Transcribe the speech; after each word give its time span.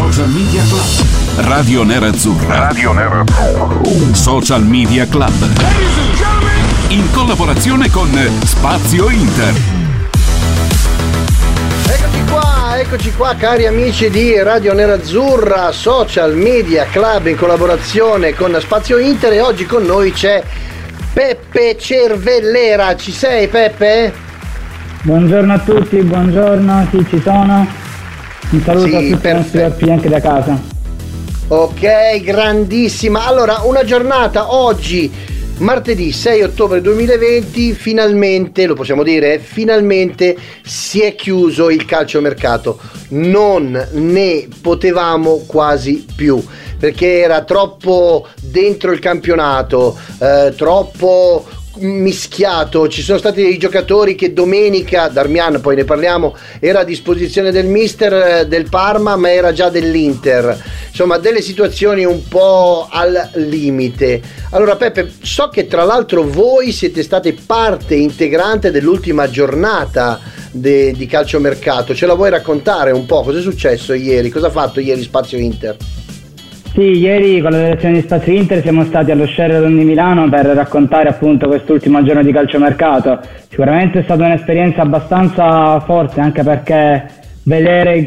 Social 0.00 0.30
Media 0.30 0.62
Club. 0.62 1.46
Radio 1.46 1.82
Nerazzurra. 1.82 2.58
Radio 2.58 2.92
Nerazzurra. 2.92 4.14
Social 4.14 4.64
Media 4.64 5.06
Club. 5.06 5.46
In 6.88 7.10
collaborazione 7.12 7.90
con 7.90 8.10
Spazio 8.42 9.10
Inter. 9.10 9.54
Eccoci 11.86 12.24
qua, 12.30 12.78
eccoci 12.78 13.12
qua 13.12 13.34
cari 13.34 13.66
amici 13.66 14.08
di 14.08 14.42
Radio 14.42 14.72
Nerazzurra, 14.72 15.70
Social 15.70 16.34
Media 16.34 16.86
Club 16.86 17.26
in 17.26 17.36
collaborazione 17.36 18.34
con 18.34 18.56
Spazio 18.58 18.96
Inter 18.96 19.34
e 19.34 19.40
oggi 19.42 19.66
con 19.66 19.84
noi 19.84 20.12
c'è 20.12 20.42
Peppe 21.12 21.76
Cervellera. 21.78 22.96
Ci 22.96 23.12
sei 23.12 23.48
Peppe? 23.48 24.12
Buongiorno 25.02 25.52
a 25.52 25.58
tutti, 25.58 25.98
buongiorno, 25.98 26.88
sì 26.90 27.04
ci 27.06 27.20
sono. 27.22 27.89
Un 28.50 28.62
saluto 28.62 28.86
Sì, 28.88 28.94
a 28.94 28.98
tutti 28.98 29.28
i 29.28 29.32
nostri 29.32 29.58
perfetto. 29.60 29.90
anche 29.90 30.08
da 30.08 30.20
casa. 30.20 30.60
Ok, 31.48 32.20
grandissima. 32.22 33.26
Allora, 33.26 33.60
una 33.64 33.84
giornata 33.84 34.54
oggi, 34.54 35.10
martedì 35.58 36.10
6 36.12 36.42
ottobre 36.42 36.80
2020, 36.80 37.72
finalmente, 37.74 38.66
lo 38.66 38.74
possiamo 38.74 39.02
dire, 39.02 39.38
finalmente 39.38 40.36
si 40.64 41.00
è 41.00 41.14
chiuso 41.14 41.70
il 41.70 41.84
calciomercato. 41.84 42.78
Non 43.10 43.88
ne 43.92 44.48
potevamo 44.60 45.42
quasi 45.46 46.04
più. 46.14 46.42
Perché 46.78 47.18
era 47.20 47.42
troppo 47.44 48.26
dentro 48.40 48.90
il 48.92 49.00
campionato, 49.00 49.98
eh, 50.18 50.54
troppo 50.56 51.44
mischiato, 51.76 52.88
ci 52.88 53.02
sono 53.02 53.18
stati 53.18 53.42
dei 53.42 53.56
giocatori 53.56 54.14
che 54.14 54.32
domenica, 54.32 55.08
Darmian 55.08 55.60
poi 55.60 55.76
ne 55.76 55.84
parliamo, 55.84 56.36
era 56.58 56.80
a 56.80 56.84
disposizione 56.84 57.52
del 57.52 57.66
mister 57.66 58.12
eh, 58.12 58.46
del 58.46 58.68
Parma 58.68 59.16
ma 59.16 59.32
era 59.32 59.52
già 59.52 59.68
dell'Inter, 59.68 60.62
insomma 60.88 61.18
delle 61.18 61.40
situazioni 61.40 62.04
un 62.04 62.26
po' 62.28 62.88
al 62.90 63.30
limite. 63.34 64.20
Allora 64.50 64.76
Peppe, 64.76 65.12
so 65.22 65.48
che 65.48 65.66
tra 65.66 65.84
l'altro 65.84 66.24
voi 66.24 66.72
siete 66.72 67.02
state 67.02 67.34
parte 67.34 67.94
integrante 67.94 68.70
dell'ultima 68.70 69.30
giornata 69.30 70.20
de- 70.50 70.92
di 70.92 71.06
calciomercato, 71.06 71.94
ce 71.94 72.06
la 72.06 72.14
vuoi 72.14 72.30
raccontare 72.30 72.90
un 72.90 73.06
po' 73.06 73.22
cosa 73.22 73.38
è 73.38 73.42
successo 73.42 73.92
ieri, 73.92 74.28
cosa 74.30 74.48
ha 74.48 74.50
fatto 74.50 74.80
ieri 74.80 75.02
Spazio 75.02 75.38
Inter? 75.38 75.76
Sì, 76.72 76.98
ieri 76.98 77.40
con 77.40 77.50
la 77.50 77.58
direzione 77.58 77.94
di 77.94 78.00
Spazio 78.02 78.32
Inter 78.32 78.62
siamo 78.62 78.84
stati 78.84 79.10
allo 79.10 79.26
Sheraton 79.26 79.76
di 79.76 79.84
Milano 79.84 80.28
per 80.28 80.46
raccontare 80.46 81.08
appunto 81.08 81.48
quest'ultimo 81.48 82.02
giorno 82.02 82.22
di 82.22 82.32
calciomercato. 82.32 83.20
Sicuramente 83.48 83.98
è 83.98 84.02
stata 84.02 84.24
un'esperienza 84.24 84.82
abbastanza 84.82 85.80
forte 85.80 86.20
anche 86.20 86.42
perché 86.42 87.06
vedere 87.42 88.06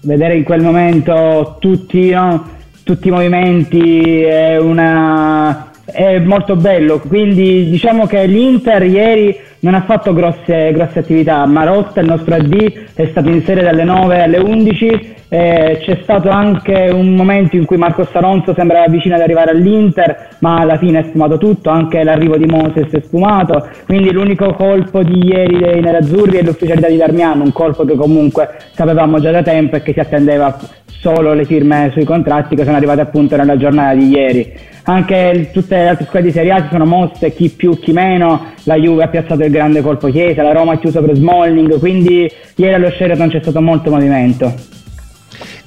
vedere 0.00 0.36
in 0.36 0.44
quel 0.44 0.62
momento 0.62 1.56
tutti, 1.58 2.10
no, 2.10 2.48
tutti 2.84 3.08
i 3.08 3.10
movimenti 3.10 4.22
è, 4.22 4.56
una, 4.56 5.70
è 5.84 6.18
molto 6.18 6.56
bello. 6.56 6.98
Quindi 7.00 7.68
diciamo 7.68 8.06
che 8.06 8.26
l'Inter 8.26 8.82
ieri 8.84 9.36
non 9.60 9.74
ha 9.74 9.82
fatto 9.82 10.12
grosse, 10.12 10.72
grosse 10.72 11.00
attività. 11.00 11.44
Marotta, 11.46 12.00
il 12.00 12.06
nostro 12.06 12.34
AD, 12.34 12.94
è 12.94 13.06
stato 13.10 13.28
in 13.28 13.42
serie 13.44 13.62
dalle 13.62 13.84
9 13.84 14.22
alle 14.22 14.38
11. 14.38 15.16
Eh, 15.28 15.78
c'è 15.82 16.00
stato 16.02 16.30
anche 16.30 16.90
un 16.92 17.14
momento 17.14 17.56
in 17.56 17.64
cui 17.66 17.76
Marco 17.76 18.04
Saronzo 18.04 18.54
sembrava 18.54 18.86
vicino 18.88 19.14
ad 19.14 19.20
arrivare 19.20 19.50
all'Inter, 19.50 20.28
ma 20.38 20.58
alla 20.58 20.78
fine 20.78 21.00
è 21.00 21.02
sfumato 21.04 21.36
tutto, 21.36 21.70
anche 21.70 22.02
l'arrivo 22.02 22.36
di 22.36 22.46
Moses 22.46 22.90
è 22.90 23.00
sfumato. 23.00 23.68
Quindi 23.86 24.10
l'unico 24.10 24.52
colpo 24.54 25.02
di 25.02 25.26
ieri 25.26 25.58
dei 25.58 25.80
nerazzurri 25.80 26.38
è 26.38 26.42
l'ufficialità 26.42 26.88
di 26.88 26.96
Darmiano, 26.96 27.44
un 27.44 27.52
colpo 27.52 27.84
che 27.84 27.94
comunque 27.94 28.48
sapevamo 28.72 29.20
già 29.20 29.30
da 29.30 29.42
tempo 29.42 29.76
e 29.76 29.82
che 29.82 29.92
si 29.92 30.00
attendeva 30.00 30.56
solo 31.00 31.32
le 31.32 31.44
firme 31.44 31.90
sui 31.92 32.04
contratti 32.04 32.56
che 32.56 32.64
sono 32.64 32.76
arrivate 32.76 33.00
appunto 33.00 33.36
nella 33.36 33.56
giornata 33.56 33.94
di 33.94 34.08
ieri. 34.08 34.52
Anche 34.84 35.50
tutte 35.52 35.76
le 35.76 35.88
altre 35.88 36.06
squadre 36.06 36.28
di 36.28 36.34
Serie 36.34 36.50
A 36.52 36.62
si 36.62 36.68
sono 36.70 36.86
mosse, 36.86 37.34
chi 37.34 37.50
più 37.50 37.78
chi 37.78 37.92
meno, 37.92 38.54
la 38.64 38.76
Juve 38.76 39.04
ha 39.04 39.08
piazzato 39.08 39.44
il 39.44 39.50
grande 39.50 39.82
colpo 39.82 40.08
Chiesa, 40.08 40.42
la 40.42 40.52
Roma 40.52 40.72
ha 40.72 40.78
chiuso 40.78 41.02
per 41.02 41.14
Smalling, 41.14 41.78
quindi 41.78 42.30
ieri 42.56 42.74
allo 42.74 42.90
Sheraton 42.90 43.28
c'è 43.28 43.40
stato 43.40 43.60
molto 43.60 43.90
movimento. 43.90 44.76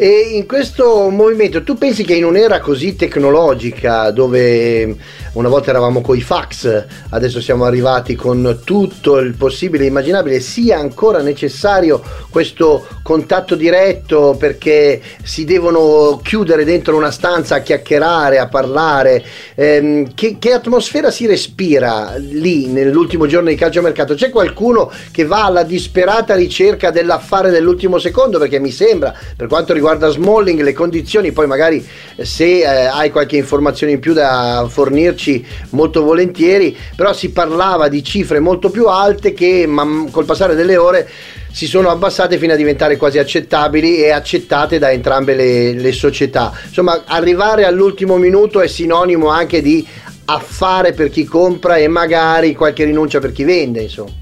E 0.03 0.31
in 0.33 0.47
questo 0.47 1.11
movimento 1.11 1.61
tu 1.61 1.77
pensi 1.77 2.03
che 2.03 2.15
in 2.15 2.25
un'era 2.25 2.59
così 2.59 2.95
tecnologica 2.95 4.09
dove 4.09 4.95
una 5.33 5.47
volta 5.47 5.69
eravamo 5.69 6.01
con 6.01 6.17
i 6.17 6.21
fax, 6.21 6.85
adesso 7.09 7.39
siamo 7.39 7.65
arrivati 7.65 8.15
con 8.15 8.61
tutto 8.65 9.19
il 9.19 9.35
possibile 9.35 9.83
e 9.83 9.87
immaginabile, 9.89 10.39
sia 10.39 10.79
ancora 10.79 11.21
necessario 11.21 12.01
questo 12.31 12.87
contatto 13.03 13.53
diretto 13.53 14.35
perché 14.39 14.99
si 15.21 15.45
devono 15.45 16.19
chiudere 16.23 16.65
dentro 16.65 16.97
una 16.97 17.11
stanza 17.11 17.57
a 17.57 17.59
chiacchierare, 17.59 18.39
a 18.39 18.47
parlare? 18.47 19.23
Ehm, 19.53 20.15
che, 20.15 20.37
che 20.39 20.51
atmosfera 20.51 21.11
si 21.11 21.27
respira 21.27 22.15
lì 22.17 22.65
nell'ultimo 22.65 23.27
giorno 23.27 23.49
di 23.49 23.55
calciomercato? 23.55 24.15
C'è 24.15 24.31
qualcuno 24.31 24.91
che 25.11 25.25
va 25.25 25.45
alla 25.45 25.61
disperata 25.61 26.33
ricerca 26.33 26.89
dell'affare 26.89 27.51
dell'ultimo 27.51 27.99
secondo? 27.99 28.39
Perché 28.39 28.57
mi 28.57 28.71
sembra, 28.71 29.13
per 29.37 29.47
quanto 29.47 29.73
riguarda 29.73 29.89
Smalling, 29.99 30.61
le 30.61 30.73
condizioni, 30.73 31.31
poi 31.31 31.47
magari 31.47 31.85
eh, 32.15 32.25
se 32.25 32.59
eh, 32.59 32.65
hai 32.65 33.09
qualche 33.09 33.37
informazione 33.37 33.93
in 33.93 33.99
più 33.99 34.13
da 34.13 34.65
fornirci 34.69 35.45
molto 35.71 36.03
volentieri, 36.03 36.75
però 36.95 37.13
si 37.13 37.31
parlava 37.31 37.87
di 37.87 38.03
cifre 38.03 38.39
molto 38.39 38.69
più 38.69 38.87
alte 38.87 39.33
che 39.33 39.65
man- 39.67 40.09
col 40.11 40.25
passare 40.25 40.55
delle 40.55 40.77
ore 40.77 41.09
si 41.51 41.67
sono 41.67 41.89
abbassate 41.89 42.37
fino 42.37 42.53
a 42.53 42.55
diventare 42.55 42.95
quasi 42.95 43.17
accettabili 43.17 43.97
e 43.97 44.11
accettate 44.11 44.79
da 44.79 44.91
entrambe 44.91 45.35
le, 45.35 45.73
le 45.73 45.91
società. 45.91 46.53
Insomma, 46.65 47.03
arrivare 47.05 47.65
all'ultimo 47.65 48.17
minuto 48.17 48.61
è 48.61 48.67
sinonimo 48.67 49.27
anche 49.27 49.61
di 49.61 49.85
affare 50.25 50.93
per 50.93 51.09
chi 51.09 51.25
compra 51.25 51.75
e 51.75 51.87
magari 51.87 52.55
qualche 52.55 52.85
rinuncia 52.85 53.19
per 53.19 53.33
chi 53.33 53.43
vende, 53.43 53.81
insomma. 53.81 54.20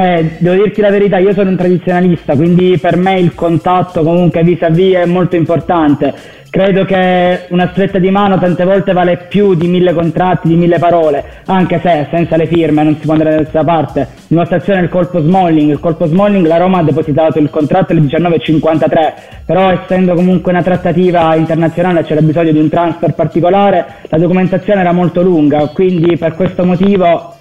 Eh, 0.00 0.36
devo 0.38 0.62
dirti 0.62 0.80
la 0.80 0.90
verità, 0.90 1.18
io 1.18 1.32
sono 1.32 1.50
un 1.50 1.56
tradizionalista, 1.56 2.36
quindi 2.36 2.78
per 2.80 2.96
me 2.96 3.18
il 3.18 3.34
contatto 3.34 4.04
comunque 4.04 4.44
vis-à-vis 4.44 4.94
è 4.94 5.06
molto 5.06 5.34
importante. 5.34 6.14
Credo 6.50 6.84
che 6.84 7.46
una 7.48 7.68
stretta 7.72 7.98
di 7.98 8.08
mano 8.08 8.38
tante 8.38 8.64
volte 8.64 8.92
vale 8.92 9.26
più 9.28 9.54
di 9.54 9.66
mille 9.66 9.92
contratti, 9.92 10.46
di 10.46 10.54
mille 10.54 10.78
parole, 10.78 11.42
anche 11.46 11.80
se 11.82 12.06
senza 12.12 12.36
le 12.36 12.46
firme 12.46 12.84
non 12.84 12.94
si 12.94 13.06
può 13.06 13.14
andare 13.14 13.30
da 13.30 13.40
nessuna 13.40 13.64
parte. 13.64 14.06
Dimostrazione 14.28 14.82
il 14.82 14.88
colpo 14.88 15.20
Smalling, 15.20 15.70
il 15.72 15.80
colpo 15.80 16.06
Smalling 16.06 16.46
la 16.46 16.58
Roma 16.58 16.78
ha 16.78 16.84
depositato 16.84 17.40
il 17.40 17.50
contratto 17.50 17.90
alle 17.90 18.02
19.53, 18.02 19.12
però 19.44 19.70
essendo 19.72 20.14
comunque 20.14 20.52
una 20.52 20.62
trattativa 20.62 21.34
internazionale 21.34 22.04
c'era 22.04 22.20
bisogno 22.20 22.52
di 22.52 22.60
un 22.60 22.68
transfer 22.68 23.14
particolare, 23.14 23.84
la 24.08 24.18
documentazione 24.18 24.80
era 24.80 24.92
molto 24.92 25.22
lunga, 25.22 25.66
quindi 25.74 26.16
per 26.16 26.34
questo 26.34 26.64
motivo 26.64 27.34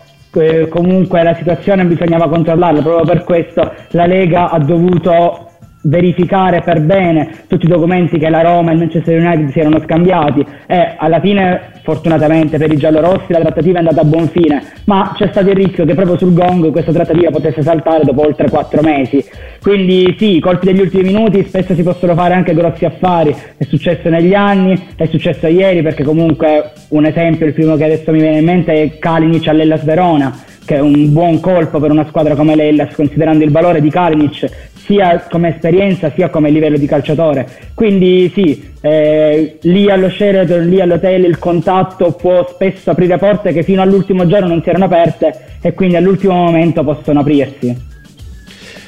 comunque 0.69 1.23
la 1.23 1.35
situazione 1.35 1.85
bisognava 1.85 2.29
controllarla, 2.29 2.81
proprio 2.81 3.05
per 3.05 3.23
questo 3.23 3.73
la 3.89 4.05
Lega 4.05 4.49
ha 4.49 4.59
dovuto 4.59 5.46
verificare 5.87 6.61
per 6.61 6.81
bene 6.81 7.43
tutti 7.47 7.65
i 7.65 7.69
documenti 7.69 8.17
che 8.17 8.29
la 8.29 8.41
Roma 8.41 8.69
e 8.69 8.73
il 8.73 8.79
Manchester 8.79 9.19
United 9.19 9.49
si 9.49 9.59
erano 9.59 9.79
scambiati. 9.79 10.45
E 10.67 10.95
alla 10.97 11.19
fine 11.19 11.71
fortunatamente 11.83 12.57
per 12.57 12.71
i 12.71 12.77
giallorossi 12.77 13.31
la 13.31 13.39
trattativa 13.39 13.75
è 13.75 13.79
andata 13.79 14.01
a 14.01 14.03
buon 14.03 14.27
fine 14.27 14.61
ma 14.85 15.13
c'è 15.15 15.29
stato 15.31 15.49
il 15.49 15.55
rischio 15.55 15.85
che 15.85 15.93
proprio 15.93 16.17
sul 16.17 16.33
gong 16.33 16.69
questa 16.71 16.91
trattativa 16.91 17.29
potesse 17.29 17.61
saltare 17.61 18.03
dopo 18.03 18.25
oltre 18.25 18.49
quattro 18.49 18.81
mesi. 18.81 19.23
Quindi 19.61 20.15
sì, 20.17 20.39
colpi 20.39 20.65
degli 20.65 20.81
ultimi 20.81 21.03
minuti 21.03 21.43
spesso 21.45 21.73
si 21.73 21.83
possono 21.83 22.13
fare 22.13 22.33
anche 22.33 22.53
grossi 22.53 22.85
affari. 22.85 23.35
È 23.57 23.63
successo 23.63 24.09
negli 24.09 24.33
anni, 24.33 24.77
è 24.95 25.05
successo 25.05 25.47
ieri 25.47 25.81
perché 25.81 26.03
comunque 26.03 26.71
un 26.89 27.05
esempio, 27.05 27.45
il 27.45 27.53
primo 27.53 27.75
che 27.75 27.85
adesso 27.85 28.11
mi 28.11 28.19
viene 28.19 28.39
in 28.39 28.45
mente 28.45 28.73
è 28.73 28.97
Kalinic 28.97 29.47
all'Ellas 29.47 29.83
Verona 29.83 30.46
che 30.67 30.75
è 30.75 30.79
un 30.79 31.13
buon 31.13 31.39
colpo 31.39 31.79
per 31.79 31.91
una 31.91 32.05
squadra 32.09 32.35
come 32.35 32.53
l'Ellas 32.53 32.93
considerando 32.93 33.45
il 33.45 33.51
valore 33.51 33.79
di 33.79 33.89
Kalinic 33.89 34.49
sia 34.85 35.25
come 35.29 35.55
esperienza 35.55 36.11
sia 36.13 36.29
come 36.29 36.49
livello 36.49 36.77
di 36.77 36.85
calciatore. 36.85 37.47
Quindi 37.73 38.29
sì, 38.33 38.71
eh, 38.81 39.59
lì 39.61 39.89
allo 39.89 40.09
Sheraton, 40.09 40.67
lì 40.67 40.81
all'hotel 40.81 41.23
il 41.23 41.39
contatto 41.39 42.11
può 42.11 42.45
spesso 42.49 42.91
aprire 42.91 43.17
porte 43.17 43.53
che 43.53 43.63
fino 43.63 43.81
all'ultimo 43.81 44.27
giorno 44.27 44.49
non 44.49 44.61
si 44.61 44.67
erano 44.67 44.85
aperte 44.85 45.57
e 45.61 45.73
quindi 45.73 45.95
all'ultimo 45.95 46.33
momento 46.33 46.83
possono 46.83 47.21
aprirsi. 47.21 47.85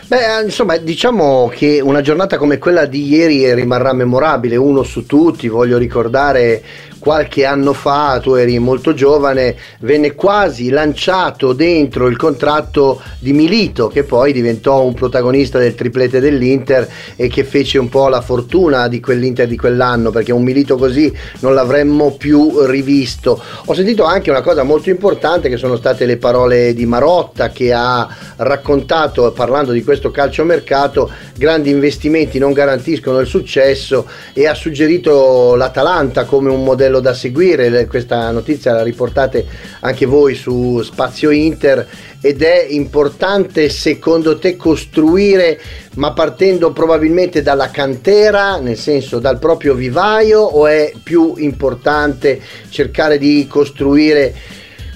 Beh, 0.08 0.44
insomma, 0.44 0.78
diciamo 0.78 1.50
che 1.54 1.80
una 1.82 2.02
giornata 2.02 2.38
come 2.38 2.58
quella 2.58 2.86
di 2.86 3.08
ieri 3.08 3.54
rimarrà 3.54 3.94
memorabile, 3.94 4.56
uno 4.56 4.84
su 4.84 5.06
tutti, 5.06 5.48
voglio 5.48 5.78
ricordare 5.78 6.62
qualche 7.00 7.46
anno 7.46 7.74
fa, 7.74 8.20
tu 8.22 8.34
eri 8.34 8.60
molto 8.60 8.94
giovane, 8.94 9.56
venne 9.80 10.14
quasi 10.14 10.70
lanciato 10.70 11.54
dentro 11.54 12.08
il 12.08 12.18
contratto 12.18 13.02
di 13.20 13.34
Milito, 13.34 13.88
che 13.88 14.04
poi 14.04 14.34
diventò 14.34 14.84
un 14.84 14.94
protagonista 14.94 15.58
del 15.58 15.76
triplete 15.76 16.20
dell'Inter 16.20 16.88
e 17.16 17.28
che 17.30 17.44
fece 17.44 17.78
un 17.78 17.90
po' 17.90 18.10
la 18.10 18.22
fortuna 18.22 18.88
di 18.88 19.00
quell'Inter 19.00 19.48
di 19.48 19.58
quell'anno, 19.58 20.12
perché 20.12 20.32
un 20.32 20.44
Milito 20.44 20.76
così 20.76 21.12
non 21.40 21.54
l'avremmo 21.54 22.12
più 22.12 22.66
rivisto. 22.66 23.42
Ho 23.66 23.74
sentito 23.74 24.04
anche 24.04 24.30
una 24.30 24.42
cosa 24.42 24.64
molto 24.64 24.90
importante 24.90 25.50
che 25.50 25.58
sono 25.58 25.78
state 25.78 26.06
le 26.06 26.18
parole 26.18 26.74
di 26.74 26.86
Marotta 26.86 27.50
che 27.50 27.72
ha 27.74 28.08
raccontato, 28.38 29.32
parlando 29.32 29.72
di 29.72 29.84
questo 29.84 30.12
calciomercato, 30.12 31.10
grandi 31.38 31.70
investimenti 31.70 32.40
non 32.40 32.52
garantiscono 32.52 33.20
il 33.20 33.28
successo 33.28 34.06
e 34.34 34.48
ha 34.48 34.54
suggerito 34.54 35.56
l'Atalanta 35.56 36.26
come 36.26 36.50
un 36.50 36.64
modello 36.64 36.89
modello 36.90 37.00
da 37.00 37.14
seguire, 37.14 37.86
questa 37.88 38.32
notizia 38.32 38.74
la 38.74 38.84
riportate 38.84 39.46
anche 39.82 40.06
voi 40.06 40.34
su 40.34 40.82
Spazio 40.82 41.30
Inter 41.30 41.88
ed 42.20 42.42
è 42.42 42.66
importante 42.70 43.70
secondo 43.70 44.38
te 44.38 44.58
costruire 44.58 45.60
ma 45.96 46.12
partendo 46.12 46.72
probabilmente 46.72 47.42
dalla 47.42 47.70
cantera, 47.70 48.58
nel 48.60 48.78
senso 48.78 49.20
dal 49.20 49.40
proprio 49.40 49.76
vivaio 49.76 50.42
o 50.42 50.68
è 50.68 50.92
più 51.02 51.36
importante 51.38 52.42
cercare 52.70 53.18
di 53.18 53.48
costruire 53.48 54.34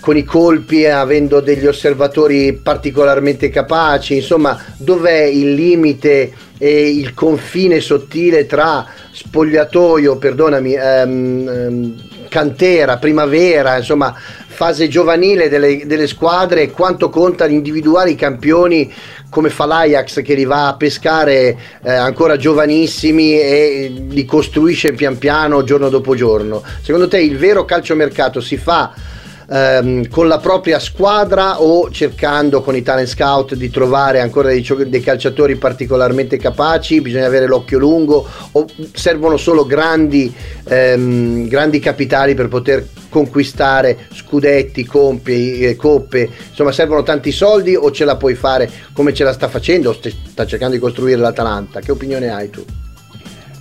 con 0.03 0.17
i 0.17 0.25
colpi 0.25 0.85
avendo 0.85 1.39
degli 1.39 1.65
osservatori 1.65 2.51
particolarmente 2.51 3.47
capaci, 3.47 4.17
insomma 4.17 4.61
dov'è 4.75 5.21
il 5.21 5.53
limite 5.53 6.29
e 6.57 6.89
il 6.89 7.13
confine 7.13 7.79
sottile 7.79 8.45
tra 8.45 8.85
spogliatoio, 9.09 10.17
perdonami, 10.17 10.73
ehm, 10.73 11.47
ehm, 11.47 11.95
cantera, 12.27 12.97
primavera, 12.97 13.77
insomma 13.77 14.13
fase 14.13 14.89
giovanile 14.89 15.47
delle, 15.47 15.85
delle 15.85 16.07
squadre, 16.07 16.69
quanto 16.69 17.07
conta 17.07 17.47
individuare 17.47 18.09
i 18.09 18.15
campioni 18.15 18.91
come 19.29 19.50
fa 19.50 19.65
l'Ajax 19.65 20.21
che 20.21 20.33
li 20.33 20.44
va 20.44 20.67
a 20.67 20.75
pescare 20.75 21.57
eh, 21.81 21.89
ancora 21.89 22.35
giovanissimi 22.35 23.39
e 23.39 24.05
li 24.09 24.25
costruisce 24.25 24.91
pian 24.91 25.17
piano 25.17 25.63
giorno 25.63 25.88
dopo 25.88 26.13
giorno. 26.13 26.61
Secondo 26.81 27.07
te 27.07 27.21
il 27.21 27.38
vero 27.38 27.63
calciomercato 27.63 28.41
si 28.41 28.57
fa 28.57 29.21
ehm, 29.53 30.07
con 30.09 30.27
la 30.27 30.39
propria 30.39 30.79
squadra 30.79 31.61
o 31.61 31.91
cercando 31.91 32.61
con 32.61 32.75
i 32.75 32.81
talent 32.81 33.07
scout 33.07 33.53
di 33.53 33.69
trovare 33.69 34.19
ancora 34.19 34.50
dei, 34.50 34.67
dei, 34.88 35.01
calciatori 35.01 35.55
particolarmente 35.57 36.38
capaci, 36.38 37.01
bisogna 37.01 37.27
avere 37.27 37.45
l'occhio 37.45 37.77
lungo 37.77 38.27
o 38.53 38.65
servono 38.94 39.38
solo 39.38 39.65
grandi, 39.65 40.33
ehm, 40.63 41.47
grandi 41.47 41.79
capitali 41.79 42.33
per 42.33 42.47
poter 42.47 42.88
conquistare 43.09 44.07
scudetti, 44.11 44.85
compi, 44.85 45.59
eh, 45.59 45.75
coppe, 45.75 46.27
insomma 46.50 46.71
servono 46.71 47.03
tanti 47.03 47.31
soldi 47.31 47.75
o 47.75 47.91
ce 47.91 48.05
la 48.05 48.15
puoi 48.15 48.33
fare 48.33 48.69
come 48.91 49.13
ce 49.13 49.23
la 49.23 49.33
sta 49.33 49.47
facendo, 49.47 49.94
sta 49.94 50.45
cercando 50.47 50.73
di 50.73 50.81
costruire 50.81 51.19
l'Atalanta, 51.19 51.79
che 51.79 51.91
opinione 51.91 52.31
hai 52.31 52.50
tu? 52.50 52.65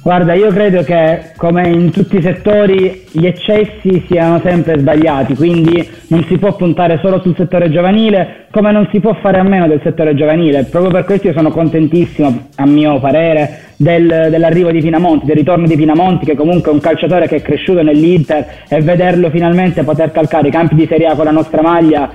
Guarda, 0.05 0.35
io 0.35 0.49
credo 0.49 0.83
che 0.83 1.31
come 1.37 1.69
in 1.69 1.93
tutti 1.93 2.17
i 2.17 2.23
settori 2.23 3.05
gli 3.13 3.25
eccessi 3.25 4.05
siano 4.09 4.41
sempre 4.43 4.77
sbagliati, 4.81 5.37
quindi 5.37 5.89
non 6.09 6.25
si 6.25 6.39
può 6.39 6.57
puntare 6.57 6.99
solo 7.01 7.21
sul 7.21 7.37
settore 7.37 7.71
giovanile, 7.71 8.47
come 8.51 8.73
non 8.73 8.89
si 8.91 8.99
può 8.99 9.15
fare 9.23 9.39
a 9.39 9.45
meno 9.45 9.69
del 9.69 9.81
settore 9.85 10.17
giovanile. 10.17 10.65
Proprio 10.65 10.91
per 10.91 11.05
questo 11.05 11.29
io 11.29 11.33
sono 11.35 11.53
contentissimo, 11.53 12.49
a 12.57 12.67
mio 12.67 12.99
parere, 12.99 13.75
del, 13.77 14.27
dell'arrivo 14.29 14.73
di 14.73 14.81
Pinamonti, 14.81 15.25
del 15.25 15.37
ritorno 15.37 15.69
di 15.69 15.77
Pinamonti, 15.77 16.25
che 16.25 16.35
comunque 16.35 16.73
è 16.73 16.75
un 16.75 16.81
calciatore 16.81 17.29
che 17.29 17.37
è 17.37 17.43
cresciuto 17.43 17.83
nell'Inter 17.85 18.45
e 18.69 18.81
vederlo 18.81 19.31
finalmente 19.31 19.85
poter 19.85 20.11
calcare 20.11 20.49
i 20.49 20.51
campi 20.51 20.75
di 20.75 20.87
Serie 20.89 21.07
A 21.07 21.15
con 21.15 21.27
la 21.27 21.31
nostra 21.31 21.63
maglia 21.63 22.11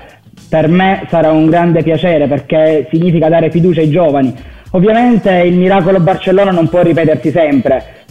per 0.50 0.68
me 0.68 1.06
sarà 1.10 1.32
un 1.32 1.48
grande 1.48 1.84
piacere 1.84 2.28
perché 2.28 2.88
significa 2.92 3.28
dare 3.28 3.50
fiducia 3.50 3.82
ai 3.82 3.90
giovani 3.90 4.34
Ovviamente 4.72 5.32
il 5.32 5.56
miracolo 5.56 6.00
Barcellona 6.00 6.52
non 6.52 6.68
può 6.68 6.82
ripetersi 6.82 7.32
sempre, 7.32 8.04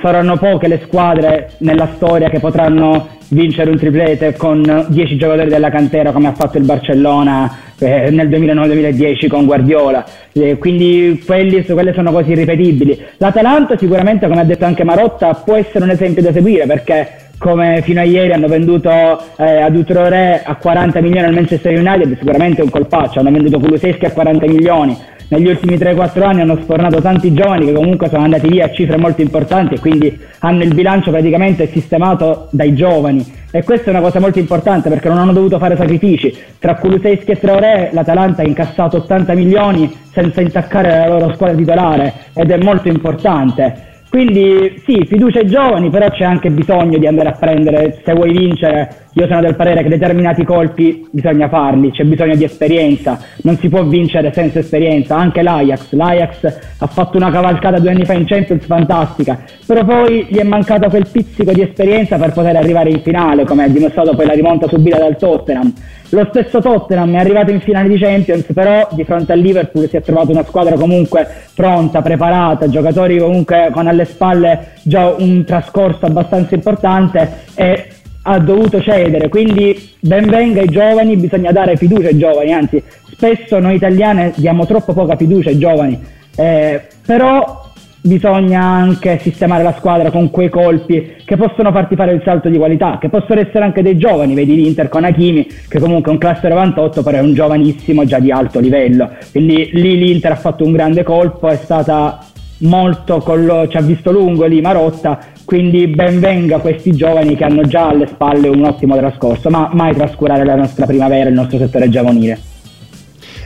saranno 0.00 0.36
poche 0.36 0.66
le 0.68 0.80
squadre 0.86 1.50
nella 1.58 1.88
storia 1.96 2.30
che 2.30 2.40
potranno 2.40 3.16
vincere 3.28 3.70
un 3.70 3.76
triplete 3.76 4.34
con 4.34 4.86
10 4.88 5.16
giocatori 5.16 5.50
della 5.50 5.70
cantera 5.70 6.12
come 6.12 6.28
ha 6.28 6.32
fatto 6.32 6.56
il 6.56 6.64
Barcellona 6.64 7.56
eh, 7.78 8.10
nel 8.10 8.28
2009-2010 8.28 9.28
con 9.28 9.44
Guardiola, 9.44 10.04
eh, 10.32 10.56
quindi 10.56 11.22
quelli, 11.24 11.62
quelle 11.64 11.92
sono 11.92 12.10
cose 12.10 12.32
irripetibili. 12.32 12.98
L'Atalanta 13.18 13.76
sicuramente, 13.76 14.26
come 14.28 14.40
ha 14.40 14.44
detto 14.44 14.64
anche 14.64 14.84
Marotta, 14.84 15.34
può 15.34 15.56
essere 15.56 15.84
un 15.84 15.90
esempio 15.90 16.22
da 16.22 16.32
seguire 16.32 16.66
perché 16.66 17.27
come 17.38 17.80
fino 17.82 18.00
a 18.00 18.04
ieri 18.04 18.32
hanno 18.32 18.48
venduto 18.48 18.90
eh, 18.90 19.62
ad 19.62 19.74
Utrore 19.76 20.42
a 20.44 20.56
40 20.56 21.00
milioni 21.00 21.26
al 21.26 21.34
Manchester 21.34 21.78
United, 21.78 22.18
sicuramente 22.18 22.60
è 22.60 22.64
un 22.64 22.70
colpaccio, 22.70 23.20
hanno 23.20 23.30
venduto 23.30 23.58
Kuluseschi 23.60 24.04
a 24.04 24.12
40 24.12 24.46
milioni. 24.46 24.96
Negli 25.30 25.46
ultimi 25.46 25.76
3-4 25.76 26.22
anni 26.22 26.40
hanno 26.40 26.56
sfornato 26.56 27.02
tanti 27.02 27.34
giovani 27.34 27.66
che 27.66 27.74
comunque 27.74 28.08
sono 28.08 28.24
andati 28.24 28.48
via 28.48 28.64
a 28.64 28.70
cifre 28.70 28.96
molto 28.96 29.20
importanti 29.20 29.74
e 29.74 29.78
quindi 29.78 30.18
hanno 30.38 30.62
il 30.62 30.72
bilancio 30.72 31.10
praticamente 31.10 31.66
sistemato 31.66 32.48
dai 32.50 32.74
giovani. 32.74 33.22
E 33.50 33.62
questa 33.62 33.88
è 33.88 33.90
una 33.90 34.00
cosa 34.00 34.20
molto 34.20 34.38
importante 34.38 34.88
perché 34.88 35.08
non 35.08 35.18
hanno 35.18 35.34
dovuto 35.34 35.58
fare 35.58 35.76
sacrifici. 35.76 36.34
Tra 36.58 36.76
Kuluseschi 36.76 37.32
e 37.32 37.38
Traoré 37.38 37.90
l'Atalanta 37.92 38.40
ha 38.40 38.46
incassato 38.46 38.96
80 38.96 39.34
milioni 39.34 39.94
senza 40.10 40.40
intaccare 40.40 40.88
la 40.88 41.08
loro 41.08 41.34
squadra 41.34 41.56
titolare 41.56 42.14
ed 42.32 42.50
è 42.50 42.56
molto 42.56 42.88
importante 42.88 43.87
quindi 44.08 44.80
sì, 44.84 45.04
fiducia 45.06 45.40
ai 45.40 45.46
giovani, 45.46 45.90
però 45.90 46.08
c'è 46.08 46.24
anche 46.24 46.50
bisogno 46.50 46.98
di 46.98 47.06
andare 47.06 47.28
a 47.28 47.36
prendere, 47.38 48.00
se 48.04 48.12
vuoi 48.14 48.32
vincere, 48.32 49.07
io 49.18 49.26
sono 49.26 49.40
del 49.40 49.56
parere 49.56 49.82
che 49.82 49.88
determinati 49.88 50.44
colpi 50.44 51.04
bisogna 51.10 51.48
farli, 51.48 51.90
c'è 51.90 52.04
bisogno 52.04 52.36
di 52.36 52.44
esperienza, 52.44 53.18
non 53.42 53.56
si 53.56 53.68
può 53.68 53.82
vincere 53.82 54.32
senza 54.32 54.60
esperienza, 54.60 55.16
anche 55.16 55.42
l'Ajax, 55.42 55.92
l'Ajax 55.92 56.58
ha 56.78 56.86
fatto 56.86 57.16
una 57.16 57.28
cavalcata 57.28 57.80
due 57.80 57.90
anni 57.90 58.04
fa 58.04 58.12
in 58.12 58.26
Champions 58.26 58.64
fantastica, 58.64 59.40
però 59.66 59.84
poi 59.84 60.26
gli 60.28 60.36
è 60.36 60.44
mancato 60.44 60.88
quel 60.88 61.08
pizzico 61.10 61.52
di 61.52 61.62
esperienza 61.62 62.16
per 62.16 62.32
poter 62.32 62.54
arrivare 62.54 62.90
in 62.90 63.00
finale, 63.00 63.44
come 63.44 63.64
ha 63.64 63.68
dimostrato 63.68 64.14
poi 64.14 64.26
la 64.26 64.34
rimonta 64.34 64.68
subita 64.68 64.98
dal 64.98 65.16
Tottenham. 65.16 65.72
Lo 66.10 66.26
stesso 66.30 66.60
Tottenham 66.60 67.14
è 67.16 67.18
arrivato 67.18 67.50
in 67.50 67.60
finale 67.60 67.88
di 67.88 67.98
Champions, 67.98 68.46
però 68.54 68.88
di 68.92 69.04
fronte 69.04 69.32
al 69.32 69.40
Liverpool 69.40 69.88
si 69.88 69.96
è 69.96 70.00
trovato 70.00 70.30
una 70.30 70.44
squadra 70.44 70.76
comunque 70.76 71.26
pronta, 71.54 72.00
preparata, 72.02 72.68
giocatori 72.68 73.18
comunque 73.18 73.68
con 73.72 73.88
alle 73.88 74.04
spalle 74.04 74.74
già 74.82 75.12
un 75.18 75.44
trascorso 75.44 76.06
abbastanza 76.06 76.54
importante 76.54 77.46
e 77.54 77.88
ha 78.28 78.38
dovuto 78.38 78.80
cedere. 78.80 79.28
Quindi 79.28 79.90
benvenga 80.00 80.60
ai 80.60 80.68
giovani, 80.68 81.16
bisogna 81.16 81.50
dare 81.50 81.76
fiducia 81.76 82.08
ai 82.08 82.18
giovani, 82.18 82.52
anzi 82.52 82.82
spesso 83.10 83.58
noi 83.58 83.76
italiani 83.76 84.32
diamo 84.36 84.66
troppo 84.66 84.92
poca 84.92 85.16
fiducia 85.16 85.48
ai 85.48 85.58
giovani, 85.58 85.98
eh, 86.36 86.82
però 87.04 87.66
bisogna 88.00 88.62
anche 88.62 89.18
sistemare 89.20 89.62
la 89.62 89.74
squadra 89.76 90.10
con 90.10 90.30
quei 90.30 90.48
colpi 90.48 91.16
che 91.24 91.36
possono 91.36 91.72
farti 91.72 91.96
fare 91.96 92.12
il 92.12 92.22
salto 92.24 92.48
di 92.48 92.58
qualità, 92.58 92.98
che 93.00 93.08
possono 93.08 93.40
essere 93.40 93.64
anche 93.64 93.82
dei 93.82 93.96
giovani, 93.96 94.34
vedi 94.34 94.54
l'Inter 94.54 94.88
con 94.88 95.04
Hakimi 95.04 95.46
che 95.68 95.80
comunque 95.80 96.10
è 96.10 96.14
un 96.14 96.20
classe 96.20 96.48
98 96.48 97.02
però 97.02 97.18
è 97.18 97.20
un 97.20 97.34
giovanissimo 97.34 98.04
già 98.04 98.18
di 98.18 98.30
alto 98.30 98.60
livello, 98.60 99.10
quindi 99.32 99.70
lì 99.72 99.98
l'Inter 99.98 100.32
ha 100.32 100.36
fatto 100.36 100.64
un 100.64 100.72
grande 100.72 101.02
colpo, 101.02 101.48
è 101.48 101.56
stata 101.56 102.20
molto, 102.58 103.22
lo, 103.34 103.68
ci 103.68 103.76
ha 103.76 103.82
visto 103.82 104.10
lungo 104.10 104.46
lì 104.46 104.60
Marotta, 104.60 105.18
quindi 105.48 105.86
benvenga 105.86 106.58
questi 106.58 106.92
giovani 106.92 107.34
che 107.34 107.42
hanno 107.42 107.62
già 107.62 107.88
alle 107.88 108.06
spalle 108.06 108.48
un 108.48 108.64
ottimo 108.64 108.94
trascorso, 108.98 109.48
ma 109.48 109.70
mai 109.72 109.94
trascurare 109.94 110.44
la 110.44 110.54
nostra 110.54 110.84
primavera, 110.84 111.30
il 111.30 111.34
nostro 111.34 111.56
settore 111.56 111.88
giovanile. 111.88 112.38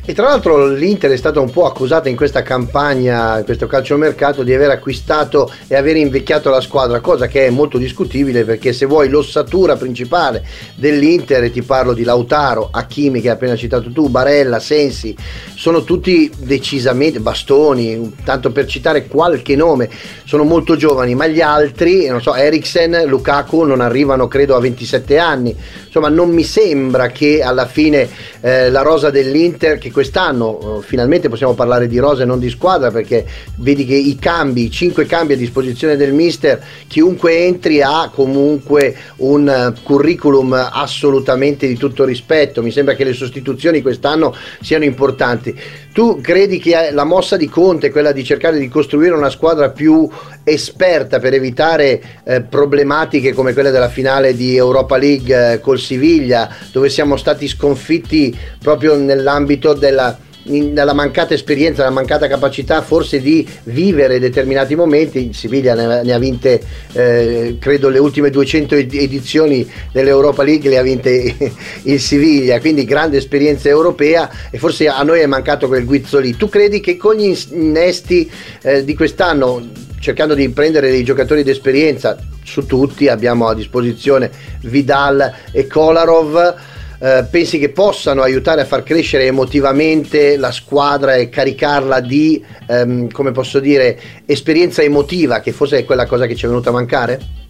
E 0.04 0.14
tra 0.14 0.24
l'altro 0.24 0.66
l'Inter 0.66 1.12
è 1.12 1.16
stata 1.16 1.38
un 1.38 1.50
po' 1.50 1.64
accusata 1.64 2.08
in 2.08 2.16
questa 2.16 2.42
campagna, 2.42 3.38
in 3.38 3.44
questo 3.44 3.68
calciomercato, 3.68 4.42
di 4.42 4.52
aver 4.52 4.70
acquistato 4.70 5.48
e 5.68 5.76
aver 5.76 5.94
invecchiato 5.94 6.50
la 6.50 6.60
squadra, 6.60 6.98
cosa 6.98 7.28
che 7.28 7.46
è 7.46 7.50
molto 7.50 7.78
discutibile 7.78 8.42
perché 8.42 8.72
se 8.72 8.84
vuoi 8.84 9.08
l'ossatura 9.08 9.76
principale 9.76 10.44
dell'Inter, 10.74 11.44
e 11.44 11.52
ti 11.52 11.62
parlo 11.62 11.92
di 11.92 12.02
Lautaro, 12.02 12.68
Hakimi 12.72 13.20
che 13.20 13.28
hai 13.28 13.34
appena 13.34 13.54
citato 13.54 13.92
tu, 13.92 14.08
Barella, 14.08 14.58
Sensi, 14.58 15.14
sono 15.54 15.84
tutti 15.84 16.28
decisamente 16.36 17.20
bastoni, 17.20 18.16
tanto 18.24 18.50
per 18.50 18.66
citare 18.66 19.06
qualche 19.06 19.54
nome, 19.54 19.88
sono 20.24 20.42
molto 20.42 20.74
giovani, 20.74 21.14
ma 21.14 21.28
gli 21.28 21.40
altri, 21.40 22.08
non 22.08 22.20
so, 22.20 22.34
Eriksen, 22.34 23.04
Lukaku 23.06 23.62
non 23.62 23.80
arrivano 23.80 24.26
credo 24.26 24.56
a 24.56 24.60
27 24.60 25.16
anni. 25.18 25.56
Insomma, 25.84 26.08
non 26.08 26.30
mi 26.30 26.42
sembra 26.42 27.06
che 27.08 27.40
alla 27.40 27.66
fine 27.66 28.08
eh, 28.40 28.68
la 28.68 28.82
rosa 28.82 29.10
dell'Inter 29.10 29.78
che 29.78 29.90
quest'anno 29.92 30.80
eh, 30.80 30.82
finalmente 30.82 31.28
possiamo 31.28 31.54
parlare 31.54 31.86
di 31.86 31.98
rosa 31.98 32.22
e 32.22 32.26
non 32.26 32.40
di 32.40 32.50
squadra 32.50 32.90
perché 32.90 33.24
vedi 33.56 33.84
che 33.84 33.94
i 33.94 34.16
cambi, 34.18 34.64
i 34.64 34.70
cinque 34.70 35.06
cambi 35.06 35.34
a 35.34 35.36
disposizione 35.36 35.96
del 35.96 36.12
mister, 36.12 36.60
chiunque 36.88 37.38
entri 37.44 37.80
ha 37.80 38.10
comunque 38.12 38.96
un 39.18 39.74
uh, 39.74 39.82
curriculum 39.82 40.52
assolutamente 40.52 41.68
di 41.68 41.76
tutto 41.76 42.04
rispetto. 42.04 42.62
Mi 42.62 42.72
sembra 42.72 42.94
che 42.94 43.04
le 43.04 43.12
sostituzioni 43.12 43.82
quest'anno 43.82 44.34
siano 44.60 44.84
importanti. 44.84 45.54
Tu 45.92 46.20
credi 46.22 46.58
che 46.58 46.90
la 46.90 47.04
mossa 47.04 47.36
di 47.36 47.50
Conte, 47.50 47.90
quella 47.90 48.12
di 48.12 48.24
cercare 48.24 48.58
di 48.58 48.68
costruire 48.68 49.14
una 49.14 49.28
squadra 49.28 49.68
più 49.68 50.08
esperta 50.42 51.18
per 51.18 51.34
evitare 51.34 52.02
eh, 52.24 52.40
problematiche 52.40 53.34
come 53.34 53.52
quelle 53.52 53.70
della 53.70 53.90
finale 53.90 54.34
di 54.34 54.56
Europa 54.56 54.96
League 54.96 55.52
eh, 55.52 55.60
col 55.60 55.78
Siviglia, 55.78 56.48
dove 56.72 56.88
siamo 56.88 57.18
stati 57.18 57.46
sconfitti 57.46 58.34
proprio 58.58 58.96
nell'ambito 58.96 59.74
della 59.74 60.16
nella 60.44 60.92
mancata 60.92 61.34
esperienza, 61.34 61.82
nella 61.82 61.94
mancata 61.94 62.26
capacità 62.26 62.82
forse 62.82 63.20
di 63.20 63.46
vivere 63.64 64.18
determinati 64.18 64.74
momenti. 64.74 65.26
Il 65.26 65.34
Siviglia 65.34 65.74
ne, 65.74 66.02
ne 66.02 66.12
ha 66.12 66.18
vinte, 66.18 66.60
eh, 66.92 67.56
credo, 67.60 67.88
le 67.88 67.98
ultime 67.98 68.30
200 68.30 68.74
edizioni 68.74 69.68
dell'Europa 69.92 70.42
League 70.42 70.68
le 70.68 70.78
ha 70.78 70.82
vinte 70.82 71.36
il 71.84 72.00
Siviglia, 72.00 72.60
quindi 72.60 72.84
grande 72.84 73.18
esperienza 73.18 73.68
europea 73.68 74.30
e 74.50 74.58
forse 74.58 74.88
a 74.88 75.02
noi 75.02 75.20
è 75.20 75.26
mancato 75.26 75.68
quel 75.68 75.84
guizzo 75.84 76.18
lì. 76.18 76.36
Tu 76.36 76.48
credi 76.48 76.80
che 76.80 76.96
con 76.96 77.14
gli 77.14 77.34
innesti 77.50 78.30
eh, 78.62 78.84
di 78.84 78.94
quest'anno, 78.94 79.68
cercando 80.00 80.34
di 80.34 80.48
prendere 80.48 80.90
dei 80.90 81.04
giocatori 81.04 81.42
d'esperienza, 81.42 82.18
su 82.44 82.66
tutti 82.66 83.08
abbiamo 83.08 83.48
a 83.48 83.54
disposizione 83.54 84.30
Vidal 84.62 85.32
e 85.52 85.66
Kolarov, 85.66 86.54
eh, 87.02 87.26
pensi 87.28 87.58
che 87.58 87.70
possano 87.70 88.22
aiutare 88.22 88.60
a 88.60 88.64
far 88.64 88.84
crescere 88.84 89.24
emotivamente 89.24 90.36
la 90.36 90.52
squadra 90.52 91.16
e 91.16 91.28
caricarla 91.28 91.98
di, 91.98 92.40
ehm, 92.68 93.10
come 93.10 93.32
posso 93.32 93.58
dire, 93.58 93.98
esperienza 94.24 94.82
emotiva, 94.82 95.40
che 95.40 95.50
forse 95.50 95.78
è 95.78 95.84
quella 95.84 96.06
cosa 96.06 96.26
che 96.26 96.36
ci 96.36 96.44
è 96.44 96.48
venuta 96.48 96.70
a 96.70 96.74
mancare? 96.74 97.41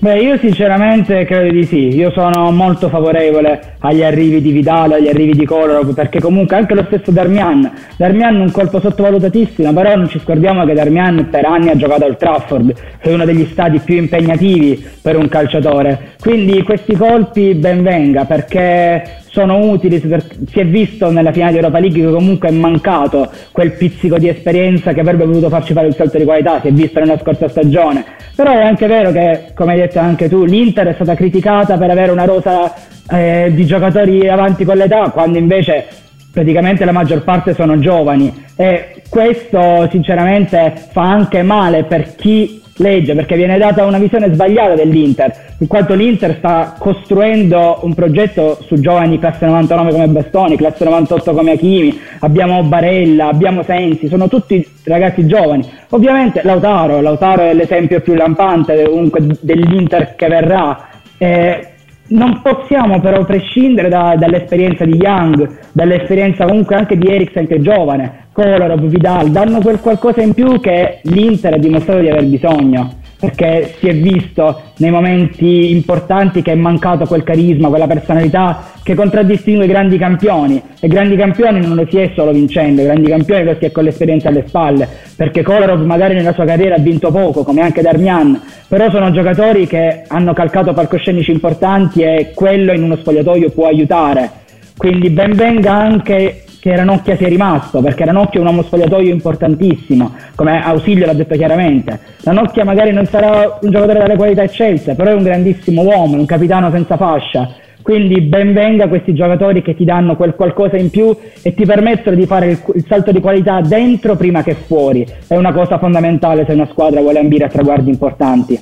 Beh, 0.00 0.20
io 0.20 0.38
sinceramente 0.38 1.24
credo 1.24 1.50
di 1.50 1.64
sì, 1.64 1.88
io 1.88 2.12
sono 2.12 2.52
molto 2.52 2.88
favorevole 2.88 3.74
agli 3.80 4.04
arrivi 4.04 4.40
di 4.40 4.52
Vidal, 4.52 4.92
agli 4.92 5.08
arrivi 5.08 5.32
di 5.32 5.44
Kolarov, 5.44 5.92
perché 5.92 6.20
comunque 6.20 6.54
anche 6.54 6.74
lo 6.74 6.84
stesso 6.86 7.10
Darmian, 7.10 7.68
Darmian 7.96 8.36
un 8.36 8.52
colpo 8.52 8.78
sottovalutatissimo, 8.78 9.72
però 9.72 9.96
non 9.96 10.08
ci 10.08 10.20
scordiamo 10.20 10.64
che 10.64 10.74
Darmian 10.74 11.28
per 11.28 11.46
anni 11.46 11.70
ha 11.70 11.76
giocato 11.76 12.04
al 12.04 12.16
Trafford, 12.16 12.74
che 13.00 13.10
è 13.10 13.12
uno 13.12 13.24
degli 13.24 13.44
stadi 13.46 13.80
più 13.80 13.96
impegnativi 13.96 14.86
per 15.02 15.16
un 15.16 15.28
calciatore, 15.28 16.14
quindi 16.20 16.62
questi 16.62 16.94
colpi 16.94 17.54
ben 17.54 17.82
venga, 17.82 18.24
perché 18.24 19.02
sono 19.30 19.58
utili, 19.58 20.00
si 20.00 20.58
è 20.58 20.64
visto 20.66 21.10
nella 21.10 21.32
finale 21.32 21.52
di 21.52 21.58
Europa 21.58 21.78
League 21.78 22.00
che 22.00 22.10
comunque 22.10 22.48
è 22.48 22.52
mancato 22.52 23.30
quel 23.52 23.72
pizzico 23.72 24.18
di 24.18 24.28
esperienza 24.28 24.92
che 24.92 25.00
avrebbe 25.00 25.24
voluto 25.24 25.48
farci 25.48 25.72
fare 25.72 25.86
il 25.86 25.94
salto 25.94 26.18
di 26.18 26.24
qualità, 26.24 26.60
si 26.60 26.68
è 26.68 26.72
visto 26.72 26.98
nella 27.00 27.18
scorsa 27.18 27.48
stagione. 27.48 28.04
Però 28.34 28.52
è 28.52 28.62
anche 28.62 28.86
vero 28.86 29.10
che, 29.10 29.52
come 29.54 29.72
hai 29.72 29.80
detto 29.80 29.98
anche 29.98 30.28
tu, 30.28 30.44
l'Inter 30.44 30.88
è 30.88 30.94
stata 30.94 31.14
criticata 31.14 31.76
per 31.76 31.90
avere 31.90 32.10
una 32.10 32.24
rosa 32.24 32.72
eh, 33.10 33.50
di 33.52 33.64
giocatori 33.64 34.28
avanti 34.28 34.64
con 34.64 34.76
l'età, 34.76 35.10
quando 35.10 35.38
invece 35.38 35.86
praticamente 36.32 36.84
la 36.84 36.92
maggior 36.92 37.24
parte 37.24 37.54
sono 37.54 37.78
giovani 37.78 38.44
e 38.54 39.02
questo 39.08 39.88
sinceramente 39.90 40.74
fa 40.90 41.02
anche 41.02 41.42
male 41.42 41.84
per 41.84 42.14
chi 42.14 42.62
legge 42.78 43.14
perché 43.14 43.36
viene 43.36 43.58
data 43.58 43.84
una 43.84 43.98
visione 43.98 44.32
sbagliata 44.32 44.74
dell'Inter 44.74 45.46
in 45.60 45.66
quanto 45.66 45.94
l'Inter 45.94 46.36
sta 46.38 46.76
costruendo 46.78 47.80
un 47.82 47.92
progetto 47.94 48.58
su 48.62 48.76
giovani 48.76 49.18
classe 49.18 49.44
99 49.44 49.90
come 49.90 50.06
Bastoni, 50.06 50.56
classe 50.56 50.84
98 50.84 51.32
come 51.32 51.52
Achimi, 51.52 51.98
abbiamo 52.20 52.62
Barella, 52.62 53.26
abbiamo 53.26 53.62
Sensi, 53.64 54.06
sono 54.06 54.28
tutti 54.28 54.64
ragazzi 54.84 55.26
giovani. 55.26 55.68
Ovviamente 55.90 56.42
Lautaro, 56.44 57.00
Lautaro 57.00 57.42
è 57.42 57.54
l'esempio 57.54 58.00
più 58.00 58.14
lampante 58.14 58.84
comunque 58.88 59.26
dell'Inter 59.40 60.14
che 60.14 60.28
verrà. 60.28 60.88
Eh, 61.18 61.72
non 62.08 62.40
possiamo 62.42 63.00
però 63.00 63.24
prescindere 63.24 63.88
da, 63.88 64.14
dall'esperienza 64.16 64.84
di 64.84 64.96
Young, 64.96 65.58
dall'esperienza 65.72 66.46
comunque 66.46 66.76
anche 66.76 66.96
di 66.96 67.08
Eriksen 67.08 67.46
che 67.46 67.56
è 67.56 67.60
giovane, 67.60 68.26
Kolarov, 68.32 68.84
Vidal, 68.86 69.30
danno 69.30 69.60
quel 69.60 69.80
qualcosa 69.80 70.22
in 70.22 70.34
più 70.34 70.60
che 70.60 71.00
l'Inter 71.02 71.54
ha 71.54 71.58
dimostrato 71.58 72.00
di 72.00 72.08
aver 72.08 72.24
bisogno 72.26 72.97
perché 73.18 73.74
si 73.78 73.88
è 73.88 73.94
visto 73.94 74.62
nei 74.76 74.90
momenti 74.90 75.72
importanti 75.72 76.40
che 76.40 76.52
è 76.52 76.54
mancato 76.54 77.04
quel 77.06 77.24
carisma, 77.24 77.68
quella 77.68 77.88
personalità 77.88 78.72
che 78.82 78.94
contraddistingue 78.94 79.64
i 79.64 79.68
grandi 79.68 79.98
campioni. 79.98 80.62
E 80.80 80.86
grandi 80.86 81.16
campioni 81.16 81.60
non 81.60 81.74
lo 81.74 81.86
si 81.90 81.98
è 81.98 82.12
solo 82.14 82.30
vincendo, 82.30 82.82
i 82.82 82.84
grandi 82.84 83.10
campioni 83.10 83.44
lo 83.44 83.56
si 83.58 83.64
è 83.64 83.72
con 83.72 83.84
l'esperienza 83.84 84.28
alle 84.28 84.44
spalle, 84.46 84.88
perché 85.16 85.42
Kolarov 85.42 85.84
magari 85.84 86.14
nella 86.14 86.32
sua 86.32 86.44
carriera 86.44 86.76
ha 86.76 86.80
vinto 86.80 87.10
poco, 87.10 87.42
come 87.42 87.60
anche 87.60 87.82
Darmian, 87.82 88.40
però 88.68 88.88
sono 88.90 89.10
giocatori 89.10 89.66
che 89.66 90.04
hanno 90.06 90.32
calcato 90.32 90.72
palcoscenici 90.72 91.32
importanti 91.32 92.02
e 92.02 92.32
quello 92.34 92.72
in 92.72 92.84
uno 92.84 92.96
spogliatoio 92.96 93.50
può 93.50 93.66
aiutare. 93.66 94.30
Quindi 94.76 95.10
ben 95.10 95.34
venga 95.34 95.72
anche 95.72 96.44
che 96.60 96.74
Ranocchia 96.74 97.16
sia 97.16 97.28
rimasto, 97.28 97.80
perché 97.80 98.04
Ranocchia 98.04 98.38
è 98.38 98.42
un 98.42 98.48
uomo 98.48 98.62
spogliatoio 98.62 99.12
importantissimo, 99.12 100.12
come 100.34 100.62
Ausilio 100.62 101.06
l'ha 101.06 101.12
detto 101.12 101.36
chiaramente. 101.36 101.98
Ranocchia 102.22 102.64
magari 102.64 102.92
non 102.92 103.06
sarà 103.06 103.58
un 103.60 103.70
giocatore 103.70 104.00
dalle 104.00 104.16
qualità 104.16 104.42
eccelse, 104.42 104.94
però 104.94 105.10
è 105.10 105.14
un 105.14 105.22
grandissimo 105.22 105.82
uomo, 105.82 106.16
un 106.16 106.26
capitano 106.26 106.70
senza 106.70 106.96
fascia. 106.96 107.50
Quindi 107.80 108.20
ben 108.20 108.52
venga 108.52 108.86
questi 108.86 109.14
giocatori 109.14 109.62
che 109.62 109.74
ti 109.74 109.84
danno 109.84 110.14
quel 110.14 110.34
qualcosa 110.34 110.76
in 110.76 110.90
più 110.90 111.16
e 111.40 111.54
ti 111.54 111.64
permettono 111.64 112.16
di 112.16 112.26
fare 112.26 112.50
il, 112.50 112.62
il 112.74 112.84
salto 112.86 113.12
di 113.12 113.20
qualità 113.20 113.62
dentro 113.62 114.14
prima 114.14 114.42
che 114.42 114.54
fuori. 114.54 115.06
È 115.26 115.36
una 115.36 115.52
cosa 115.52 115.78
fondamentale 115.78 116.44
se 116.44 116.52
una 116.52 116.68
squadra 116.70 117.00
vuole 117.00 117.20
ambire 117.20 117.44
a 117.44 117.48
traguardi 117.48 117.88
importanti. 117.88 118.60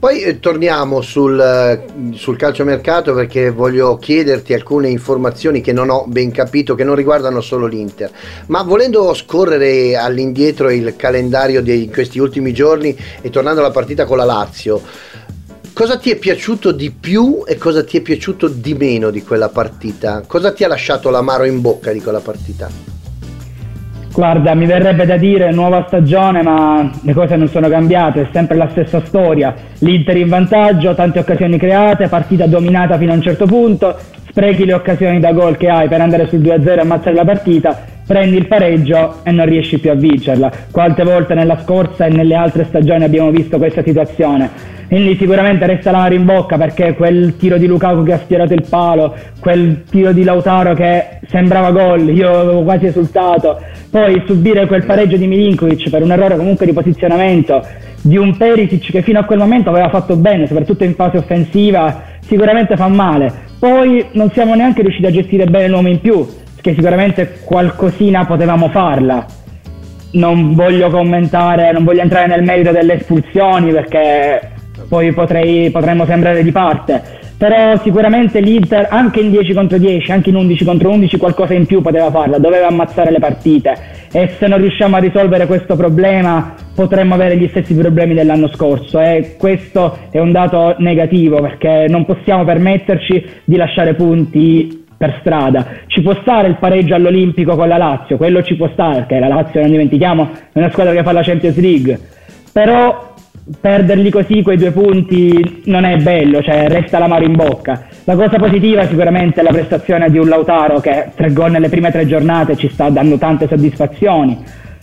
Poi 0.00 0.22
eh, 0.22 0.40
torniamo 0.40 1.02
sul, 1.02 1.38
eh, 1.38 2.14
sul 2.14 2.38
calciomercato 2.38 3.12
perché 3.12 3.50
voglio 3.50 3.98
chiederti 3.98 4.54
alcune 4.54 4.88
informazioni 4.88 5.60
che 5.60 5.74
non 5.74 5.90
ho 5.90 6.06
ben 6.06 6.30
capito, 6.30 6.74
che 6.74 6.84
non 6.84 6.94
riguardano 6.94 7.42
solo 7.42 7.66
l'Inter. 7.66 8.10
Ma 8.46 8.62
volendo 8.62 9.12
scorrere 9.12 9.98
all'indietro 9.98 10.70
il 10.70 10.94
calendario 10.96 11.60
di 11.60 11.90
questi 11.92 12.18
ultimi 12.18 12.54
giorni 12.54 12.96
e 13.20 13.28
tornando 13.28 13.60
alla 13.60 13.72
partita 13.72 14.06
con 14.06 14.16
la 14.16 14.24
Lazio, 14.24 14.80
cosa 15.74 15.98
ti 15.98 16.10
è 16.10 16.16
piaciuto 16.16 16.72
di 16.72 16.90
più 16.90 17.42
e 17.46 17.58
cosa 17.58 17.84
ti 17.84 17.98
è 17.98 18.00
piaciuto 18.00 18.48
di 18.48 18.72
meno 18.72 19.10
di 19.10 19.22
quella 19.22 19.50
partita? 19.50 20.22
Cosa 20.26 20.50
ti 20.52 20.64
ha 20.64 20.68
lasciato 20.68 21.10
l'amaro 21.10 21.44
in 21.44 21.60
bocca 21.60 21.92
di 21.92 22.00
quella 22.00 22.20
partita? 22.20 22.99
Guarda, 24.12 24.54
mi 24.54 24.66
verrebbe 24.66 25.06
da 25.06 25.16
dire 25.16 25.52
nuova 25.52 25.84
stagione, 25.86 26.42
ma 26.42 26.90
le 27.02 27.12
cose 27.12 27.36
non 27.36 27.48
sono 27.48 27.68
cambiate, 27.68 28.22
è 28.22 28.28
sempre 28.32 28.56
la 28.56 28.68
stessa 28.70 29.00
storia. 29.04 29.54
L'Inter 29.78 30.16
in 30.16 30.28
vantaggio, 30.28 30.94
tante 30.94 31.20
occasioni 31.20 31.56
create, 31.56 32.08
partita 32.08 32.46
dominata 32.46 32.98
fino 32.98 33.12
a 33.12 33.14
un 33.14 33.22
certo 33.22 33.46
punto, 33.46 33.96
sprechi 34.28 34.64
le 34.64 34.72
occasioni 34.72 35.20
da 35.20 35.32
gol 35.32 35.56
che 35.56 35.68
hai 35.68 35.88
per 35.88 36.00
andare 36.00 36.26
sul 36.26 36.40
2-0 36.40 36.76
e 36.76 36.80
ammazzare 36.80 37.14
la 37.14 37.24
partita, 37.24 37.78
prendi 38.10 38.38
il 38.38 38.48
pareggio 38.48 39.18
e 39.22 39.30
non 39.30 39.46
riesci 39.46 39.78
più 39.78 39.88
a 39.92 39.94
vincerla. 39.94 40.50
Quante 40.72 41.04
volte 41.04 41.34
nella 41.34 41.60
scorsa 41.60 42.06
e 42.06 42.10
nelle 42.10 42.34
altre 42.34 42.64
stagioni 42.64 43.04
abbiamo 43.04 43.30
visto 43.30 43.56
questa 43.56 43.84
situazione. 43.84 44.50
Quindi 44.88 45.14
sicuramente 45.14 45.64
resta 45.64 45.92
l'amaro 45.92 46.14
in 46.14 46.24
bocca 46.24 46.56
perché 46.56 46.94
quel 46.94 47.36
tiro 47.36 47.56
di 47.56 47.68
Lukaku 47.68 48.02
che 48.02 48.14
ha 48.14 48.18
sfiorato 48.18 48.52
il 48.52 48.64
palo, 48.68 49.14
quel 49.38 49.84
tiro 49.88 50.10
di 50.10 50.24
Lautaro 50.24 50.74
che 50.74 51.20
sembrava 51.28 51.70
gol, 51.70 52.08
io 52.08 52.36
avevo 52.36 52.64
quasi 52.64 52.86
esultato. 52.86 53.60
Poi 53.88 54.20
subire 54.26 54.66
quel 54.66 54.84
pareggio 54.84 55.16
di 55.16 55.28
Milinkovic 55.28 55.88
per 55.88 56.02
un 56.02 56.10
errore 56.10 56.36
comunque 56.36 56.66
di 56.66 56.72
posizionamento 56.72 57.64
di 58.02 58.16
un 58.16 58.36
Perisic 58.36 58.90
che 58.90 59.02
fino 59.02 59.20
a 59.20 59.24
quel 59.24 59.38
momento 59.38 59.70
aveva 59.70 59.88
fatto 59.88 60.16
bene, 60.16 60.48
soprattutto 60.48 60.82
in 60.82 60.94
fase 60.94 61.18
offensiva, 61.18 62.02
sicuramente 62.22 62.76
fa 62.76 62.88
male. 62.88 63.32
Poi 63.60 64.06
non 64.12 64.32
siamo 64.32 64.56
neanche 64.56 64.82
riusciti 64.82 65.06
a 65.06 65.12
gestire 65.12 65.44
bene 65.44 65.68
l'uomo 65.68 65.88
in 65.88 66.00
più, 66.00 66.26
che 66.60 66.74
sicuramente 66.74 67.40
qualcosina 67.44 68.24
potevamo 68.24 68.68
farla. 68.68 69.24
Non 70.12 70.54
voglio 70.54 70.90
commentare, 70.90 71.72
non 71.72 71.84
voglio 71.84 72.02
entrare 72.02 72.26
nel 72.26 72.42
merito 72.42 72.72
delle 72.72 72.94
espulsioni 72.94 73.72
perché 73.72 74.52
poi 74.88 75.12
potrei, 75.12 75.70
potremmo 75.70 76.04
sembrare 76.04 76.42
di 76.42 76.52
parte. 76.52 77.18
Però 77.40 77.78
sicuramente 77.78 78.40
l'Inter 78.40 78.88
anche 78.90 79.20
in 79.20 79.30
10 79.30 79.54
contro 79.54 79.78
10, 79.78 80.12
anche 80.12 80.28
in 80.28 80.36
11 80.36 80.64
contro 80.64 80.90
11 80.90 81.16
qualcosa 81.16 81.54
in 81.54 81.64
più 81.64 81.80
poteva 81.80 82.10
farla, 82.10 82.38
doveva 82.38 82.66
ammazzare 82.66 83.10
le 83.10 83.18
partite 83.18 84.00
e 84.12 84.32
se 84.38 84.46
non 84.46 84.58
riusciamo 84.58 84.96
a 84.96 84.98
risolvere 84.98 85.46
questo 85.46 85.76
problema 85.76 86.54
potremmo 86.74 87.14
avere 87.14 87.38
gli 87.38 87.48
stessi 87.48 87.74
problemi 87.74 88.12
dell'anno 88.12 88.48
scorso 88.48 89.00
e 89.00 89.36
questo 89.38 89.98
è 90.10 90.18
un 90.18 90.32
dato 90.32 90.74
negativo 90.78 91.40
perché 91.40 91.86
non 91.88 92.04
possiamo 92.04 92.44
permetterci 92.44 93.24
di 93.44 93.56
lasciare 93.56 93.94
punti 93.94 94.79
per 95.00 95.16
strada. 95.20 95.66
Ci 95.86 96.02
può 96.02 96.14
stare 96.20 96.48
il 96.48 96.56
pareggio 96.56 96.94
all'Olimpico 96.94 97.56
con 97.56 97.68
la 97.68 97.78
Lazio, 97.78 98.18
quello 98.18 98.42
ci 98.42 98.54
può 98.54 98.68
stare 98.74 98.96
perché 98.96 99.18
la 99.18 99.28
Lazio 99.28 99.62
non 99.62 99.70
dimentichiamo 99.70 100.28
è 100.52 100.58
una 100.58 100.70
squadra 100.70 100.92
che 100.92 101.02
fa 101.02 101.12
la 101.12 101.22
Champions 101.22 101.56
League, 101.58 101.98
però 102.52 103.14
perderli 103.58 104.10
così 104.10 104.42
quei 104.42 104.58
due 104.58 104.72
punti 104.72 105.62
non 105.64 105.84
è 105.84 105.96
bello, 105.96 106.42
cioè 106.42 106.68
resta 106.68 106.98
l'amaro 106.98 107.24
in 107.24 107.34
bocca. 107.34 107.86
La 108.04 108.14
cosa 108.14 108.36
positiva 108.36 108.86
sicuramente 108.86 109.40
è 109.40 109.42
la 109.42 109.52
prestazione 109.52 110.10
di 110.10 110.18
un 110.18 110.28
Lautaro 110.28 110.80
che 110.80 111.06
tre 111.14 111.32
gol 111.32 111.52
nelle 111.52 111.70
prime 111.70 111.90
tre 111.90 112.04
giornate 112.06 112.58
ci 112.58 112.68
sta 112.68 112.90
dando 112.90 113.16
tante 113.16 113.48
soddisfazioni. 113.48 114.36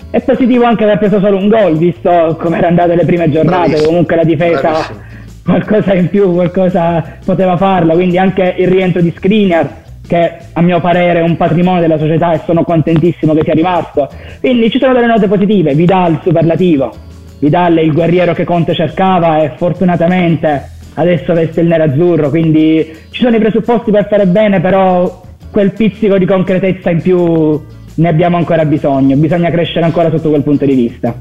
È 0.09 0.19
positivo 0.21 0.63
anche 0.63 0.83
aver 0.83 0.97
preso 0.97 1.19
solo 1.19 1.38
un 1.38 1.47
gol, 1.47 1.77
visto 1.77 2.36
come 2.39 2.57
erano 2.57 2.69
andate 2.69 2.95
le 2.95 3.05
prime 3.05 3.29
giornate, 3.29 3.67
Bravissimo. 3.67 3.88
comunque 3.88 4.15
la 4.15 4.24
difesa 4.24 4.62
Bravissimo. 4.62 5.00
qualcosa 5.45 5.93
in 5.93 6.09
più, 6.09 6.33
qualcosa 6.33 7.03
poteva 7.24 7.55
farla, 7.55 7.93
quindi 7.93 8.17
anche 8.17 8.55
il 8.57 8.67
rientro 8.67 9.00
di 9.00 9.13
Skriniar 9.15 9.86
che 10.07 10.37
a 10.53 10.61
mio 10.61 10.79
parere 10.79 11.19
è 11.19 11.23
un 11.23 11.37
patrimonio 11.37 11.81
della 11.81 11.97
società 11.97 12.31
e 12.31 12.41
sono 12.45 12.63
contentissimo 12.63 13.33
che 13.33 13.43
sia 13.43 13.53
rimasto. 13.53 14.09
Quindi 14.39 14.71
ci 14.71 14.79
sono 14.79 14.93
delle 14.93 15.05
note 15.05 15.27
positive, 15.27 15.75
Vidal 15.75 16.19
superlativo, 16.23 16.91
Vidal 17.39 17.75
è 17.75 17.81
il 17.81 17.91
guerriero 17.91 18.33
che 18.33 18.45
Conte 18.45 18.73
cercava 18.73 19.43
e 19.43 19.51
fortunatamente 19.55 20.75
adesso 20.95 21.33
veste 21.33 21.61
il 21.61 21.67
nero-azzurro, 21.67 22.29
quindi 22.29 22.95
ci 23.11 23.21
sono 23.21 23.35
i 23.35 23.39
presupposti 23.39 23.91
per 23.91 24.07
fare 24.07 24.25
bene, 24.25 24.59
però 24.59 25.21
quel 25.51 25.71
pizzico 25.71 26.17
di 26.17 26.25
concretezza 26.25 26.89
in 26.89 27.01
più 27.01 27.61
ne 27.95 28.07
abbiamo 28.07 28.37
ancora 28.37 28.65
bisogno, 28.65 29.15
bisogna 29.15 29.49
crescere 29.49 29.85
ancora 29.85 30.09
sotto 30.09 30.29
quel 30.29 30.43
punto 30.43 30.65
di 30.65 30.73
vista. 30.73 31.15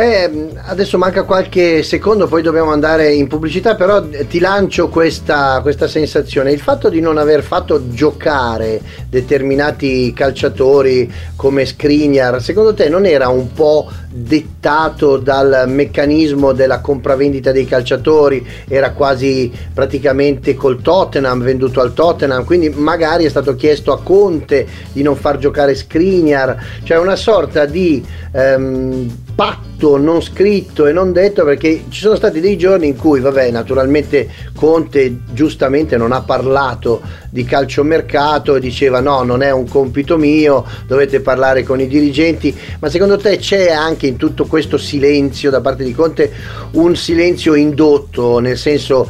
Eh, 0.00 0.48
adesso 0.64 0.96
manca 0.96 1.24
qualche 1.24 1.82
secondo, 1.82 2.26
poi 2.26 2.40
dobbiamo 2.40 2.72
andare 2.72 3.12
in 3.12 3.26
pubblicità, 3.26 3.74
però 3.74 4.02
ti 4.02 4.38
lancio 4.38 4.88
questa, 4.88 5.58
questa, 5.60 5.88
sensazione. 5.88 6.52
Il 6.52 6.60
fatto 6.60 6.88
di 6.88 7.00
non 7.02 7.18
aver 7.18 7.42
fatto 7.42 7.90
giocare 7.90 8.80
determinati 9.10 10.10
calciatori 10.14 11.12
come 11.36 11.66
Skriniar, 11.66 12.40
secondo 12.40 12.72
te 12.72 12.88
non 12.88 13.04
era 13.04 13.28
un 13.28 13.52
po' 13.52 13.90
dettato 14.12 15.18
dal 15.18 15.64
meccanismo 15.68 16.52
della 16.52 16.80
compravendita 16.80 17.52
dei 17.52 17.64
calciatori? 17.64 18.44
Era 18.66 18.92
quasi 18.92 19.52
praticamente 19.72 20.54
col 20.54 20.82
Tottenham, 20.82 21.42
venduto 21.42 21.80
al 21.80 21.94
Tottenham, 21.94 22.44
quindi 22.44 22.70
magari 22.70 23.24
è 23.24 23.28
stato 23.28 23.54
chiesto 23.54 23.92
a 23.92 24.02
Conte 24.02 24.66
di 24.92 25.02
non 25.02 25.16
far 25.16 25.38
giocare 25.38 25.74
Skriniar, 25.74 26.56
cioè 26.82 26.98
una 26.98 27.16
sorta 27.16 27.66
di 27.66 28.04
ehm, 28.32 29.08
patto 29.34 29.96
non 29.96 30.20
scritto 30.20 30.86
e 30.86 30.92
non 30.92 31.12
detto 31.12 31.44
perché 31.44 31.84
ci 31.88 32.00
sono 32.00 32.16
stati 32.16 32.40
dei 32.40 32.58
giorni 32.58 32.88
in 32.88 32.96
cui, 32.96 33.20
vabbè, 33.20 33.50
naturalmente 33.50 34.28
Conte 34.54 35.20
giustamente 35.32 35.96
non 35.96 36.12
ha 36.12 36.20
parlato 36.20 37.00
di 37.30 37.44
calciomercato 37.44 38.56
e 38.56 38.60
diceva 38.60 39.00
no, 39.00 39.22
non 39.22 39.42
è 39.42 39.50
un 39.50 39.68
compito 39.68 40.18
mio, 40.18 40.64
dovete 40.86 41.20
parlare 41.20 41.62
con 41.62 41.80
i 41.80 41.86
dirigenti, 41.86 42.54
ma 42.80 42.90
secondo 42.90 43.16
te 43.16 43.38
c'è 43.38 43.70
anche 43.70 44.08
in 44.08 44.16
tutto 44.16 44.46
questo 44.46 44.76
silenzio 44.76 45.48
da 45.50 45.60
parte 45.60 45.84
di 45.84 45.94
Conte 45.94 46.30
un 46.72 46.96
silenzio 46.96 47.54
indotto, 47.54 48.40
nel 48.40 48.58
senso 48.58 49.08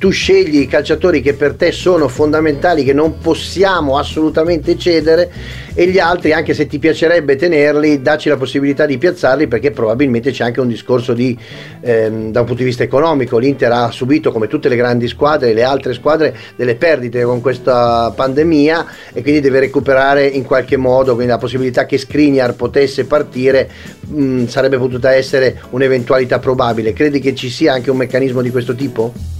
tu 0.00 0.08
scegli 0.08 0.60
i 0.60 0.66
calciatori 0.66 1.20
che 1.20 1.34
per 1.34 1.56
te 1.56 1.72
sono 1.72 2.08
fondamentali, 2.08 2.84
che 2.84 2.94
non 2.94 3.18
possiamo 3.18 3.98
assolutamente 3.98 4.78
cedere 4.78 5.30
e 5.74 5.88
gli 5.88 5.98
altri, 5.98 6.32
anche 6.32 6.54
se 6.54 6.66
ti 6.66 6.78
piacerebbe 6.78 7.36
tenerli, 7.36 8.00
dacci 8.00 8.30
la 8.30 8.38
possibilità 8.38 8.86
di 8.86 8.96
piazzarli 8.96 9.46
perché 9.46 9.72
probabilmente 9.72 10.30
c'è 10.30 10.42
anche 10.44 10.60
un 10.60 10.68
discorso 10.68 11.12
di, 11.12 11.36
ehm, 11.82 12.32
da 12.32 12.40
un 12.40 12.46
punto 12.46 12.62
di 12.62 12.64
vista 12.64 12.82
economico. 12.82 13.36
L'Inter 13.36 13.72
ha 13.72 13.90
subito, 13.90 14.32
come 14.32 14.46
tutte 14.46 14.70
le 14.70 14.76
grandi 14.76 15.06
squadre, 15.06 15.52
le 15.52 15.64
altre 15.64 15.92
squadre, 15.92 16.34
delle 16.56 16.76
perdite 16.76 17.22
con 17.24 17.42
questa 17.42 18.10
pandemia 18.16 18.86
e 19.12 19.20
quindi 19.20 19.40
deve 19.40 19.60
recuperare 19.60 20.24
in 20.24 20.44
qualche 20.44 20.78
modo, 20.78 21.12
quindi 21.12 21.30
la 21.30 21.38
possibilità 21.38 21.84
che 21.84 21.98
Skriniar 21.98 22.54
potesse 22.54 23.04
partire 23.04 23.68
mh, 24.06 24.46
sarebbe 24.46 24.78
potuta 24.78 25.12
essere 25.12 25.60
un'eventualità 25.68 26.38
probabile. 26.38 26.94
Credi 26.94 27.20
che 27.20 27.34
ci 27.34 27.50
sia 27.50 27.74
anche 27.74 27.90
un 27.90 27.98
meccanismo 27.98 28.40
di 28.40 28.48
questo 28.48 28.74
tipo? 28.74 29.39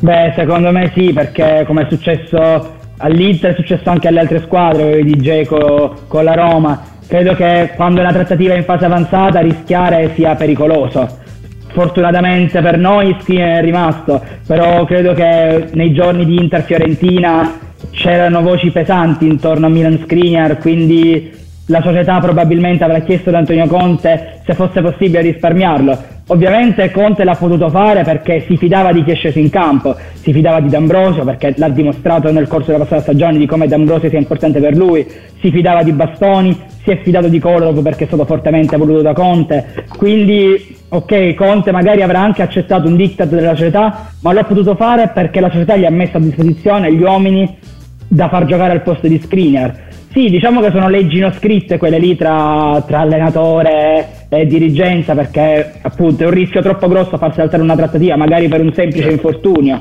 Beh, 0.00 0.32
secondo 0.36 0.70
me 0.70 0.92
sì, 0.94 1.12
perché 1.12 1.64
come 1.66 1.82
è 1.82 1.86
successo 1.90 2.76
all'Inter, 2.98 3.52
è 3.52 3.54
successo 3.54 3.90
anche 3.90 4.06
alle 4.06 4.20
altre 4.20 4.40
squadre, 4.40 5.02
di 5.02 5.16
Geco 5.16 6.02
con 6.06 6.22
la 6.22 6.34
Roma. 6.34 6.80
Credo 7.08 7.34
che 7.34 7.72
quando 7.74 8.00
la 8.00 8.12
trattativa 8.12 8.54
è 8.54 8.58
in 8.58 8.62
fase 8.62 8.84
avanzata 8.84 9.40
rischiare 9.40 10.12
sia 10.14 10.36
pericoloso. 10.36 11.18
Fortunatamente 11.72 12.60
per 12.60 12.78
noi 12.78 13.16
Skriniar 13.20 13.58
è 13.58 13.60
rimasto, 13.60 14.22
però 14.46 14.84
credo 14.84 15.14
che 15.14 15.66
nei 15.72 15.92
giorni 15.92 16.24
di 16.24 16.36
Inter-Fiorentina 16.36 17.58
c'erano 17.90 18.40
voci 18.40 18.70
pesanti 18.70 19.26
intorno 19.26 19.66
a 19.66 19.68
Milan 19.68 19.98
Skriniar, 20.02 20.58
quindi 20.58 21.30
la 21.66 21.82
società 21.82 22.20
probabilmente 22.20 22.84
avrà 22.84 23.00
chiesto 23.00 23.30
ad 23.30 23.34
Antonio 23.34 23.66
Conte 23.66 24.42
se 24.44 24.54
fosse 24.54 24.80
possibile 24.80 25.22
risparmiarlo. 25.22 26.16
Ovviamente 26.30 26.90
Conte 26.90 27.24
l'ha 27.24 27.36
potuto 27.36 27.70
fare 27.70 28.02
perché 28.02 28.44
si 28.46 28.58
fidava 28.58 28.92
di 28.92 29.02
chi 29.02 29.12
è 29.12 29.14
sceso 29.14 29.38
in 29.38 29.48
campo, 29.48 29.96
si 30.12 30.30
fidava 30.30 30.60
di 30.60 30.68
D'Ambrosio 30.68 31.24
perché 31.24 31.54
l'ha 31.56 31.70
dimostrato 31.70 32.30
nel 32.30 32.46
corso 32.46 32.66
della 32.66 32.84
passata 32.84 33.00
stagione 33.00 33.38
di 33.38 33.46
come 33.46 33.66
D'Ambrosio 33.66 34.10
sia 34.10 34.18
importante 34.18 34.60
per 34.60 34.76
lui, 34.76 35.06
si 35.40 35.50
fidava 35.50 35.82
di 35.82 35.92
Bastoni, 35.92 36.54
si 36.82 36.90
è 36.90 37.00
fidato 37.02 37.28
di 37.28 37.38
Kolarov 37.38 37.80
perché 37.80 38.04
è 38.04 38.06
stato 38.08 38.26
fortemente 38.26 38.76
voluto 38.76 39.00
da 39.00 39.14
Conte. 39.14 39.86
Quindi, 39.96 40.76
ok, 40.90 41.32
Conte 41.32 41.72
magari 41.72 42.02
avrà 42.02 42.20
anche 42.20 42.42
accettato 42.42 42.88
un 42.88 42.96
diktat 42.96 43.28
della 43.28 43.56
società, 43.56 44.10
ma 44.20 44.32
l'ha 44.34 44.44
potuto 44.44 44.74
fare 44.74 45.10
perché 45.14 45.40
la 45.40 45.50
società 45.50 45.76
gli 45.76 45.86
ha 45.86 45.90
messo 45.90 46.18
a 46.18 46.20
disposizione 46.20 46.92
gli 46.92 47.00
uomini 47.00 47.56
da 48.06 48.28
far 48.28 48.44
giocare 48.44 48.72
al 48.72 48.82
posto 48.82 49.08
di 49.08 49.18
screener 49.18 49.86
sì, 50.10 50.30
diciamo 50.30 50.60
che 50.62 50.70
sono 50.70 50.88
leggi 50.88 51.20
non 51.20 51.32
scritte 51.32 51.76
quelle 51.76 51.98
lì 51.98 52.16
tra, 52.16 52.82
tra, 52.86 53.00
allenatore 53.00 54.26
e 54.30 54.46
dirigenza 54.46 55.14
perché 55.14 55.74
appunto 55.82 56.22
è 56.22 56.26
un 56.26 56.32
rischio 56.32 56.62
troppo 56.62 56.88
grosso 56.88 57.18
far 57.18 57.34
saltare 57.34 57.62
una 57.62 57.76
trattativa 57.76 58.16
magari 58.16 58.48
per 58.48 58.62
un 58.62 58.72
semplice 58.72 59.10
certo. 59.10 59.28
infortunio. 59.28 59.78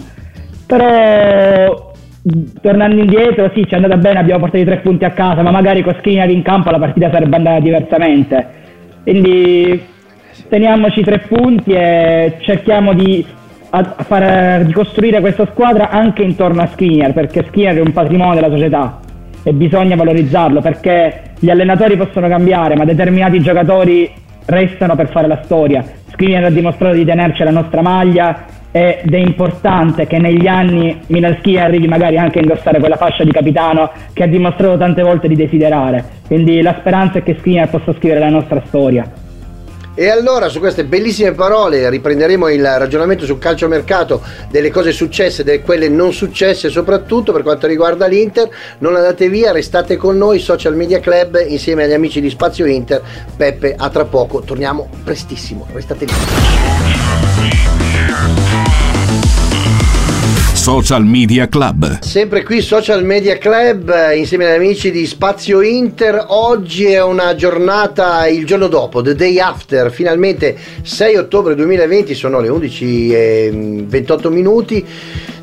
Però 0.66 1.94
tornando 2.62 3.00
indietro 3.00 3.50
sì 3.56 3.66
ci 3.66 3.74
è 3.74 3.76
andata 3.76 3.96
bene, 3.96 4.20
abbiamo 4.20 4.42
portato 4.42 4.62
i 4.62 4.66
tre 4.66 4.80
punti 4.80 5.06
a 5.06 5.12
casa, 5.12 5.42
ma 5.42 5.52
magari 5.52 5.82
con 5.82 5.96
Skriniar 5.98 6.30
in 6.30 6.42
campo 6.42 6.72
la 6.72 6.80
partita 6.80 7.10
sarebbe 7.10 7.38
andata 7.38 7.60
diversamente. 7.62 8.48
Quindi 9.04 9.82
teniamoci 10.50 11.04
tre 11.04 11.20
punti 11.20 11.72
e 11.72 12.36
cerchiamo 12.42 12.94
di, 12.94 13.26
far, 13.70 14.66
di 14.66 14.74
costruire 14.74 15.22
questa 15.22 15.46
squadra 15.46 15.90
anche 15.90 16.22
intorno 16.22 16.62
a 16.62 16.68
Skriniar 16.68 17.14
perché 17.14 17.46
Skriniar 17.48 17.76
è 17.76 17.80
un 17.82 17.94
patrimonio 17.94 18.36
della 18.36 18.50
società 18.50 19.00
e 19.48 19.54
bisogna 19.54 19.96
valorizzarlo 19.96 20.60
perché 20.60 21.22
gli 21.40 21.50
allenatori 21.50 21.96
possono 21.96 22.28
cambiare, 22.28 22.76
ma 22.76 22.84
determinati 22.84 23.40
giocatori 23.40 24.12
restano 24.44 24.98
per 24.98 25.10
fare 25.10 25.26
la 25.26 25.40
storia. 25.46 25.86
Skriniar 26.12 26.44
ha 26.44 26.50
dimostrato 26.50 26.96
di 26.96 27.06
tenerci 27.06 27.46
la 27.46 27.52
nostra 27.52 27.82
maglia 27.82 28.44
ed 28.72 29.14
è 29.14 29.18
importante 29.18 30.06
che 30.06 30.20
negli 30.20 30.48
anni 30.48 31.00
Minalski 31.08 31.58
arrivi 31.58 31.88
magari 31.88 32.18
anche 32.18 32.40
a 32.40 32.42
indossare 32.42 32.80
quella 32.80 32.98
fascia 32.98 33.24
di 33.24 33.32
capitano 33.32 33.90
che 34.12 34.24
ha 34.24 34.28
dimostrato 34.28 34.78
tante 34.78 35.02
volte 35.02 35.30
di 35.30 35.36
desiderare. 35.36 36.04
Quindi 36.28 36.62
la 36.62 36.76
speranza 36.80 37.20
è 37.20 37.24
che 37.24 37.38
Skriniar 37.40 37.70
possa 37.70 37.94
scrivere 37.94 38.20
la 38.20 38.30
nostra 38.30 38.62
storia. 38.66 39.10
E 40.00 40.10
allora 40.10 40.48
su 40.48 40.60
queste 40.60 40.86
bellissime 40.86 41.32
parole 41.32 41.90
riprenderemo 41.90 42.50
il 42.50 42.64
ragionamento 42.64 43.26
sul 43.26 43.40
calciomercato 43.40 44.22
delle 44.48 44.70
cose 44.70 44.92
successe, 44.92 45.44
delle 45.44 45.64
quelle 45.64 45.90
non 45.90 46.14
successe, 46.14 46.70
soprattutto 46.70 47.32
per 47.32 47.42
quanto 47.42 47.66
riguarda 47.66 48.06
l'Inter. 48.06 48.48
Non 48.78 48.96
andate 48.96 49.28
via, 49.28 49.52
restate 49.52 49.98
con 49.98 50.16
noi, 50.16 50.38
Social 50.38 50.76
Media 50.76 51.00
Club, 51.00 51.44
insieme 51.48 51.86
agli 51.86 51.94
amici 51.94 52.22
di 52.22 52.30
Spazio 52.30 52.68
Inter. 52.68 53.02
Peppe, 53.36 53.74
a 53.76 53.90
tra 53.90 54.06
poco, 54.06 54.42
torniamo 54.42 54.88
prestissimo, 55.04 55.66
restate 55.74 56.06
lì. 56.06 56.14
Social 60.68 61.06
Media 61.06 61.48
Club. 61.48 62.00
Sempre 62.02 62.44
qui 62.44 62.60
Social 62.60 63.06
Media 63.06 63.38
Club 63.38 63.90
insieme 64.14 64.48
agli 64.48 64.56
amici 64.58 64.92
di 64.92 65.06
Spazio 65.06 65.62
Inter. 65.62 66.26
Oggi 66.28 66.88
è 66.88 67.02
una 67.02 67.36
giornata 67.36 68.28
il 68.28 68.46
giorno 68.46 68.68
dopo, 68.68 69.02
the 69.02 69.16
day 69.16 69.40
after, 69.40 69.90
finalmente 69.90 70.58
6 70.82 71.16
ottobre 71.16 71.56
2020, 71.56 72.14
sono 72.14 72.42
le 72.42 72.50
11 72.50 73.14
e 73.14 73.84
28 73.88 74.30
minuti. 74.30 74.86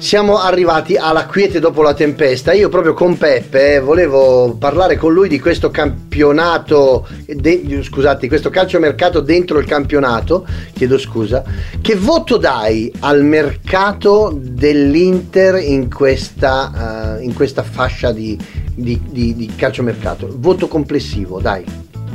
Siamo 0.05 0.39
arrivati 0.39 0.97
alla 0.97 1.25
quiete 1.25 1.61
dopo 1.61 1.81
la 1.81 1.95
tempesta. 1.95 2.53
Io 2.53 2.69
proprio 2.69 2.93
con 2.93 3.17
Peppe 3.17 3.77
eh, 3.77 3.81
volevo 3.81 4.55
parlare 4.55 4.99
con 4.99 5.15
lui 5.15 5.31
di 5.31 5.41
questo 5.41 5.71
campionato, 5.71 7.09
de, 7.25 7.81
scusate, 7.83 8.29
questo 8.29 8.51
calciomercato 8.51 9.21
dentro 9.21 9.59
il 9.59 9.65
campionato, 9.65 10.47
chiedo 10.75 10.99
scusa. 10.99 11.43
Che 11.81 11.97
voto 11.97 12.37
dai 12.37 12.93
al 13.01 13.25
mercato 13.25 14.31
dell'Inter? 14.39 15.55
l'Inter 15.55 15.71
in 15.73 15.91
questa, 15.91 17.17
uh, 17.17 17.23
in 17.23 17.33
questa 17.33 17.63
fascia 17.63 18.13
di, 18.13 18.39
di, 18.75 19.01
di, 19.09 19.35
di 19.35 19.51
calciomercato? 19.57 20.29
Voto 20.37 20.69
complessivo, 20.69 21.41
dai. 21.41 21.65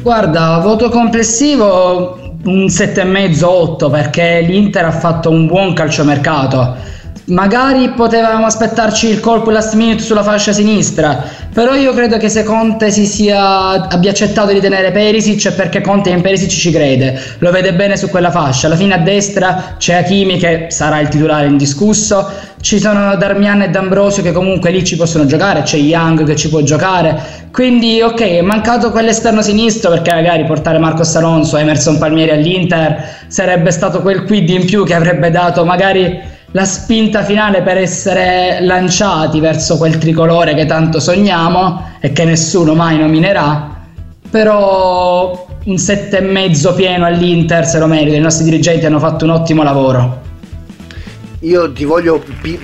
Guarda, 0.04 0.60
voto 0.60 0.90
complessivo 0.90 2.36
un 2.44 2.66
7,5-8 2.66 3.90
perché 3.90 4.42
l'Inter 4.42 4.86
ha 4.86 4.92
fatto 4.92 5.32
un 5.32 5.48
buon 5.48 5.74
calciomercato 5.74 6.98
Magari 7.30 7.90
potevamo 7.92 8.48
aspettarci 8.48 9.08
il 9.08 9.20
colpo 9.20 9.52
last 9.52 9.76
minute 9.76 10.02
sulla 10.02 10.24
fascia 10.24 10.52
sinistra, 10.52 11.24
però 11.54 11.76
io 11.76 11.94
credo 11.94 12.18
che 12.18 12.28
se 12.28 12.44
Conte 12.44 12.90
si 12.90 13.06
sia, 13.06 13.88
abbia 13.88 14.10
accettato 14.10 14.52
di 14.52 14.60
tenere 14.60 14.92
Perisic 14.92 15.50
è 15.50 15.54
perché 15.54 15.82
Conte 15.82 16.10
in 16.10 16.22
Perisic 16.22 16.50
ci 16.50 16.72
crede, 16.72 17.20
lo 17.38 17.52
vede 17.52 17.76
bene 17.76 17.98
su 17.98 18.10
quella 18.10 18.32
fascia. 18.32 18.66
Alla 18.66 18.76
fine 18.76 18.96
a 18.96 18.98
destra 18.98 19.76
c'è 19.78 19.94
Hakimi 19.94 20.40
che 20.40 20.68
sarà 20.70 21.00
il 21.02 21.08
titolare 21.10 21.46
indiscusso, 21.46 22.28
ci 22.62 22.80
sono 22.80 23.16
Darmian 23.16 23.62
e 23.62 23.70
D'Ambrosio 23.70 24.24
che 24.24 24.32
comunque 24.32 24.72
lì 24.72 24.84
ci 24.84 24.96
possono 24.96 25.28
giocare, 25.28 25.62
c'è 25.62 25.78
Young 25.78 26.26
che 26.26 26.36
ci 26.36 26.50
può 26.50 26.62
giocare. 26.62 27.48
Quindi 27.52 28.02
ok, 28.02 28.22
è 28.22 28.42
mancato 28.42 28.90
quell'esterno 28.90 29.44
sinistro 29.44 29.92
perché 29.92 30.16
magari 30.16 30.46
portare 30.46 30.80
Marcos 30.80 31.16
Alonso 31.16 31.58
e 31.58 31.62
Emerson 31.62 32.00
Palmieri 32.00 32.32
all'Inter 32.32 33.04
sarebbe 33.28 33.70
stato 33.70 34.02
quel 34.02 34.24
quid 34.24 34.50
in 34.50 34.66
più 34.66 34.84
che 34.84 34.96
avrebbe 34.96 35.30
dato 35.30 35.64
magari 35.64 36.38
la 36.52 36.66
spinta 36.66 37.24
finale 37.24 37.62
per 37.62 37.78
essere 37.78 38.60
lanciati 38.62 39.40
verso 39.40 39.78
quel 39.78 39.98
tricolore 39.98 40.56
che 40.56 40.66
tanto 40.66 41.00
sogniamo 41.00 41.98
e 42.00 42.12
che 42.12 42.26
nessuno 42.26 42.74
mai 42.74 42.98
nominerà. 42.98 43.78
Però 44.30 45.48
un 45.64 45.78
sette 45.78 46.18
e 46.18 46.22
mezzo 46.22 46.74
pieno 46.74 47.06
all'Inter 47.06 47.66
se 47.66 47.78
lo 47.80 47.88
merita, 47.88 48.16
i 48.16 48.20
nostri 48.20 48.46
dirigenti 48.46 48.86
hanno 48.86 49.00
fatto 49.00 49.26
un 49.26 49.32
ottimo 49.32 49.64
lavoro. 49.64 50.28
Io 51.42 51.72
ti 51.72 51.86
voglio 51.86 52.22
pi- 52.42 52.60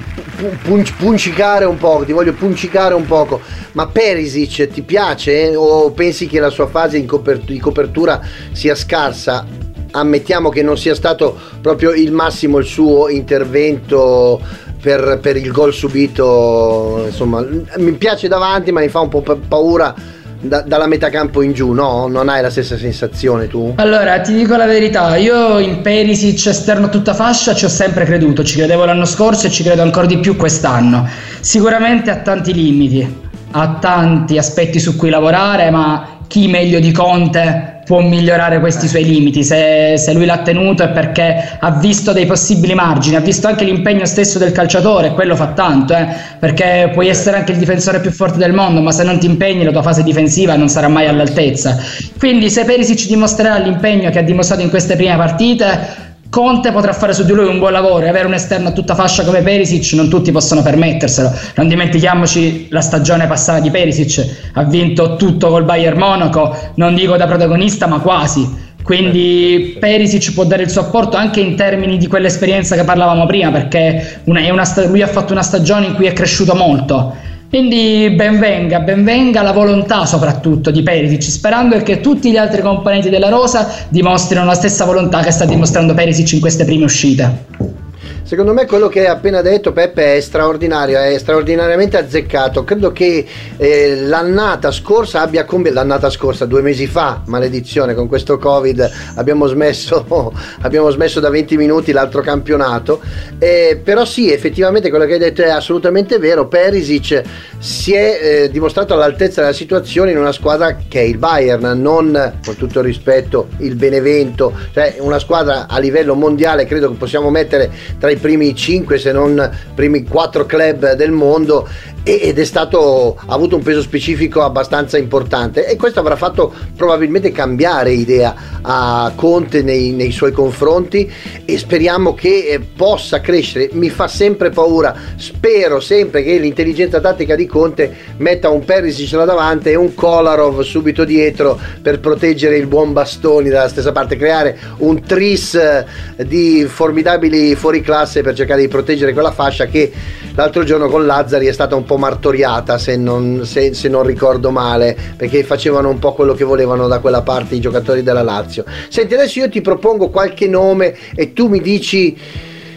punc- 0.64 0.96
puncicare 0.98 1.66
un 1.66 1.78
po', 1.78 2.04
ti 2.06 2.12
voglio 2.12 2.34
puncicare 2.34 2.94
un 2.94 3.06
poco, 3.06 3.40
ma 3.74 3.88
Perisic 3.88 4.68
ti 4.68 4.82
piace 4.82 5.56
o 5.56 5.92
pensi 5.92 6.28
che 6.28 6.40
la 6.40 6.50
sua 6.50 6.68
fase 6.68 7.04
copert- 7.06 7.46
di 7.46 7.60
copertura 7.60 8.20
sia 8.52 8.76
scarsa? 8.76 9.65
Ammettiamo 9.96 10.50
che 10.50 10.62
non 10.62 10.78
sia 10.78 10.94
stato 10.94 11.38
proprio 11.62 11.92
il 11.92 12.12
massimo 12.12 12.58
il 12.58 12.66
suo 12.66 13.08
intervento 13.08 14.42
per, 14.82 15.20
per 15.22 15.38
il 15.38 15.52
gol 15.52 15.74
subito, 15.74 17.04
insomma, 17.06 17.44
mi 17.78 17.92
piace 17.94 18.28
davanti 18.28 18.72
ma 18.74 18.82
mi 18.82 18.90
fa 18.90 19.00
un 19.00 19.10
po' 19.10 19.22
paura 19.48 19.96
da, 20.42 20.62
dalla 20.62 20.86
metà 20.86 21.10
campo 21.10 21.42
in 21.42 21.54
giù, 21.54 21.72
no? 21.72 22.08
Non 22.08 22.30
hai 22.30 22.42
la 22.42 22.50
stessa 22.50 22.78
sensazione 22.78 23.48
tu? 23.48 23.74
Allora, 23.78 24.20
ti 24.20 24.34
dico 24.34 24.56
la 24.56 24.66
verità, 24.66 25.16
io 25.16 25.60
in 25.60 25.82
Perisic 25.82 26.48
esterno 26.48 26.90
tutta 26.90 27.14
fascia 27.14 27.56
ci 27.56 27.66
ho 27.66 27.70
sempre 27.70 28.06
creduto, 28.06 28.44
ci 28.44 28.58
credevo 28.58 28.86
l'anno 28.86 29.06
scorso 29.06 29.48
e 29.48 29.50
ci 29.50 29.64
credo 29.64 29.82
ancora 29.82 30.06
di 30.06 30.20
più 30.20 30.36
quest'anno. 30.36 31.08
Sicuramente 31.40 32.12
ha 32.12 32.18
tanti 32.18 32.54
limiti, 32.54 33.24
ha 33.52 33.78
tanti 33.80 34.38
aspetti 34.38 34.80
su 34.80 34.96
cui 34.96 35.10
lavorare, 35.10 35.70
ma 35.72 36.15
chi 36.28 36.48
meglio 36.48 36.80
di 36.80 36.92
Conte 36.92 37.76
può 37.86 38.02
migliorare 38.02 38.60
questi 38.60 38.88
suoi 38.88 39.06
limiti. 39.06 39.44
Se, 39.44 39.96
se, 39.98 40.14
lui 40.14 40.26
l'ha 40.26 40.40
tenuto 40.40 40.84
è 40.84 40.90
perché 40.90 41.58
ha 41.60 41.72
visto 41.72 42.12
dei 42.12 42.26
possibili 42.26 42.74
margini, 42.74 43.16
ha 43.16 43.22
visto 43.22 43.48
anche 43.48 43.64
l'impegno 43.64 44.06
stesso 44.06 44.40
del 44.40 44.52
calciatore, 44.52 45.12
quello 45.12 45.36
fa 45.36 45.48
tanto, 45.50 45.94
eh, 45.94 46.08
perché 46.40 46.90
puoi 46.92 47.08
essere 47.08 47.38
anche 47.38 47.52
il 47.52 47.60
difensore 47.60 48.00
più 48.00 48.12
forte 48.12 48.38
del 48.38 48.54
mondo, 48.54 48.82
ma 48.82 48.92
se 48.92 49.04
non 49.04 49.20
ti 49.20 49.28
impegni 49.28 49.64
la 49.64 49.72
tua 49.72 49.84
fase 49.84 50.04
difensiva 50.04 50.56
non 50.56 50.68
sarà 50.68 50.88
mai 50.88 51.08
all'altezza. 51.08 51.78
Quindi 52.18 52.50
se 52.50 52.66
Perisic 52.66 53.06
dimostrerà 53.06 53.58
l'impegno 53.60 54.10
che 54.10 54.20
ha 54.20 54.24
dimostrato 54.24 54.64
in 54.64 54.70
queste 54.70 54.96
prime 54.96 55.16
partite, 55.16 56.05
Conte 56.36 56.74
potrà 56.74 56.92
fare 56.92 57.14
su 57.14 57.24
di 57.24 57.32
lui 57.32 57.48
un 57.48 57.60
buon 57.60 57.72
lavoro 57.72 58.04
e 58.04 58.10
avere 58.10 58.28
un 58.28 58.34
esterno 58.34 58.68
a 58.68 58.72
tutta 58.74 58.94
fascia 58.94 59.24
come 59.24 59.42
Perisic 59.42 59.94
non 59.94 60.10
tutti 60.10 60.34
possono 60.34 60.62
permetterselo. 60.62 61.32
Non 61.56 61.70
dimentichiamoci 61.70 62.68
la 62.72 62.82
stagione 62.82 63.26
passata 63.26 63.62
di 63.62 63.72
Perisic, 63.72 64.50
ha 64.52 64.64
vinto 64.64 65.16
tutto 65.16 65.48
col 65.48 65.64
Bayern 65.64 65.98
Monaco, 65.98 66.54
non 66.76 66.94
dico 66.94 67.16
da 67.16 67.26
protagonista 67.26 67.88
ma 67.88 68.02
quasi. 68.02 68.54
Quindi 68.84 69.78
Perisic 69.80 70.34
può 70.34 70.44
dare 70.44 70.64
il 70.64 70.70
suo 70.70 70.82
apporto 70.82 71.16
anche 71.16 71.40
in 71.40 71.56
termini 71.56 71.96
di 71.96 72.08
quell'esperienza 72.08 72.76
che 72.76 72.84
parlavamo 72.84 73.26
prima, 73.26 73.50
perché 73.52 74.20
una, 74.26 74.42
una, 74.52 74.66
lui 74.88 75.02
ha 75.02 75.08
fatto 75.08 75.32
una 75.32 75.42
stagione 75.42 75.86
in 75.86 75.94
cui 75.94 76.08
è 76.08 76.12
cresciuto 76.12 76.54
molto 76.54 77.16
quindi 77.50 78.10
benvenga, 78.16 78.80
benvenga 78.80 79.42
la 79.42 79.52
volontà 79.52 80.06
soprattutto 80.06 80.72
di 80.72 80.84
Perisic, 80.84 81.22
sperando 81.22 81.78
che 81.78 82.02
tutti 82.02 82.32
gli 82.32 82.38
altri 82.38 82.62
componenti 82.62 83.10
della 83.10 83.30
rosa 83.30 83.70
dimostrino 83.90 84.44
la 84.44 84.56
stessa 84.56 84.86
volontà 84.86 85.22
che 85.22 85.32
sta 85.32 85.46
dimostrando 85.46 85.94
Perisic 85.94 86.34
in 86.34 86.40
queste 86.40 86.66
prime 86.66 86.84
uscite. 86.84 87.84
Secondo 88.26 88.54
me 88.54 88.66
quello 88.66 88.88
che 88.88 89.02
hai 89.02 89.06
appena 89.06 89.44
detto 89.44 89.72
Peppe 89.72 90.16
è 90.16 90.20
straordinario, 90.20 90.98
è 90.98 91.16
straordinariamente 91.20 91.96
azzeccato. 91.96 92.64
Credo 92.64 92.92
che 92.92 93.24
eh, 93.56 93.96
l'annata 94.02 94.72
scorsa 94.72 95.22
abbia 95.22 95.46
combinato, 95.46 95.80
l'annata 95.80 96.10
scorsa, 96.10 96.48
due 96.48 96.64
mesi 96.64 96.88
fa, 96.88 97.22
maledizione, 97.28 97.94
con 97.94 98.08
questo 98.08 98.40
Covid 98.40 98.90
abbiamo 99.18 99.46
smesso, 99.46 100.34
abbiamo 100.62 100.90
smesso 100.90 101.20
da 101.20 101.30
20 101.30 101.56
minuti 101.56 101.92
l'altro 101.92 102.22
campionato. 102.22 103.00
Eh, 103.38 103.80
però 103.84 104.06
sì, 104.06 104.32
effettivamente 104.32 104.90
quello 104.90 105.06
che 105.06 105.14
hai 105.14 105.20
detto 105.20 105.44
è 105.44 105.50
assolutamente 105.50 106.18
vero. 106.18 106.48
Perisic 106.48 107.22
si 107.66 107.94
è 107.94 108.20
eh, 108.22 108.52
dimostrato 108.52 108.94
all'altezza 108.94 109.42
della 109.42 109.52
situazione 109.52 110.12
in 110.12 110.20
una 110.20 110.32
squadra 110.32 110.78
che 110.88 111.00
è 111.00 111.04
il 111.04 111.18
Bayern, 111.18 111.82
non 111.82 112.40
con 112.46 112.56
tutto 112.56 112.80
il 112.80 112.86
rispetto 112.86 113.48
il 113.58 113.76
Benevento, 113.76 114.54
cioè 114.72 114.98
una 115.00 115.18
squadra 115.18 115.66
a 115.68 115.80
livello 115.80 116.14
mondiale 116.14 116.66
credo 116.66 116.92
che 116.92 116.98
possiamo 116.98 117.32
mettere 117.32 117.72
tra 117.98 118.12
i 118.12 118.18
primi 118.18 118.54
5 118.54 119.00
se 119.00 119.12
non 119.12 119.52
primi 119.74 120.04
4 120.04 120.46
club 120.46 120.94
del 120.94 121.10
mondo 121.10 121.68
ed 122.08 122.38
è 122.38 122.44
stato 122.46 123.18
ha 123.18 123.34
avuto 123.34 123.56
un 123.56 123.64
peso 123.64 123.82
specifico 123.82 124.44
abbastanza 124.44 124.96
importante. 125.00 125.66
E 125.66 125.76
questo 125.76 126.00
avrà 126.00 126.16
fatto 126.16 126.54
probabilmente 126.78 127.32
cambiare 127.32 127.94
idea 127.94 128.36
a 128.62 129.12
Conte 129.16 129.64
nei, 129.64 129.90
nei 129.90 130.12
suoi 130.12 130.32
confronti. 130.32 131.12
E 131.44 131.58
speriamo 131.58 132.14
che 132.14 132.46
eh, 132.48 132.60
possa 132.60 133.22
crescere. 133.22 133.70
Mi 133.72 133.90
fa 133.90 134.08
sempre 134.08 134.52
paura. 134.52 134.96
Spero 135.16 135.80
sempre 135.80 136.22
che 136.22 136.38
l'intelligenza 136.38 137.00
tattica 137.00 137.34
di 137.34 137.48
Conte 137.48 137.92
metta 138.18 138.50
un 138.50 138.64
Perisic 138.64 139.14
là 139.14 139.26
davanti 139.26 139.70
e 139.70 139.76
un 139.76 139.96
Kolarov 139.96 140.62
subito 140.62 141.06
dietro 141.06 141.60
per 141.82 142.00
proteggere 142.00 142.58
il 142.58 142.68
buon 142.68 142.94
Bastoni 142.94 143.50
dalla 143.50 143.68
stessa 143.68 143.92
parte. 143.92 144.16
Creare 144.16 144.60
un 144.78 145.02
tris 145.02 145.56
eh, 145.56 145.86
di 146.24 146.66
formidabili 146.68 147.56
fuoriclasse 147.56 148.22
per 148.22 148.36
cercare 148.36 148.62
di 148.62 148.68
proteggere 148.68 149.12
quella 149.12 149.32
fascia 149.32 149.66
che 149.66 149.92
l'altro 150.36 150.64
giorno 150.64 150.88
con 150.88 151.08
Lazzari 151.08 151.48
è 151.48 151.52
stata 151.52 151.76
un 151.76 151.84
po' 151.84 151.95
martoriata 151.98 152.78
se 152.78 152.98
non, 152.98 153.42
se, 153.46 153.74
se 153.74 153.88
non 153.90 154.04
ricordo 154.04 154.52
male 154.52 154.98
perché 155.16 155.44
facevano 155.44 155.90
un 155.90 156.00
po' 156.00 156.14
quello 156.14 156.34
che 156.34 156.44
volevano 156.44 156.88
da 156.88 157.00
quella 157.00 157.22
parte 157.22 157.56
i 157.56 157.60
giocatori 157.60 158.04
della 158.04 158.24
Lazio 158.24 158.64
senti 158.90 159.14
adesso 159.14 159.40
io 159.40 159.50
ti 159.50 159.62
propongo 159.62 160.10
qualche 160.10 160.48
nome 160.48 160.96
e 161.16 161.34
tu 161.34 161.48
mi 161.48 161.62
dici 161.62 162.18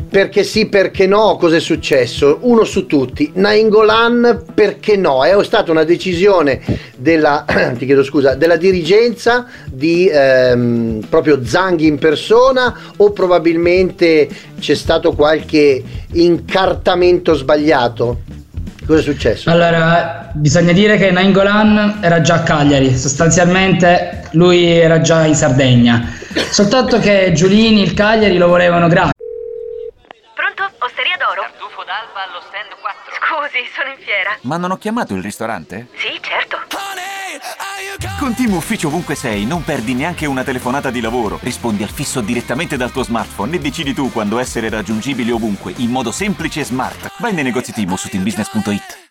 perché 0.09 0.43
sì, 0.43 0.67
perché 0.67 1.07
no, 1.07 1.37
cosa 1.37 1.57
è 1.57 1.61
successo? 1.61 2.39
Uno 2.43 2.65
su 2.65 2.87
tutti, 2.87 3.31
Nainggolan 3.35 4.45
perché 4.55 4.97
no? 4.97 5.23
È 5.23 5.45
stata 5.45 5.71
una 5.71 5.85
decisione 5.85 6.63
della, 6.97 7.45
scusa, 8.05 8.35
della 8.35 8.57
dirigenza 8.57 9.47
di 9.71 10.09
ehm, 10.11 11.05
proprio 11.11 11.45
Zanghi 11.45 11.87
in 11.87 11.99
persona 11.99 12.75
o 12.97 13.11
probabilmente 13.13 14.29
c'è 14.59 14.75
stato 14.75 15.13
qualche 15.13 15.83
incartamento 16.13 17.35
sbagliato? 17.35 18.38
Cosa 18.89 19.01
è 19.01 19.03
successo? 19.03 19.51
Allora, 19.51 20.31
bisogna 20.33 20.73
dire 20.73 20.97
che 20.97 21.11
Nainggolan 21.11 21.99
era 22.01 22.23
già 22.23 22.37
a 22.37 22.43
Cagliari, 22.43 22.97
sostanzialmente 22.97 24.23
lui 24.33 24.65
era 24.67 25.03
già 25.03 25.27
in 25.27 25.35
Sardegna. 25.35 26.11
Soltanto 26.51 26.99
che 26.99 27.33
Giulini, 27.35 27.83
il 27.83 27.93
Cagliari 27.93 28.39
lo 28.39 28.49
volevano 28.49 28.89
gratis. 28.89 29.13
d'alba 31.89 32.29
allo 32.29 32.41
stand 32.41 32.69
4. 32.81 33.13
Scusi, 33.17 33.65
sono 33.75 33.91
in 33.91 33.99
fiera. 34.05 34.37
Ma 34.43 34.59
non 34.59 34.71
ho 34.71 34.77
chiamato 34.77 35.15
il 35.15 35.23
ristorante? 35.23 35.89
Sì, 35.97 36.21
certo. 36.21 36.78
Con 38.19 38.35
Team 38.35 38.55
Ufficio 38.55 38.89
ovunque 38.89 39.15
sei, 39.15 39.47
non 39.47 39.63
perdi 39.63 39.95
neanche 39.95 40.27
una 40.27 40.43
telefonata 40.43 40.91
di 40.91 41.01
lavoro. 41.01 41.39
Rispondi 41.41 41.85
al 41.85 41.89
fisso 41.89 42.21
direttamente 42.21 42.77
dal 42.77 42.91
tuo 42.91 43.05
smartphone 43.05 43.55
e 43.55 43.61
decidi 43.61 43.95
tu 43.95 44.11
quando 44.11 44.41
essere 44.41 44.69
raggiungibile 44.69 45.31
ovunque, 45.31 45.73
in 45.77 45.91
modo 45.91 46.11
semplice 46.11 46.61
e 46.61 46.65
smart. 46.65 47.13
Vai 47.21 47.33
nei 47.33 47.45
negozi 47.45 47.73
Team 47.73 47.95
su 47.95 48.09
teambusiness.it. 48.09 49.07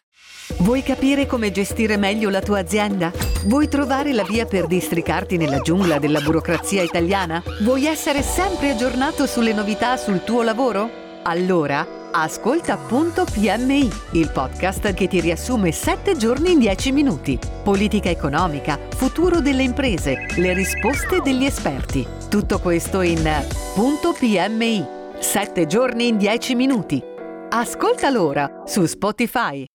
Vuoi 0.58 0.84
capire 0.84 1.26
come 1.26 1.52
gestire 1.52 1.96
meglio 1.96 2.30
la 2.30 2.42
tua 2.42 2.60
azienda? 2.60 3.10
Vuoi 3.46 3.70
trovare 3.70 4.12
la 4.12 4.24
via 4.24 4.46
per 4.46 4.68
districarti 4.68 5.38
nella 5.38 5.60
giungla 5.60 6.00
della 6.00 6.20
burocrazia 6.20 6.82
italiana? 6.82 7.42
Vuoi 7.62 7.86
essere 7.86 8.22
sempre 8.22 8.72
aggiornato 8.72 9.26
sulle 9.26 9.54
novità 9.54 9.96
sul 9.96 10.26
tuo 10.26 10.44
lavoro? 10.44 11.07
Allora, 11.24 11.86
ascolta.pmi, 12.12 13.90
il 14.12 14.32
podcast 14.32 14.94
che 14.94 15.08
ti 15.08 15.20
riassume 15.20 15.72
7 15.72 16.16
giorni 16.16 16.52
in 16.52 16.60
10 16.60 16.92
minuti. 16.92 17.38
Politica 17.64 18.10
economica, 18.10 18.80
futuro 18.96 19.42
delle 19.42 19.64
imprese, 19.64 20.26
le 20.38 20.54
risposte 20.54 21.20
degli 21.22 21.46
esperti. 21.46 22.06
Tutto 22.30 22.60
questo 22.60 23.02
in 23.02 23.30
punto 23.74 24.14
.pmi. 24.14 24.86
7 25.20 25.66
giorni 25.66 26.08
in 26.08 26.18
10 26.18 26.56
minuti. 26.56 27.04
Ascolta 27.50 28.10
l'ora 28.10 28.64
su 28.66 28.86
Spotify. 28.86 29.66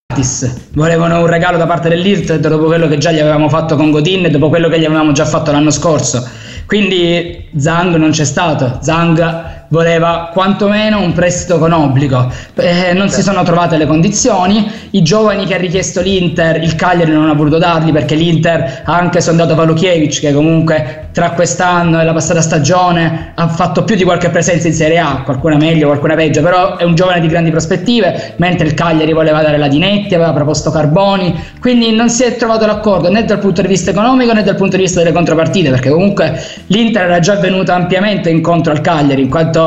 Volevano 0.74 1.20
un 1.20 1.26
regalo 1.26 1.56
da 1.56 1.66
parte 1.66 1.88
dell'IRT 1.88 2.36
dopo 2.36 2.66
quello 2.66 2.86
che 2.86 2.98
già 2.98 3.10
gli 3.12 3.18
avevamo 3.18 3.48
fatto 3.48 3.76
con 3.76 3.90
Godin 3.90 4.26
e 4.26 4.30
dopo 4.30 4.50
quello 4.50 4.68
che 4.68 4.78
gli 4.78 4.84
avevamo 4.84 5.12
già 5.12 5.24
fatto 5.24 5.52
l'anno 5.52 5.70
scorso. 5.70 6.28
Quindi 6.66 7.48
Zang 7.56 7.96
non 7.96 8.10
c'è 8.10 8.24
stato. 8.24 8.78
Zang 8.82 9.61
voleva 9.72 10.28
quantomeno 10.30 11.00
un 11.00 11.14
prestito 11.14 11.58
con 11.58 11.72
obbligo. 11.72 12.30
Eh, 12.56 12.92
non 12.92 13.08
si 13.08 13.22
sono 13.22 13.42
trovate 13.42 13.78
le 13.78 13.86
condizioni. 13.86 14.70
I 14.90 15.02
giovani 15.02 15.46
che 15.46 15.54
ha 15.54 15.58
richiesto 15.58 16.02
l'Inter, 16.02 16.62
il 16.62 16.74
Cagliari 16.74 17.10
non 17.10 17.30
ha 17.30 17.32
voluto 17.32 17.56
darli 17.56 17.90
perché 17.90 18.14
l'Inter 18.14 18.82
ha 18.84 18.94
anche 18.94 19.22
sondato 19.22 19.54
Valukiewicz, 19.54 20.20
che 20.20 20.34
comunque 20.34 21.08
tra 21.12 21.30
quest'anno 21.30 22.00
e 22.00 22.04
la 22.04 22.12
passata 22.12 22.42
stagione 22.42 23.32
ha 23.34 23.48
fatto 23.48 23.84
più 23.84 23.96
di 23.96 24.04
qualche 24.04 24.28
presenza 24.28 24.66
in 24.66 24.74
Serie 24.74 24.98
A, 24.98 25.22
qualcuna 25.24 25.56
meglio, 25.56 25.86
qualcuna 25.86 26.14
peggio, 26.14 26.42
però 26.42 26.76
è 26.76 26.84
un 26.84 26.94
giovane 26.94 27.20
di 27.20 27.28
grandi 27.28 27.50
prospettive, 27.50 28.34
mentre 28.36 28.66
il 28.66 28.74
Cagliari 28.74 29.12
voleva 29.14 29.42
dare 29.42 29.56
la 29.56 29.68
Dinetti, 29.68 30.14
aveva 30.14 30.32
proposto 30.32 30.70
Carboni, 30.70 31.34
quindi 31.60 31.92
non 31.92 32.10
si 32.10 32.24
è 32.24 32.36
trovato 32.36 32.66
l'accordo 32.66 33.10
né 33.10 33.24
dal 33.24 33.38
punto 33.38 33.62
di 33.62 33.68
vista 33.68 33.90
economico 33.90 34.34
né 34.34 34.42
dal 34.42 34.56
punto 34.56 34.76
di 34.76 34.82
vista 34.82 35.00
delle 35.00 35.12
contropartite, 35.12 35.70
perché 35.70 35.88
comunque 35.88 36.38
l'Inter 36.66 37.04
era 37.04 37.20
già 37.20 37.36
venuta 37.36 37.74
ampiamente 37.74 38.28
incontro 38.28 38.72
al 38.72 38.82
Cagliari, 38.82 39.22
in 39.22 39.30
quanto 39.30 39.61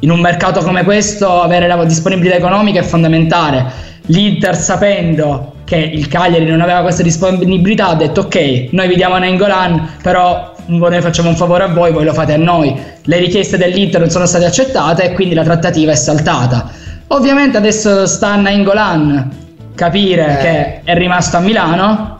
in 0.00 0.10
un 0.10 0.20
mercato 0.20 0.60
come 0.60 0.84
questo 0.84 1.40
avere 1.40 1.66
la 1.66 1.84
disponibilità 1.84 2.36
economica 2.36 2.80
è 2.80 2.82
fondamentale. 2.82 3.64
L'Inter 4.06 4.54
sapendo 4.54 5.54
che 5.64 5.76
il 5.76 6.06
Cagliari 6.06 6.46
non 6.46 6.60
aveva 6.60 6.82
questa 6.82 7.02
disponibilità 7.02 7.88
ha 7.88 7.94
detto 7.94 8.20
ok, 8.22 8.68
noi 8.70 8.88
vi 8.88 8.94
diamo 8.94 9.18
Nengolan, 9.18 9.96
però 10.02 10.54
noi 10.66 11.00
facciamo 11.00 11.28
un 11.28 11.36
favore 11.36 11.64
a 11.64 11.68
voi, 11.68 11.92
voi 11.92 12.04
lo 12.04 12.12
fate 12.12 12.34
a 12.34 12.36
noi. 12.36 12.78
Le 13.02 13.18
richieste 13.18 13.56
dell'Inter 13.56 14.00
non 14.00 14.10
sono 14.10 14.26
state 14.26 14.44
accettate 14.44 15.04
e 15.04 15.12
quindi 15.12 15.34
la 15.34 15.42
trattativa 15.42 15.92
è 15.92 15.96
saltata. 15.96 16.70
Ovviamente 17.08 17.56
adesso 17.56 18.06
sta 18.06 18.32
a 18.32 18.36
Nengolan 18.36 19.30
capire 19.74 20.38
eh. 20.38 20.42
che 20.42 20.80
è 20.84 20.96
rimasto 20.96 21.36
a 21.36 21.40
Milano, 21.40 22.18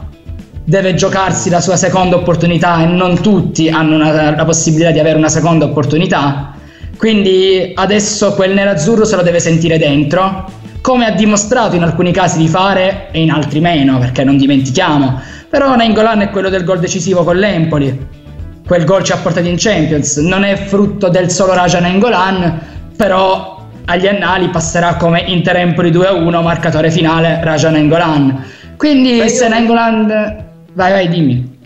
deve 0.65 0.95
giocarsi 0.95 1.49
la 1.49 1.61
sua 1.61 1.77
seconda 1.77 2.17
opportunità 2.17 2.83
e 2.83 2.87
non 2.87 3.21
tutti 3.21 3.69
hanno 3.69 3.95
una, 3.95 4.35
la 4.35 4.45
possibilità 4.45 4.91
di 4.91 4.99
avere 4.99 5.17
una 5.17 5.29
seconda 5.29 5.65
opportunità. 5.65 6.55
Quindi 6.97 7.73
adesso 7.75 8.33
quel 8.35 8.53
nerazzurro 8.53 9.05
se 9.05 9.17
lo 9.17 9.23
deve 9.23 9.41
sentire 9.41 9.79
dentro, 9.79 10.51
come 10.81 11.07
ha 11.07 11.11
dimostrato 11.11 11.77
in 11.77 11.83
alcuni 11.83 12.13
casi 12.13 12.39
di 12.39 12.49
fare 12.49 13.09
e 13.11 13.21
in 13.21 13.31
altri 13.31 13.61
meno, 13.61 13.99
perché 13.99 14.25
non 14.25 14.37
dimentichiamo. 14.37 15.21
Però 15.49 15.75
Nainggolan 15.75 16.23
è 16.23 16.31
quello 16.31 16.49
del 16.49 16.65
gol 16.65 16.81
decisivo 16.81 17.25
con 17.25 17.37
l'Empoli. 17.37 18.07
Quel 18.67 18.85
gol 18.85 19.03
ci 19.03 19.13
ha 19.13 19.17
portato 19.19 19.47
in 19.47 19.57
Champions, 19.59 20.17
non 20.19 20.43
è 20.43 20.57
frutto 20.57 21.09
del 21.09 21.31
solo 21.31 21.55
Raja 21.55 21.81
Nainggolan, 21.81 22.61
però 22.97 23.65
agli 23.85 24.07
annali 24.07 24.49
passerà 24.49 24.97
come 24.97 25.21
Inter 25.21 25.57
Empoli 25.57 25.91
2-1, 25.91 26.43
marcatore 26.43 26.91
finale 26.91 27.41
Raja 27.43 27.71
Nainggolan. 27.71 28.45
Quindi 28.77 29.19
Beh, 29.19 29.29
se 29.29 29.49
Nainggolan 29.49 30.45
Vai, 30.77 30.93
vai, 30.93 31.09
dimmi. 31.09 31.59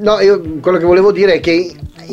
No, 0.00 0.20
io 0.20 0.40
quello 0.60 0.78
che 0.78 0.86
volevo 0.86 1.12
dire 1.12 1.34
è 1.34 1.40
che 1.40 1.70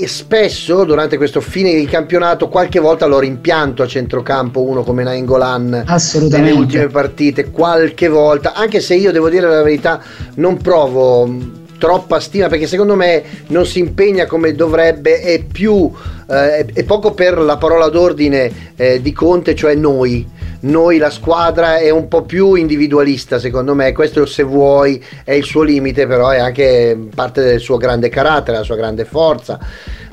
spesso 0.07 0.83
durante 0.83 1.17
questo 1.17 1.41
fine 1.41 1.73
di 1.73 1.85
campionato 1.85 2.47
qualche 2.47 2.79
volta 2.79 3.05
l'ho 3.05 3.19
rimpianto 3.19 3.83
a 3.83 3.87
centrocampo 3.87 4.61
uno 4.61 4.83
come 4.83 5.03
Nainggolan 5.03 5.83
nelle 6.29 6.51
ultime 6.51 6.87
partite 6.87 7.51
qualche 7.51 8.07
volta. 8.07 8.53
Anche 8.53 8.79
se 8.79 8.95
io 8.95 9.11
devo 9.11 9.29
dire 9.29 9.47
la 9.47 9.61
verità 9.61 10.01
non 10.35 10.57
provo 10.57 11.59
troppa 11.77 12.19
stima 12.19 12.47
perché 12.47 12.67
secondo 12.67 12.95
me 12.95 13.23
non 13.47 13.65
si 13.65 13.79
impegna 13.79 14.27
come 14.27 14.53
dovrebbe 14.53 15.19
è 15.19 15.43
più 15.43 15.91
eh, 16.29 16.65
è 16.65 16.83
poco 16.83 17.13
per 17.13 17.39
la 17.39 17.57
parola 17.57 17.89
d'ordine 17.89 18.51
eh, 18.75 19.01
di 19.01 19.11
Conte 19.11 19.55
cioè 19.55 19.73
noi 19.73 20.27
noi 20.61 20.97
la 20.97 21.09
squadra 21.09 21.77
è 21.77 21.89
un 21.89 22.07
po' 22.07 22.23
più 22.23 22.53
individualista 22.55 23.39
secondo 23.39 23.73
me, 23.73 23.91
questo 23.93 24.25
se 24.25 24.43
vuoi 24.43 25.03
è 25.23 25.33
il 25.33 25.43
suo 25.43 25.63
limite, 25.63 26.07
però 26.07 26.29
è 26.29 26.39
anche 26.39 26.97
parte 27.13 27.41
del 27.43 27.59
suo 27.59 27.77
grande 27.77 28.09
carattere, 28.09 28.57
la 28.57 28.63
sua 28.63 28.75
grande 28.75 29.05
forza 29.05 29.59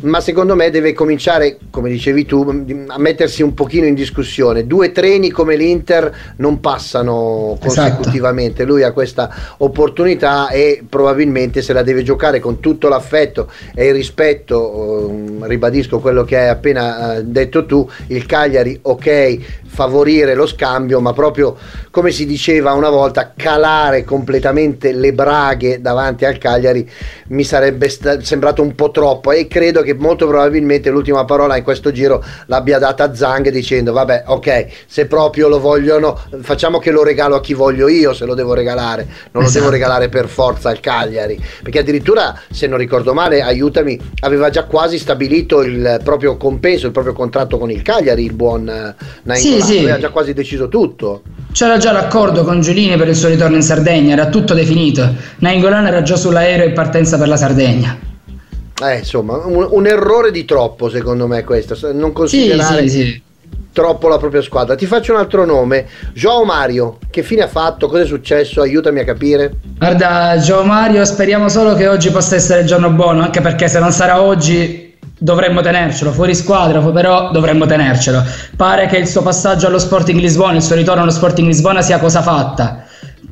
ma 0.02 0.20
secondo 0.20 0.54
me 0.54 0.70
deve 0.70 0.92
cominciare, 0.92 1.58
come 1.70 1.90
dicevi 1.90 2.24
tu, 2.24 2.64
a 2.86 2.98
mettersi 2.98 3.42
un 3.42 3.54
pochino 3.54 3.86
in 3.86 3.94
discussione. 3.94 4.66
Due 4.66 4.92
treni 4.92 5.30
come 5.30 5.56
l'Inter 5.56 6.34
non 6.36 6.60
passano 6.60 7.56
esatto. 7.60 7.66
consecutivamente, 7.66 8.62
esatto. 8.62 8.70
lui 8.70 8.82
ha 8.84 8.92
questa 8.92 9.34
opportunità 9.58 10.48
e 10.50 10.84
probabilmente 10.88 11.62
se 11.62 11.72
la 11.72 11.82
deve 11.82 12.02
giocare 12.02 12.38
con 12.38 12.60
tutto 12.60 12.88
l'affetto 12.88 13.50
e 13.74 13.86
il 13.86 13.94
rispetto, 13.94 15.08
ehm, 15.08 15.46
ribadisco 15.46 15.98
quello 15.98 16.24
che 16.24 16.36
hai 16.38 16.48
appena 16.48 17.16
eh, 17.16 17.24
detto 17.24 17.66
tu, 17.66 17.88
il 18.08 18.24
Cagliari 18.26 18.78
ok, 18.80 19.38
favorire 19.66 20.34
lo 20.34 20.46
scambio, 20.46 21.00
ma 21.00 21.12
proprio 21.12 21.56
come 21.90 22.10
si 22.10 22.26
diceva 22.26 22.72
una 22.72 22.90
volta, 22.90 23.32
calare 23.36 24.04
completamente 24.04 24.92
le 24.92 25.12
braghe 25.12 25.80
davanti 25.80 26.24
al 26.24 26.38
Cagliari 26.38 26.88
mi 27.28 27.44
sarebbe 27.44 27.88
st- 27.88 28.18
sembrato 28.18 28.62
un 28.62 28.74
po' 28.74 28.90
troppo 28.90 29.32
e 29.32 29.46
credo 29.46 29.82
che 29.82 29.87
molto 29.94 30.26
probabilmente 30.26 30.90
l'ultima 30.90 31.24
parola 31.24 31.56
in 31.56 31.62
questo 31.62 31.92
giro 31.92 32.22
l'abbia 32.46 32.78
data 32.78 33.14
Zang 33.14 33.48
dicendo 33.50 33.92
vabbè 33.92 34.24
ok 34.26 34.66
se 34.86 35.06
proprio 35.06 35.48
lo 35.48 35.60
vogliono 35.60 36.18
facciamo 36.40 36.78
che 36.78 36.90
lo 36.90 37.02
regalo 37.02 37.36
a 37.36 37.40
chi 37.40 37.54
voglio 37.54 37.88
io 37.88 38.12
se 38.12 38.24
lo 38.24 38.34
devo 38.34 38.54
regalare 38.54 39.02
non 39.04 39.08
esatto. 39.12 39.30
lo 39.32 39.40
devo 39.40 39.48
esatto. 39.48 39.70
regalare 39.70 40.08
per 40.08 40.28
forza 40.28 40.70
al 40.70 40.80
Cagliari 40.80 41.42
perché 41.62 41.80
addirittura 41.80 42.40
se 42.50 42.66
non 42.66 42.78
ricordo 42.78 43.14
male 43.14 43.42
aiutami 43.42 43.98
aveva 44.20 44.50
già 44.50 44.64
quasi 44.64 44.98
stabilito 44.98 45.62
il 45.62 46.00
proprio 46.02 46.36
compenso 46.36 46.86
il 46.86 46.92
proprio 46.92 47.12
contratto 47.12 47.58
con 47.58 47.70
il 47.70 47.82
Cagliari 47.82 48.24
il 48.24 48.34
buon 48.34 48.68
eh, 48.68 48.94
Nainggolan 49.22 49.60
sì, 49.60 49.72
sì. 49.72 49.78
aveva 49.78 49.98
già 49.98 50.10
quasi 50.10 50.32
deciso 50.32 50.68
tutto 50.68 51.22
c'era 51.52 51.78
già 51.78 51.92
l'accordo 51.92 52.44
con 52.44 52.60
Giulini 52.60 52.96
per 52.96 53.08
il 53.08 53.16
suo 53.16 53.28
ritorno 53.28 53.56
in 53.56 53.62
Sardegna 53.62 54.12
era 54.12 54.26
tutto 54.26 54.54
definito 54.54 55.14
Nainggolan 55.38 55.86
era 55.86 56.02
già 56.02 56.16
sull'aereo 56.16 56.66
in 56.66 56.72
partenza 56.72 57.16
per 57.16 57.28
la 57.28 57.36
Sardegna. 57.36 58.17
Eh, 58.80 58.98
insomma, 58.98 59.36
un, 59.44 59.66
un, 59.70 59.86
errore 59.86 60.30
di 60.30 60.44
troppo 60.44 60.88
secondo 60.88 61.26
me 61.26 61.42
questo, 61.42 61.76
non 61.92 62.12
considerare 62.12 62.82
sì, 62.82 62.88
sì, 62.88 63.04
sì. 63.04 63.22
troppo 63.72 64.06
la 64.06 64.18
propria 64.18 64.40
squadra. 64.40 64.76
Ti 64.76 64.86
faccio 64.86 65.12
un 65.12 65.18
altro 65.18 65.44
nome, 65.44 65.86
Joao 66.12 66.44
Mario, 66.44 66.98
che 67.10 67.24
fine 67.24 67.42
ha 67.42 67.48
fatto? 67.48 67.88
Cosa 67.88 68.02
è 68.02 68.06
successo? 68.06 68.60
Aiutami 68.60 69.00
a 69.00 69.04
capire. 69.04 69.52
Guarda, 69.76 70.36
Joao 70.38 70.64
Mario, 70.64 71.04
speriamo 71.04 71.48
solo 71.48 71.74
che 71.74 71.88
oggi 71.88 72.10
possa 72.10 72.36
essere 72.36 72.60
il 72.60 72.66
giorno 72.66 72.90
buono, 72.90 73.22
anche 73.22 73.40
perché 73.40 73.66
se 73.66 73.80
non 73.80 73.90
sarà 73.90 74.22
oggi 74.22 74.96
dovremmo 75.20 75.60
tenercelo 75.60 76.12
fuori 76.12 76.36
squadra, 76.36 76.80
però 76.80 77.32
dovremmo 77.32 77.66
tenercelo. 77.66 78.24
Pare 78.56 78.86
che 78.86 78.98
il 78.98 79.08
suo 79.08 79.22
passaggio 79.22 79.66
allo 79.66 79.80
Sporting 79.80 80.20
Lisbona, 80.20 80.54
il 80.54 80.62
suo 80.62 80.76
ritorno 80.76 81.02
allo 81.02 81.10
Sporting 81.10 81.48
Lisbona 81.48 81.82
sia 81.82 81.98
cosa 81.98 82.22
fatta 82.22 82.84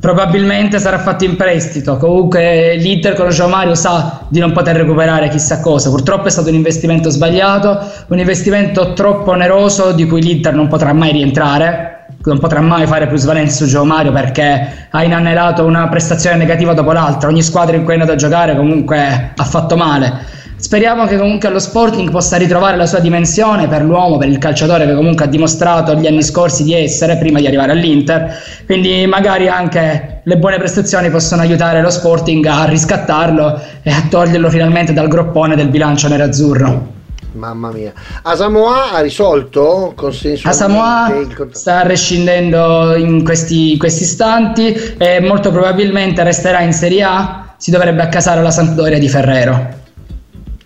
Probabilmente 0.06 0.78
sarà 0.78 1.00
fatto 1.00 1.24
in 1.24 1.34
prestito. 1.34 1.96
Comunque 1.96 2.76
l'Inter 2.76 3.14
con 3.14 3.28
Joao 3.30 3.48
Mario 3.48 3.74
sa 3.74 4.20
di 4.28 4.38
non 4.38 4.52
poter 4.52 4.76
recuperare 4.76 5.28
chissà 5.28 5.58
cosa. 5.58 5.90
Purtroppo 5.90 6.28
è 6.28 6.30
stato 6.30 6.48
un 6.48 6.54
investimento 6.54 7.10
sbagliato, 7.10 7.76
un 8.06 8.16
investimento 8.16 8.92
troppo 8.92 9.32
oneroso 9.32 9.90
di 9.90 10.06
cui 10.06 10.22
l'Inter 10.22 10.54
non 10.54 10.68
potrà 10.68 10.92
mai 10.92 11.10
rientrare. 11.10 12.04
Non 12.22 12.38
potrà 12.38 12.60
mai 12.60 12.86
fare 12.86 13.08
plusvalenza 13.08 13.64
su 13.64 13.68
Joao 13.68 13.84
Mario 13.84 14.12
perché 14.12 14.86
ha 14.88 15.02
inanelato 15.02 15.64
una 15.64 15.88
prestazione 15.88 16.36
negativa 16.36 16.72
dopo 16.72 16.92
l'altra. 16.92 17.28
Ogni 17.28 17.42
squadra 17.42 17.74
in 17.74 17.82
cui 17.82 17.94
è 17.94 17.96
andato 17.96 18.12
a 18.12 18.16
giocare 18.16 18.54
comunque 18.54 19.32
ha 19.34 19.44
fatto 19.44 19.76
male 19.76 20.44
Speriamo 20.58 21.04
che 21.04 21.18
comunque 21.18 21.48
allo 21.48 21.58
Sporting 21.58 22.10
possa 22.10 22.38
ritrovare 22.38 22.78
la 22.78 22.86
sua 22.86 22.98
dimensione 22.98 23.68
per 23.68 23.82
l'uomo, 23.82 24.16
per 24.16 24.28
il 24.28 24.38
calciatore 24.38 24.86
che 24.86 24.94
comunque 24.94 25.26
ha 25.26 25.28
dimostrato 25.28 25.94
gli 25.94 26.06
anni 26.06 26.22
scorsi 26.22 26.64
di 26.64 26.72
essere 26.72 27.18
prima 27.18 27.40
di 27.40 27.46
arrivare 27.46 27.72
all'Inter. 27.72 28.34
Quindi 28.64 29.06
magari 29.06 29.48
anche 29.48 30.22
le 30.24 30.38
buone 30.38 30.56
prestazioni 30.56 31.10
possono 31.10 31.42
aiutare 31.42 31.82
lo 31.82 31.90
Sporting 31.90 32.44
a 32.46 32.64
riscattarlo 32.64 33.60
e 33.82 33.90
a 33.90 34.06
toglierlo 34.08 34.48
finalmente 34.48 34.94
dal 34.94 35.08
groppone 35.08 35.56
del 35.56 35.68
bilancio 35.68 36.08
nerazzurro. 36.08 36.94
Mamma 37.32 37.70
mia. 37.70 37.92
Asamoah 38.22 38.92
ha 38.92 39.00
risolto 39.00 39.92
consensualmente 39.94 40.48
Asamoah 40.48 41.48
sta 41.50 41.82
rescindendo 41.82 42.96
in 42.96 43.22
questi, 43.22 43.76
questi 43.76 44.04
istanti 44.04 44.72
e 44.96 45.20
molto 45.20 45.50
probabilmente 45.50 46.22
resterà 46.22 46.62
in 46.62 46.72
Serie 46.72 47.02
A. 47.02 47.54
Si 47.58 47.70
dovrebbe 47.70 48.00
accasare 48.00 48.40
la 48.40 48.50
Sampdoria 48.50 48.98
di 48.98 49.08
Ferrero. 49.08 49.84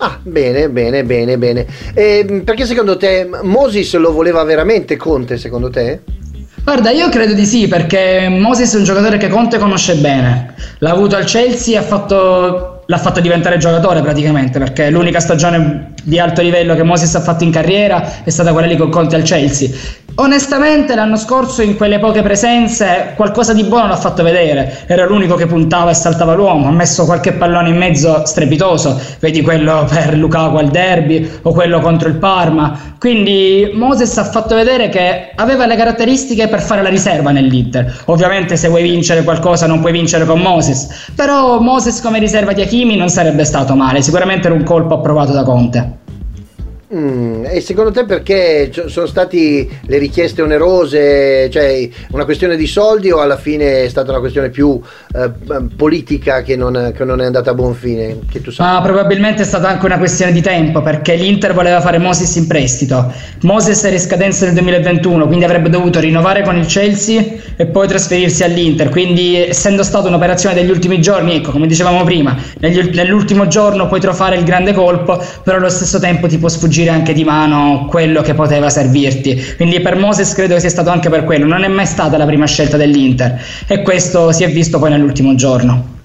Ah, 0.03 0.19
bene, 0.23 0.71
bene, 0.71 1.05
bene, 1.05 1.37
bene. 1.37 1.67
E, 1.93 2.43
perché 2.43 2.65
secondo 2.65 2.97
te 2.97 3.29
Moses 3.43 3.95
lo 3.97 4.13
voleva 4.13 4.43
veramente 4.45 4.97
Conte, 4.97 5.37
secondo 5.37 5.69
te? 5.69 6.01
Guarda, 6.65 6.91
io 6.91 7.11
credo 7.11 7.35
di 7.35 7.45
sì, 7.45 7.69
perché 7.69 8.29
Moses 8.31 8.73
è 8.73 8.79
un 8.79 8.85
giocatore 8.85 9.19
che 9.19 9.29
Conte 9.29 9.59
conosce 9.59 9.97
bene. 9.97 10.55
L'ha 10.79 10.91
avuto 10.91 11.17
al 11.17 11.25
Chelsea 11.25 11.83
fatto 11.83 12.81
l'ha 12.91 12.99
fatto 12.99 13.21
diventare 13.21 13.57
giocatore 13.57 14.03
praticamente 14.03 14.59
perché 14.59 14.91
l'unica 14.91 15.21
stagione 15.21 15.93
di 16.03 16.19
alto 16.19 16.43
livello 16.43 16.75
che 16.75 16.83
Moses 16.83 17.15
ha 17.15 17.21
fatto 17.21 17.45
in 17.45 17.53
carriera 17.53 18.25
è 18.25 18.31
stata 18.31 18.51
quella 18.51 18.67
lì 18.67 18.77
con 18.77 18.91
Conte 18.91 19.15
al 19.15 19.23
Chelsea. 19.23 19.69
Onestamente 20.17 20.95
l'anno 20.95 21.17
scorso 21.17 21.63
in 21.63 21.77
quelle 21.77 21.99
poche 21.99 22.23
presenze 22.23 23.13
qualcosa 23.17 23.55
di 23.55 23.65
buono 23.65 23.89
l'ha 23.89 23.97
fatto 23.97 24.23
vedere, 24.23 24.81
era 24.87 25.07
l'unico 25.07 25.35
che 25.35 25.47
puntava 25.47 25.91
e 25.91 25.95
saltava 25.95 26.35
l'uomo, 26.35 26.69
ha 26.69 26.73
messo 26.73 27.07
qualche 27.07 27.33
pallone 27.33 27.71
in 27.71 27.77
mezzo 27.77 28.27
strepitoso, 28.27 29.01
vedi 29.21 29.41
quello 29.41 29.87
per 29.89 30.17
Lukaku 30.17 30.57
al 30.57 30.69
derby 30.69 31.29
o 31.43 31.53
quello 31.53 31.81
contro 31.81 32.09
il 32.09 32.17
Parma, 32.17 32.95
quindi 32.99 33.71
Moses 33.73 34.17
ha 34.19 34.25
fatto 34.25 34.55
vedere 34.55 34.91
che 34.91 35.31
aveva 35.35 35.65
le 35.65 35.77
caratteristiche 35.77 36.49
per 36.49 36.61
fare 36.61 36.83
la 36.83 36.91
riserva 36.91 37.31
nell'Inter, 37.31 38.03
ovviamente 38.07 38.57
se 38.57 38.69
vuoi 38.69 38.83
vincere 38.83 39.23
qualcosa 39.23 39.67
non 39.67 39.81
puoi 39.81 39.93
vincere 39.93 40.27
con 40.27 40.41
Moses, 40.41 41.13
però 41.15 41.61
Moses 41.61 42.01
come 42.03 42.19
riserva 42.19 42.53
di 42.53 42.61
Hakimi 42.61 42.97
non 42.97 43.09
sarebbe 43.09 43.45
stato 43.45 43.75
male, 43.75 44.03
sicuramente 44.03 44.49
era 44.49 44.57
un 44.57 44.65
colpo 44.65 44.95
approvato 44.95 45.33
da 45.33 45.45
Conte. 45.45 45.99
Mm, 46.93 47.45
e 47.45 47.61
secondo 47.61 47.93
te 47.93 48.05
perché 48.05 48.73
sono 48.89 49.07
state 49.07 49.69
le 49.81 49.99
richieste 49.99 50.43
onerose, 50.43 51.49
cioè 51.49 51.89
una 52.11 52.25
questione 52.25 52.57
di 52.57 52.67
soldi 52.67 53.13
o 53.13 53.21
alla 53.21 53.37
fine 53.37 53.85
è 53.85 53.89
stata 53.89 54.11
una 54.11 54.19
questione 54.19 54.49
più 54.51 54.81
eh, 55.15 55.31
politica 55.77 56.43
che 56.43 56.57
non, 56.57 56.93
che 56.97 57.05
non, 57.05 57.21
è 57.21 57.27
andata 57.27 57.51
a 57.53 57.55
buon 57.55 57.75
fine? 57.75 58.19
Ah, 58.57 58.81
probabilmente 58.83 59.43
è 59.43 59.45
stata 59.45 59.69
anche 59.69 59.87
una 59.87 59.99
questione 59.99 60.33
di 60.33 60.41
tempo 60.41 60.83
perché 60.83 61.15
l'Inter 61.15 61.55
voleva 61.55 61.81
fare 61.81 61.99
Moses 61.99 62.35
in 62.35 62.49
prestito. 62.49 63.13
Moses 63.43 63.85
era 63.85 63.95
in 63.95 64.01
scadenza 64.01 64.47
nel 64.47 64.55
2021, 64.55 65.29
quindi 65.29 65.45
avrebbe 65.45 65.69
dovuto 65.71 66.01
rinnovare 66.01 66.43
con 66.43 66.57
il 66.57 66.67
Chelsea 66.67 67.23
e 67.55 67.67
poi 67.67 67.87
trasferirsi 67.87 68.43
all'Inter. 68.43 68.89
Quindi 68.89 69.37
essendo 69.37 69.85
stata 69.85 70.09
un'operazione 70.09 70.57
degli 70.57 70.71
ultimi 70.71 71.01
giorni, 71.01 71.37
ecco 71.37 71.53
come 71.53 71.69
dicevamo 71.69 72.03
prima, 72.03 72.37
negli, 72.59 72.91
nell'ultimo 72.97 73.47
giorno 73.47 73.87
puoi 73.87 74.01
trovare 74.01 74.35
il 74.35 74.43
grande 74.43 74.73
colpo, 74.73 75.23
però 75.45 75.59
allo 75.59 75.69
stesso 75.69 76.01
tempo 76.01 76.27
ti 76.27 76.39
può 76.39 76.49
sfuggire 76.49 76.79
sfuggire 76.81 76.91
anche 76.91 77.13
di 77.13 77.25
mano 77.25 77.87
quello 77.89 78.23
che 78.23 78.35
poteva 78.35 78.71
servirti. 78.71 79.55
Quindi 79.57 79.81
per 79.81 79.97
Moses 79.97 80.33
credo 80.33 80.55
che 80.55 80.61
sia 80.61 80.71
stato 80.71 80.91
anche 80.91 81.09
per 81.09 81.25
quello, 81.25 81.47
non 81.47 81.65
è 81.65 81.69
mai 81.69 81.87
stata 81.87 82.17
la 82.17 82.27
prima 82.27 82.47
scelta 82.47 82.77
dell'Inter 82.77 83.41
e 83.67 83.83
questo 83.83 84.33
si 84.33 84.45
è 84.45 84.51
visto 84.51 84.79
poi 84.79 84.91
nell'ultimo 84.91 85.35
giorno. 85.35 85.99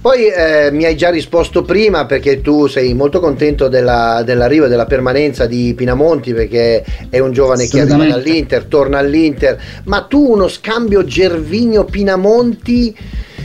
Poi 0.00 0.26
eh, 0.26 0.70
mi 0.70 0.84
hai 0.84 0.96
già 0.96 1.10
risposto 1.10 1.62
prima 1.62 2.06
perché 2.06 2.40
tu 2.40 2.68
sei 2.68 2.94
molto 2.94 3.18
contento 3.18 3.66
della, 3.66 4.22
dell'arrivo 4.24 4.66
e 4.66 4.68
della 4.68 4.86
permanenza 4.86 5.46
di 5.46 5.74
Pinamonti 5.74 6.32
perché 6.32 6.84
è 7.10 7.18
un 7.18 7.32
giovane 7.32 7.66
che 7.66 7.80
arriva 7.80 8.06
dall'Inter, 8.06 8.66
torna 8.66 8.98
all'Inter, 8.98 9.60
ma 9.84 10.02
tu 10.02 10.30
uno 10.32 10.46
scambio 10.46 11.04
Gervigno-Pinamonti 11.04 12.96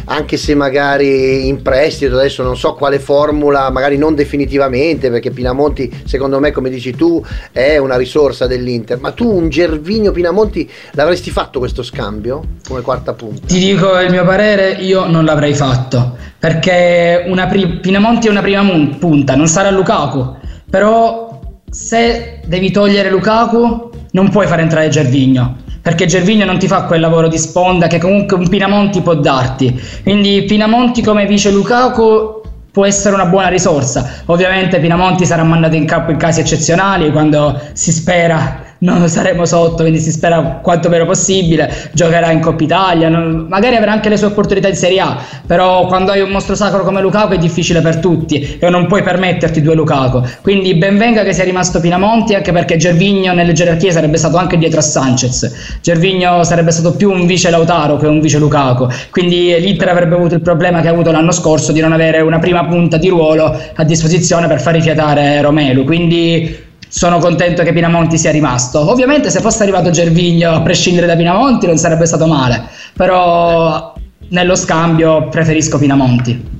anche 0.06 0.38
se 0.38 0.56
magari 0.56 1.48
in 1.48 1.62
prestito, 1.62 2.18
adesso 2.18 2.44
non 2.44 2.58
so 2.58 2.74
quale 2.74 3.00
formula, 3.00 3.70
magari 3.70 3.98
non 3.98 4.16
definitivamente, 4.16 5.10
perché 5.10 5.32
Pinamonti, 5.32 6.04
secondo 6.06 6.40
me, 6.40 6.52
come 6.52 6.70
dici 6.70 6.96
tu, 6.96 7.24
è 7.52 7.78
una 7.78 7.98
risorsa 7.98 8.48
dell'Inter. 8.48 9.00
Ma 9.00 9.12
tu 9.12 9.30
un 9.30 9.50
Gervigno 9.50 10.12
Pinamonti 10.12 10.70
l'avresti 10.92 11.30
fatto 11.30 11.60
questo 11.60 11.84
scambio 11.84 12.44
come 12.68 12.82
quarta 12.82 13.14
punta? 13.14 13.48
Ti 13.48 13.60
dico 13.60 14.00
il 14.00 14.12
mio 14.12 14.26
parere, 14.26 14.72
io 14.74 15.08
non 15.08 15.26
l'avrei 15.26 15.54
fatto, 15.54 16.16
perché 16.38 17.26
pri- 17.50 17.80
Pinamonti 17.80 18.28
è 18.28 18.30
una 18.30 18.42
prima 18.42 18.64
punta, 19.00 19.36
non 19.36 19.48
sarà 19.48 19.70
Lukaku, 19.70 20.36
però 20.70 21.40
se 21.70 22.42
devi 22.46 22.72
togliere 22.72 23.10
Lukaku 23.10 23.90
non 24.12 24.30
puoi 24.30 24.48
far 24.48 24.60
entrare 24.60 24.90
Gervigno 24.90 25.70
perché 25.82 26.06
Gervigno 26.06 26.46
non 26.46 26.60
ti 26.60 26.68
fa 26.68 26.84
quel 26.84 27.00
lavoro 27.00 27.28
di 27.28 27.38
sponda 27.38 27.88
che 27.88 27.98
comunque 27.98 28.38
un 28.38 28.48
Pinamonti 28.48 29.02
può 29.02 29.16
darti. 29.16 29.80
Quindi 30.04 30.44
Pinamonti 30.44 31.02
come 31.02 31.26
vice 31.26 31.52
Lukaku 31.52 32.42
può 32.72 32.86
essere 32.86 33.16
una 33.16 33.26
buona 33.26 33.48
risorsa. 33.48 34.24
Ovviamente 34.26 34.80
Pinamonti 34.80 35.26
sarà 35.26 35.44
mandato 35.44 35.76
in 35.76 35.86
campo 35.86 36.12
in 36.12 36.18
casi 36.18 36.40
eccezionali 36.40 37.12
quando 37.12 37.60
si 37.74 37.92
spera 37.92 38.71
non 38.82 39.08
saremo 39.10 39.46
sotto, 39.46 39.84
quindi 39.84 40.00
si 40.00 40.12
spera 40.12 40.60
quanto 40.62 40.90
meno 40.90 41.06
possibile, 41.06 41.72
giocherà 41.92 42.32
in 42.32 42.40
Coppa 42.40 42.64
Italia, 42.64 43.10
non, 43.10 43.46
magari 43.48 43.76
avrà 43.76 43.92
anche 43.92 44.10
le 44.10 44.18
sue 44.18 44.28
opportunità 44.28 44.68
in 44.68 44.76
Serie 44.76 45.00
A, 45.00 45.18
però 45.46 45.86
quando 45.86 46.12
hai 46.12 46.22
un 46.22 46.32
mostro 46.32 46.56
sacro 46.56 46.84
come 46.84 47.00
Lukaku 47.02 47.34
è 47.34 47.38
difficile 47.38 47.82
per 47.82 47.98
tutti 47.98 48.58
e 48.60 48.70
non 48.70 48.88
puoi 48.88 49.04
permetterti 49.04 49.62
due 49.62 49.76
Lukaku, 49.76 50.24
quindi 50.42 50.74
benvenga 50.76 51.24
che 51.24 51.34
sia 51.34 51.44
rimasto 51.44 51.80
Pinamonti 51.80 52.34
anche 52.34 52.52
perché 52.52 52.78
Gervigno 52.78 53.34
nelle 53.34 53.54
gerarchie 53.54 53.92
sarebbe 53.92 54.18
stato 54.18 54.38
anche 54.38 54.58
dietro 54.58 54.80
a 54.80 54.84
Sanchez, 54.84 55.78
Gervigno 55.82 56.44
sarebbe 56.44 56.72
stato 56.72 56.96
più 56.96 57.12
un 57.12 57.28
vice 57.28 57.52
Lautaro 57.52 57.98
che 57.98 58.08
un 58.08 58.20
vice 58.20 58.40
Lukaku, 58.40 58.88
quindi 59.12 59.56
l'Inter 59.60 59.90
avrebbe 59.90 60.16
avuto 60.16 60.34
il 60.34 60.42
problema 60.42 60.82
che 60.82 60.88
ha 60.88 60.92
avuto 60.92 61.12
l'anno 61.12 61.32
scorso 61.32 61.72
di 61.72 61.82
non 61.82 61.92
avere 61.92 62.22
una 62.22 62.40
prima 62.40 62.66
punta 62.66 62.98
di 62.98 63.10
ruolo 63.10 63.56
a 63.76 63.84
disposizione 63.84 64.48
per 64.48 64.60
far 64.60 64.74
rifiatare 64.74 65.40
Romelu, 65.42 65.84
quindi 65.84 66.70
sono 66.92 67.20
contento 67.20 67.64
che 67.64 67.72
Pinamonti 67.72 68.18
sia 68.18 68.32
rimasto. 68.32 68.92
Ovviamente 68.92 69.30
se 69.30 69.40
fosse 69.40 69.64
arrivato 69.64 69.92
Gervigno 69.92 70.52
a 70.52 70.62
prescindere 70.62 71.08
da 71.08 71.16
Pinamonti 71.16 71.66
non 71.66 71.78
sarebbe 71.78 72.06
stato 72.06 72.28
male, 72.28 72.68
però 72.94 73.94
nello 74.28 74.56
scambio 74.56 75.30
preferisco 75.30 75.78
Pinamonti. 75.78 76.60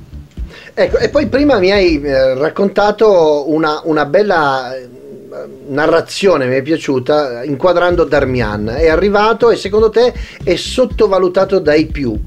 Ecco, 0.72 0.96
e 0.96 1.10
poi 1.10 1.26
prima 1.26 1.58
mi 1.58 1.70
hai 1.70 2.00
eh, 2.00 2.34
raccontato 2.34 3.44
una, 3.50 3.82
una 3.84 4.06
bella 4.06 4.74
eh, 4.74 4.88
narrazione 5.68 6.46
mi 6.46 6.56
è 6.56 6.62
piaciuta 6.62 7.44
inquadrando 7.44 8.04
Darmian 8.04 8.68
è 8.68 8.88
arrivato 8.88 9.50
e 9.50 9.56
secondo 9.56 9.90
te 9.90 10.12
è 10.42 10.56
sottovalutato 10.56 11.58
dai 11.58 11.86
più 11.86 12.18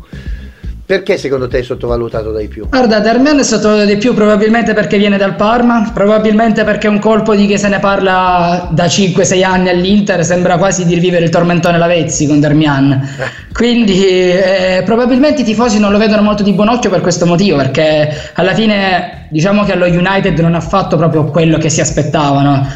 perché 0.86 1.18
secondo 1.18 1.48
te 1.48 1.60
è 1.60 1.64
sottovalutato 1.64 2.32
dai 2.32 2.48
più? 2.48 2.70
Guarda, 2.70 3.00
Darmian 3.00 3.40
è 3.40 3.44
sottovalutato 3.44 3.92
di 3.92 3.98
più 3.98 4.14
probabilmente 4.14 4.76
perché 4.76 5.00
viene 5.00 5.18
dal 5.18 5.36
Parma, 5.36 5.90
probabilmente 5.92 6.64
perché 6.64 6.86
è 6.86 6.92
un 6.92 7.00
colpo 7.00 7.34
di 7.34 7.48
che 7.48 7.58
se 7.58 7.70
ne 7.70 7.80
parla 7.80 8.70
da 8.72 8.86
5-6 8.86 9.44
anni 9.44 9.70
all'Inter, 9.70 10.24
sembra 10.24 10.58
quasi 10.58 10.86
di 10.86 10.94
rivivere 10.94 11.26
il 11.26 11.32
tormentone 11.32 11.80
Lavezzi 11.80 12.28
con 12.28 12.40
Darmian. 12.40 13.02
Quindi 13.52 14.00
eh, 14.00 14.84
probabilmente 14.86 15.42
i 15.42 15.44
tifosi 15.44 15.80
non 15.80 15.92
lo 15.92 15.98
vedono 15.98 16.22
molto 16.22 16.44
di 16.44 16.54
buon 16.54 16.70
occhio 16.70 16.92
per 16.92 17.02
questo 17.02 17.26
motivo, 17.26 17.58
perché 17.58 18.32
alla 18.34 18.54
fine 18.54 19.28
diciamo 19.32 19.64
che 19.64 19.72
allo 19.72 19.88
United 19.88 20.38
non 20.38 20.54
ha 20.54 20.62
fatto 20.62 20.98
proprio 20.98 21.26
quello 21.26 21.58
che 21.58 21.70
si 21.70 21.82
aspettavano. 21.82 22.68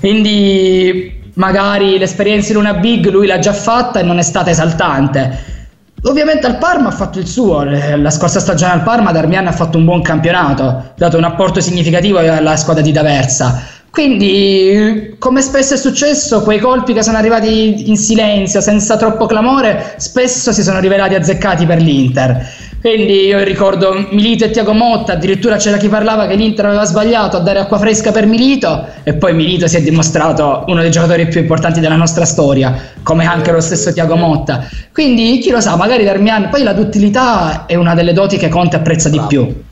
Quindi 0.00 1.20
magari 1.34 1.98
l'esperienza 1.98 2.52
in 2.52 2.58
una 2.58 2.72
big 2.72 3.10
lui 3.10 3.26
l'ha 3.26 3.38
già 3.38 3.52
fatta 3.52 4.00
e 4.00 4.02
non 4.02 4.18
è 4.18 4.22
stata 4.22 4.48
esaltante 4.48 5.56
Ovviamente 6.04 6.46
al 6.46 6.58
Parma 6.58 6.88
ha 6.88 6.92
fatto 6.92 7.18
il 7.18 7.26
suo, 7.26 7.64
la 7.64 8.10
scorsa 8.10 8.38
stagione 8.38 8.72
al 8.72 8.82
Parma 8.82 9.10
Darmian 9.10 9.48
ha 9.48 9.52
fatto 9.52 9.78
un 9.78 9.84
buon 9.84 10.00
campionato, 10.00 10.62
ha 10.62 10.92
dato 10.96 11.16
un 11.16 11.24
apporto 11.24 11.60
significativo 11.60 12.18
alla 12.18 12.56
squadra 12.56 12.82
di 12.82 12.92
D'Aversa. 12.92 13.60
Quindi, 13.90 15.16
come 15.18 15.42
spesso 15.42 15.74
è 15.74 15.76
successo, 15.76 16.42
quei 16.42 16.60
colpi 16.60 16.92
che 16.92 17.02
sono 17.02 17.16
arrivati 17.16 17.88
in 17.88 17.96
silenzio, 17.96 18.60
senza 18.60 18.96
troppo 18.96 19.26
clamore, 19.26 19.94
spesso 19.96 20.52
si 20.52 20.62
sono 20.62 20.78
rivelati 20.78 21.16
azzeccati 21.16 21.66
per 21.66 21.80
l'Inter. 21.80 22.46
Quindi 22.80 23.26
io 23.26 23.42
ricordo 23.42 24.06
Milito 24.10 24.44
e 24.44 24.50
Tiago 24.50 24.72
Motta, 24.72 25.14
addirittura 25.14 25.56
c'era 25.56 25.76
chi 25.76 25.88
parlava 25.88 26.28
che 26.28 26.36
l'Inter 26.36 26.66
aveva 26.66 26.84
sbagliato 26.84 27.36
a 27.36 27.40
dare 27.40 27.58
acqua 27.58 27.76
fresca 27.76 28.12
per 28.12 28.24
Milito 28.26 28.86
e 29.02 29.14
poi 29.14 29.34
Milito 29.34 29.66
si 29.66 29.78
è 29.78 29.82
dimostrato 29.82 30.62
uno 30.68 30.80
dei 30.80 30.90
giocatori 30.90 31.26
più 31.26 31.40
importanti 31.40 31.80
della 31.80 31.96
nostra 31.96 32.24
storia, 32.24 32.72
come 33.02 33.26
anche 33.26 33.50
lo 33.50 33.60
stesso 33.60 33.92
Tiago 33.92 34.14
Motta. 34.14 34.68
Quindi 34.92 35.38
chi 35.38 35.50
lo 35.50 35.60
sa, 35.60 35.74
magari 35.74 36.04
Darmian, 36.04 36.50
poi 36.50 36.62
la 36.62 36.72
duttilità 36.72 37.66
è 37.66 37.74
una 37.74 37.94
delle 37.94 38.12
doti 38.12 38.36
che 38.36 38.48
Conte 38.48 38.76
apprezza 38.76 39.08
di 39.08 39.20
più. 39.26 39.66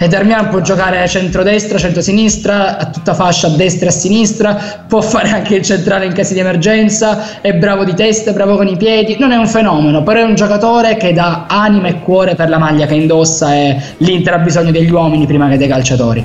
E 0.00 0.06
Darmian 0.06 0.48
può 0.48 0.60
giocare 0.60 1.08
centro-destra, 1.08 1.76
centro-sinistra, 1.76 2.78
a 2.78 2.86
tutta 2.86 3.14
fascia 3.14 3.48
a 3.48 3.50
destra 3.50 3.86
e 3.86 3.88
a 3.88 3.92
sinistra, 3.92 4.84
può 4.86 5.00
fare 5.00 5.28
anche 5.30 5.56
il 5.56 5.62
centrale 5.62 6.06
in 6.06 6.12
casi 6.12 6.34
di 6.34 6.38
emergenza, 6.38 7.40
è 7.40 7.52
bravo 7.52 7.82
di 7.82 7.94
testa, 7.94 8.30
è 8.30 8.32
bravo 8.32 8.54
con 8.54 8.68
i 8.68 8.76
piedi, 8.76 9.16
non 9.18 9.32
è 9.32 9.36
un 9.36 9.48
fenomeno, 9.48 10.04
però 10.04 10.20
è 10.20 10.22
un 10.22 10.36
giocatore 10.36 10.96
che 10.96 11.12
dà 11.12 11.46
anima 11.48 11.88
e 11.88 11.98
cuore 11.98 12.36
per 12.36 12.48
la 12.48 12.58
maglia 12.58 12.86
che 12.86 12.94
indossa 12.94 13.52
e 13.52 13.76
l'Inter 13.96 14.34
ha 14.34 14.38
bisogno 14.38 14.70
degli 14.70 14.90
uomini 14.92 15.26
prima 15.26 15.48
che 15.48 15.56
dei 15.56 15.66
calciatori. 15.66 16.24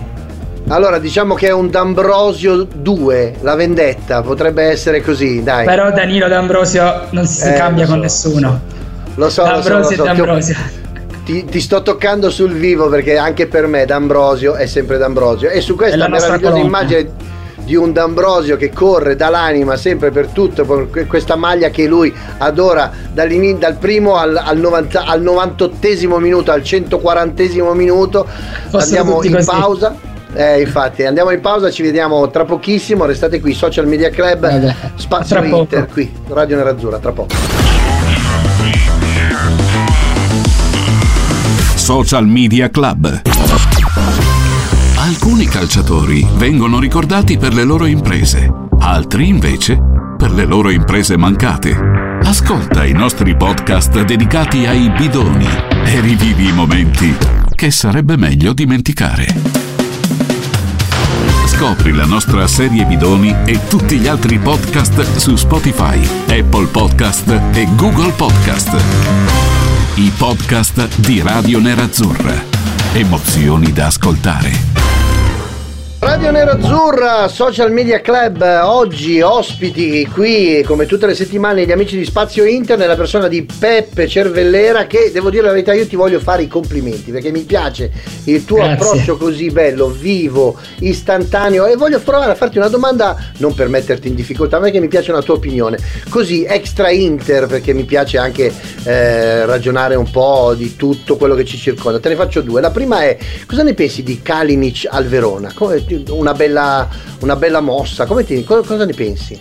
Allora, 0.68 1.00
diciamo 1.00 1.34
che 1.34 1.48
è 1.48 1.52
un 1.52 1.72
D'Ambrosio 1.72 2.68
2, 2.76 3.38
la 3.42 3.56
vendetta, 3.56 4.22
potrebbe 4.22 4.66
essere 4.66 5.02
così, 5.02 5.42
dai. 5.42 5.66
Però 5.66 5.92
Danilo 5.92 6.28
D'Ambrosio 6.28 7.08
non 7.10 7.26
si 7.26 7.50
eh, 7.50 7.54
cambia 7.54 7.88
con 7.88 7.96
so, 7.96 8.02
nessuno. 8.02 8.62
Lo 9.16 9.30
so, 9.32 9.42
D'Ambrosio 9.42 9.78
lo 9.78 9.84
so, 9.84 9.90
lo 9.90 9.96
so. 9.96 10.04
D'Ambrosio 10.04 10.82
ti, 11.24 11.46
ti, 11.46 11.60
sto 11.62 11.82
toccando 11.82 12.30
sul 12.30 12.52
vivo 12.52 12.90
perché 12.90 13.18
anche 13.18 13.48
per 13.48 13.68
me 13.68 13.86
D'Ambrosio 13.86 14.56
è 14.56 14.66
sempre 14.66 14.98
D'Ambrosio. 14.98 15.50
E 15.50 15.62
su 15.62 15.76
questa 15.76 16.08
meravigliosa 16.08 16.58
immagine 16.58 17.32
di 17.64 17.76
un 17.76 17.94
D'Ambrosio 17.94 18.58
che 18.58 18.72
corre 18.72 19.16
dall'anima 19.16 19.78
sempre 19.78 20.12
per 20.12 20.28
tutto 20.28 20.66
per 20.66 21.08
questa 21.08 21.36
maglia 21.36 21.70
che 21.70 21.88
lui 21.88 22.14
adora 22.40 22.92
dal 23.14 23.76
primo 23.80 24.18
al, 24.18 24.36
al, 24.36 24.58
90, 24.58 25.06
al 25.06 25.22
98 25.22 26.20
minuto 26.20 26.52
al 26.52 26.64
140 26.64 27.44
minuto. 27.74 28.28
Fossero 28.70 28.82
andiamo 28.82 29.24
in 29.24 29.34
così. 29.34 29.46
pausa. 29.46 30.12
Eh, 30.36 30.62
infatti 30.62 31.06
andiamo 31.06 31.30
in 31.30 31.42
pausa 31.42 31.70
ci 31.70 31.84
vediamo 31.84 32.30
tra 32.30 32.44
pochissimo. 32.44 33.06
Restate 33.06 33.40
qui 33.40 33.54
Social 33.54 33.88
Media 33.88 34.10
Club 34.10 34.74
Spazio 34.96 35.42
Inter 35.44 35.88
qui 35.88 36.12
Radio 36.28 36.58
Nerazzurra 36.58 36.98
tra 36.98 37.12
poco 37.12 37.63
Social 41.84 42.26
Media 42.26 42.70
Club. 42.70 43.24
Alcuni 44.96 45.46
calciatori 45.48 46.26
vengono 46.36 46.80
ricordati 46.80 47.38
per 47.38 47.54
le 47.54 47.66
loro 47.66 47.88
imprese, 47.88 48.50
altri 48.80 49.28
invece 49.28 49.78
per 50.18 50.32
le 50.32 50.46
loro 50.46 50.70
imprese 50.70 51.18
mancate. 51.18 51.78
Ascolta 52.24 52.86
i 52.86 52.94
nostri 52.94 53.36
podcast 53.36 54.02
dedicati 54.02 54.66
ai 54.66 54.92
bidoni 54.92 55.46
e 55.84 56.00
rivivi 56.00 56.48
i 56.48 56.54
momenti 56.54 57.14
che 57.54 57.70
sarebbe 57.70 58.16
meglio 58.16 58.54
dimenticare. 58.54 59.28
Scopri 61.48 61.92
la 61.92 62.06
nostra 62.06 62.48
serie 62.48 62.86
bidoni 62.86 63.36
e 63.44 63.60
tutti 63.68 63.98
gli 63.98 64.08
altri 64.08 64.40
podcast 64.40 65.18
su 65.18 65.36
Spotify, 65.36 66.00
Apple 66.30 66.68
Podcast 66.68 67.28
e 67.52 67.68
Google 67.76 68.14
Podcast 68.14 69.53
i 69.96 70.12
podcast 70.18 71.00
di 71.00 71.22
Radio 71.22 71.60
Nerazzurra. 71.60 72.44
Emozioni 72.94 73.72
da 73.72 73.86
ascoltare. 73.86 74.93
Radio 76.14 76.30
Nerazzurra, 76.30 77.28
Social 77.28 77.72
Media 77.72 78.00
Club, 78.00 78.40
oggi 78.66 79.20
ospiti 79.22 80.08
qui 80.14 80.64
come 80.64 80.86
tutte 80.86 81.08
le 81.08 81.16
settimane 81.16 81.66
gli 81.66 81.72
amici 81.72 81.98
di 81.98 82.06
Spazio 82.06 82.44
Internet, 82.44 82.88
la 82.88 82.96
persona 82.96 83.28
di 83.28 83.42
Peppe 83.42 84.08
Cervellera 84.08 84.86
che 84.86 85.10
devo 85.12 85.32
dire 85.32 85.42
la 85.42 85.50
verità 85.50 85.74
io 85.74 85.88
ti 85.88 85.96
voglio 85.96 86.20
fare 86.20 86.44
i 86.44 86.48
complimenti 86.48 87.10
perché 87.10 87.32
mi 87.32 87.42
piace 87.42 87.92
il 88.26 88.46
tuo 88.46 88.58
Grazie. 88.58 88.74
approccio 88.74 89.18
così 89.18 89.50
bello, 89.50 89.88
vivo, 89.88 90.56
istantaneo 90.82 91.66
e 91.66 91.76
voglio 91.78 92.00
provare 92.00 92.34
a 92.34 92.36
farti 92.36 92.60
una 92.60 92.68
domanda 92.68 93.18
non 93.38 93.56
per 93.56 93.68
metterti 93.70 94.08
in 94.08 94.14
difficoltà 94.14 94.58
ma 94.58 94.66
perché 94.66 94.80
mi 94.80 94.90
piace 94.90 95.10
una 95.10 95.24
tua 95.24 95.34
opinione, 95.34 95.80
così 96.10 96.46
extra 96.48 96.92
Inter 96.92 97.48
perché 97.48 97.74
mi 97.74 97.86
piace 97.86 98.20
anche 98.20 98.54
eh, 98.84 99.48
ragionare 99.48 99.96
un 99.96 100.12
po' 100.12 100.54
di 100.56 100.76
tutto 100.76 101.18
quello 101.18 101.34
che 101.34 101.44
ci 101.44 101.58
circonda. 101.58 102.00
Te 102.00 102.10
ne 102.10 102.16
faccio 102.16 102.42
due. 102.42 102.62
La 102.62 102.70
prima 102.70 103.02
è 103.02 103.18
cosa 103.48 103.64
ne 103.64 103.74
pensi 103.74 104.04
di 104.04 104.22
Kalinic 104.22 104.86
al 104.88 105.08
Verona? 105.08 105.52
Come, 105.56 105.84
una 106.10 106.34
bella, 106.34 106.88
una 107.20 107.36
bella 107.36 107.62
mossa. 107.62 108.06
Ti, 108.06 108.44
cosa 108.44 108.86
ne 108.86 108.94
pensi? 108.94 109.40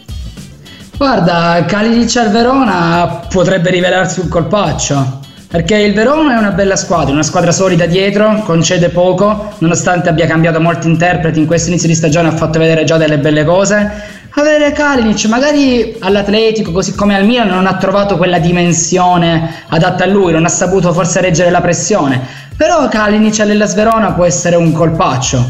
Guarda, 0.97 1.65
Kalinic 1.67 2.17
al 2.17 2.31
Verona 2.31 3.27
potrebbe 3.29 3.71
rivelarsi 3.71 4.21
un 4.21 4.29
colpaccio. 4.29 5.21
Perché 5.53 5.77
il 5.77 5.93
Verona 5.93 6.37
è 6.37 6.39
una 6.39 6.53
bella 6.53 6.77
squadra, 6.77 7.13
una 7.13 7.23
squadra 7.23 7.53
solida 7.53 7.85
dietro, 7.85 8.43
concede 8.43 8.89
poco, 8.89 9.53
nonostante 9.59 10.09
abbia 10.09 10.27
cambiato 10.27 10.61
molti 10.63 10.89
interpreti 10.89 11.39
in 11.39 11.47
questo 11.47 11.69
inizio 11.69 11.89
di 11.89 11.95
stagione 11.95 12.29
ha 12.29 12.33
fatto 12.33 12.59
vedere 12.59 12.85
già 12.85 12.97
delle 12.97 13.19
belle 13.19 13.45
cose. 13.45 14.21
Avere 14.31 14.73
Kalinic 14.73 15.27
magari 15.27 15.97
all'Atletico, 15.99 16.73
così 16.73 16.95
come 16.95 17.17
al 17.17 17.27
Milan, 17.27 17.49
non 17.49 17.67
ha 17.67 17.77
trovato 17.77 18.17
quella 18.17 18.39
dimensione 18.39 19.65
adatta 19.69 20.05
a 20.05 20.07
lui, 20.07 20.33
non 20.33 20.47
ha 20.47 20.49
saputo 20.49 20.91
forse 20.95 21.21
reggere 21.21 21.51
la 21.51 21.61
pressione. 21.61 22.19
Però 22.57 22.89
Kalinic 22.89 23.41
all'Ellas 23.41 23.75
Verona 23.75 24.13
può 24.13 24.25
essere 24.25 24.57
un 24.57 24.73
colpaccio, 24.73 25.47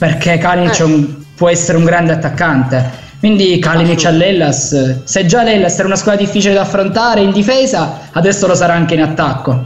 perché 0.00 0.38
Kalinic 0.38 0.80
eh. 0.80 1.14
può 1.36 1.50
essere 1.50 1.76
un 1.76 1.84
grande 1.84 2.12
attaccante. 2.12 3.08
Quindi 3.18 3.58
Kalinic 3.58 4.06
all'Ellas, 4.06 5.02
se 5.04 5.26
già 5.26 5.42
l'Ellas 5.42 5.74
era 5.74 5.88
una 5.88 5.96
squadra 5.96 6.24
difficile 6.24 6.54
da 6.54 6.62
affrontare 6.62 7.20
in 7.20 7.32
difesa, 7.32 8.08
adesso 8.12 8.46
lo 8.46 8.54
sarà 8.54 8.72
anche 8.72 8.94
in 8.94 9.02
attacco. 9.02 9.62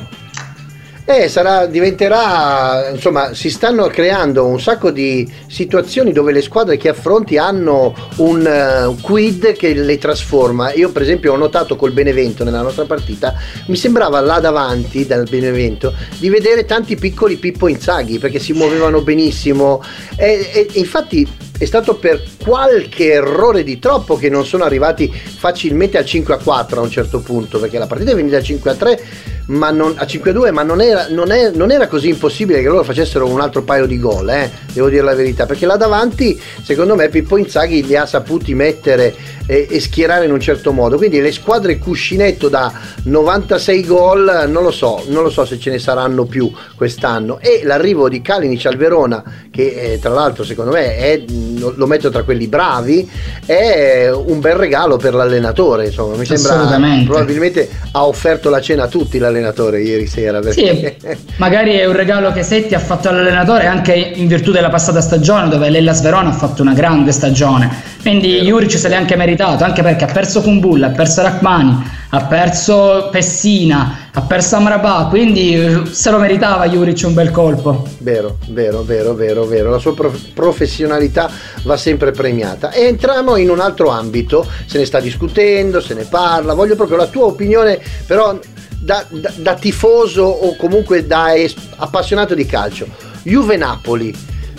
Eh, 1.06 1.28
sarà, 1.28 1.66
diventerà, 1.66 2.88
insomma, 2.90 3.34
si 3.34 3.50
stanno 3.50 3.88
creando 3.88 4.46
un 4.46 4.58
sacco 4.58 4.90
di 4.90 5.30
situazioni 5.48 6.12
dove 6.12 6.32
le 6.32 6.40
squadre 6.40 6.78
che 6.78 6.88
affronti 6.88 7.36
hanno 7.36 7.94
un 8.16 8.40
uh, 8.40 8.98
quid 9.02 9.52
che 9.52 9.74
le 9.74 9.98
trasforma. 9.98 10.72
Io, 10.72 10.90
per 10.92 11.02
esempio, 11.02 11.34
ho 11.34 11.36
notato 11.36 11.76
col 11.76 11.92
Benevento 11.92 12.42
nella 12.42 12.62
nostra 12.62 12.86
partita, 12.86 13.34
mi 13.66 13.76
sembrava 13.76 14.18
là 14.20 14.40
davanti 14.40 15.04
dal 15.04 15.28
Benevento 15.28 15.92
di 16.18 16.30
vedere 16.30 16.64
tanti 16.64 16.96
piccoli 16.96 17.36
Pippo 17.36 17.68
Inzaghi 17.68 18.18
perché 18.18 18.38
si 18.38 18.54
muovevano 18.54 19.02
benissimo. 19.02 19.82
E, 20.16 20.48
e, 20.54 20.78
infatti 20.78 21.28
è 21.58 21.66
stato 21.66 21.96
per 21.96 22.22
qualche 22.42 23.12
errore 23.12 23.62
di 23.62 23.78
troppo 23.78 24.16
che 24.16 24.30
non 24.30 24.46
sono 24.46 24.64
arrivati 24.64 25.12
facilmente 25.12 25.98
al 25.98 26.06
5 26.06 26.34
a 26.34 26.38
4 26.38 26.80
a 26.80 26.82
un 26.82 26.90
certo 26.90 27.20
punto 27.20 27.60
perché 27.60 27.78
la 27.78 27.86
partita 27.86 28.10
è 28.10 28.14
venuta 28.14 28.38
a 28.38 28.42
5 28.42 28.70
a 28.70 28.74
3 28.74 29.04
ma 29.46 29.70
non, 29.70 29.94
a 29.96 30.04
5-2, 30.04 30.52
ma 30.52 30.62
non 30.62 30.80
era, 30.80 31.08
non, 31.10 31.30
è, 31.30 31.50
non 31.50 31.70
era, 31.70 31.86
così 31.86 32.08
impossibile 32.08 32.62
che 32.62 32.68
loro 32.68 32.82
facessero 32.82 33.26
un 33.26 33.40
altro 33.40 33.62
paio 33.62 33.86
di 33.86 33.98
gol, 33.98 34.28
eh, 34.30 34.50
devo 34.72 34.88
dire 34.88 35.02
la 35.02 35.14
verità, 35.14 35.46
perché 35.46 35.66
là 35.66 35.76
davanti 35.76 36.40
secondo 36.62 36.94
me 36.94 37.08
Pippo 37.08 37.36
Inzaghi 37.36 37.84
li 37.84 37.96
ha 37.96 38.06
saputi 38.06 38.54
mettere 38.54 39.14
e, 39.46 39.66
e 39.70 39.80
schierare 39.80 40.24
in 40.24 40.32
un 40.32 40.40
certo 40.40 40.72
modo, 40.72 40.96
quindi 40.96 41.20
le 41.20 41.32
squadre 41.32 41.78
cuscinetto 41.78 42.48
da 42.48 42.72
96 43.04 43.84
gol 43.84 44.44
non 44.48 44.62
lo 44.62 44.70
so, 44.70 45.04
non 45.08 45.22
lo 45.22 45.30
so 45.30 45.44
se 45.44 45.58
ce 45.58 45.70
ne 45.70 45.78
saranno 45.78 46.24
più 46.24 46.50
quest'anno 46.76 47.38
e 47.40 47.62
l'arrivo 47.64 48.08
di 48.08 48.22
Kalinic 48.22 48.66
al 48.66 48.76
Verona, 48.76 49.22
che 49.50 49.92
eh, 49.92 49.98
tra 49.98 50.10
l'altro 50.10 50.44
secondo 50.44 50.72
me 50.72 50.96
è, 50.96 51.22
lo 51.58 51.86
metto 51.86 52.10
tra 52.10 52.22
quelli 52.22 52.46
bravi, 52.46 53.08
è 53.44 54.10
un 54.10 54.40
bel 54.40 54.54
regalo 54.54 54.96
per 54.96 55.14
l'allenatore, 55.14 55.86
insomma, 55.86 56.16
mi 56.16 56.24
sembra 56.24 56.78
probabilmente 57.04 57.68
ha 57.92 58.06
offerto 58.06 58.50
la 58.50 58.60
cena 58.60 58.84
a 58.84 58.88
tutti 58.88 59.18
l'allenatore 59.18 59.80
ieri 59.82 60.06
sera. 60.06 60.40
Perché... 60.40 60.96
Sì, 61.00 61.16
magari 61.36 61.72
è 61.72 61.86
un 61.86 61.94
regalo 61.94 62.32
che 62.32 62.42
Setti 62.42 62.74
ha 62.74 62.78
fatto 62.78 63.08
all'allenatore 63.08 63.66
anche 63.66 63.92
in 63.92 64.26
virtù 64.26 64.50
della 64.50 64.70
passata 64.70 65.00
stagione 65.00 65.48
dove 65.48 65.70
l'Ellas 65.70 66.02
Verona 66.02 66.30
ha 66.30 66.32
fatto 66.32 66.62
una 66.62 66.74
grande 66.74 67.12
stagione. 67.12 67.92
Quindi 68.00 68.40
Juric 68.40 68.78
se 68.78 68.88
l'è 68.88 68.96
anche 68.96 69.16
meritato, 69.16 69.33
anche 69.42 69.82
perché 69.82 70.04
ha 70.04 70.12
perso 70.12 70.40
Kumbulla, 70.40 70.88
ha 70.88 70.90
perso 70.90 71.22
Rachmani, 71.22 71.90
ha 72.10 72.24
perso 72.24 73.08
Pessina, 73.10 74.08
ha 74.12 74.20
perso 74.22 74.56
Amrabat, 74.56 75.08
quindi 75.08 75.82
se 75.90 76.10
lo 76.10 76.18
meritava 76.18 76.68
Juric 76.68 77.02
un 77.06 77.14
bel 77.14 77.30
colpo. 77.30 77.86
Vero, 77.98 78.38
vero, 78.48 78.82
vero, 78.82 79.14
vero, 79.14 79.44
vero. 79.44 79.70
La 79.70 79.78
sua 79.78 79.94
prof- 79.94 80.32
professionalità 80.32 81.30
va 81.64 81.76
sempre 81.76 82.12
premiata. 82.12 82.70
E 82.70 82.84
entriamo 82.86 83.36
in 83.36 83.50
un 83.50 83.60
altro 83.60 83.88
ambito, 83.88 84.46
se 84.66 84.78
ne 84.78 84.84
sta 84.84 85.00
discutendo, 85.00 85.80
se 85.80 85.94
ne 85.94 86.04
parla, 86.04 86.54
voglio 86.54 86.76
proprio 86.76 86.96
la 86.96 87.06
tua 87.06 87.24
opinione, 87.26 87.80
però 88.06 88.38
da, 88.78 89.04
da, 89.08 89.32
da 89.36 89.54
tifoso 89.54 90.22
o 90.24 90.56
comunque 90.56 91.06
da 91.06 91.34
es- 91.34 91.54
appassionato 91.76 92.34
di 92.34 92.46
calcio, 92.46 92.86
Juve 93.22 93.56
Napoli, 93.56 94.14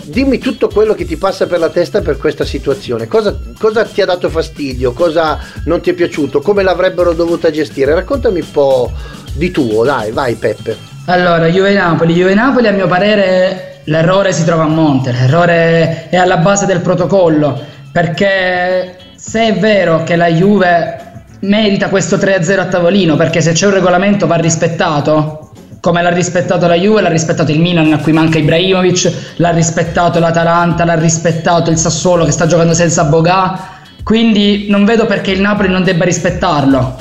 dimmi 0.06 0.38
tutto 0.38 0.68
quello 0.68 0.94
che 0.94 1.04
ti 1.04 1.16
passa 1.16 1.46
per 1.46 1.58
la 1.58 1.68
testa 1.68 2.00
per 2.00 2.16
questa 2.16 2.44
situazione. 2.44 3.06
Cosa, 3.06 3.36
cosa, 3.58 3.84
ti 3.84 4.00
ha 4.00 4.06
dato 4.06 4.28
fastidio? 4.28 4.92
Cosa 4.92 5.38
non 5.64 5.80
ti 5.80 5.90
è 5.90 5.94
piaciuto? 5.94 6.40
Come 6.40 6.62
l'avrebbero 6.62 7.12
dovuta 7.12 7.50
gestire? 7.50 7.94
Raccontami 7.94 8.40
un 8.40 8.50
po' 8.50 8.92
di 9.34 9.50
tuo, 9.50 9.84
dai, 9.84 10.12
vai 10.12 10.34
Peppe. 10.34 10.76
Allora, 11.06 11.46
Juve 11.46 11.72
Napoli, 11.72 12.14
Juve 12.14 12.34
Napoli 12.34 12.68
a 12.68 12.72
mio 12.72 12.86
parere 12.86 13.80
l'errore 13.84 14.32
si 14.32 14.44
trova 14.44 14.64
a 14.64 14.68
monte, 14.68 15.12
l'errore 15.12 16.08
è 16.08 16.16
alla 16.16 16.38
base 16.38 16.66
del 16.66 16.80
protocollo, 16.80 17.60
perché 17.92 18.96
se 19.14 19.48
è 19.48 19.58
vero 19.58 20.02
che 20.02 20.16
la 20.16 20.28
Juve 20.28 21.04
merita 21.40 21.88
questo 21.88 22.16
3-0 22.16 22.58
a 22.58 22.66
tavolino 22.66 23.14
perché 23.16 23.40
se 23.40 23.52
c'è 23.52 23.66
un 23.66 23.74
regolamento 23.74 24.26
va 24.26 24.36
rispettato 24.36 25.45
come 25.86 26.02
l'ha 26.02 26.10
rispettato 26.10 26.66
la 26.66 26.74
Juve, 26.74 27.00
l'ha 27.00 27.08
rispettato 27.08 27.52
il 27.52 27.60
Milan 27.60 27.92
a 27.92 27.98
cui 27.98 28.10
manca 28.10 28.38
Ibrahimovic, 28.38 29.34
l'ha 29.36 29.50
rispettato 29.50 30.18
l'Atalanta, 30.18 30.84
l'ha 30.84 30.96
rispettato 30.96 31.70
il 31.70 31.78
Sassuolo 31.78 32.24
che 32.24 32.32
sta 32.32 32.48
giocando 32.48 32.74
senza 32.74 33.04
Bogà, 33.04 33.56
quindi 34.02 34.66
non 34.68 34.84
vedo 34.84 35.06
perché 35.06 35.30
il 35.30 35.40
Napoli 35.40 35.68
non 35.68 35.84
debba 35.84 36.04
rispettarlo. 36.04 36.96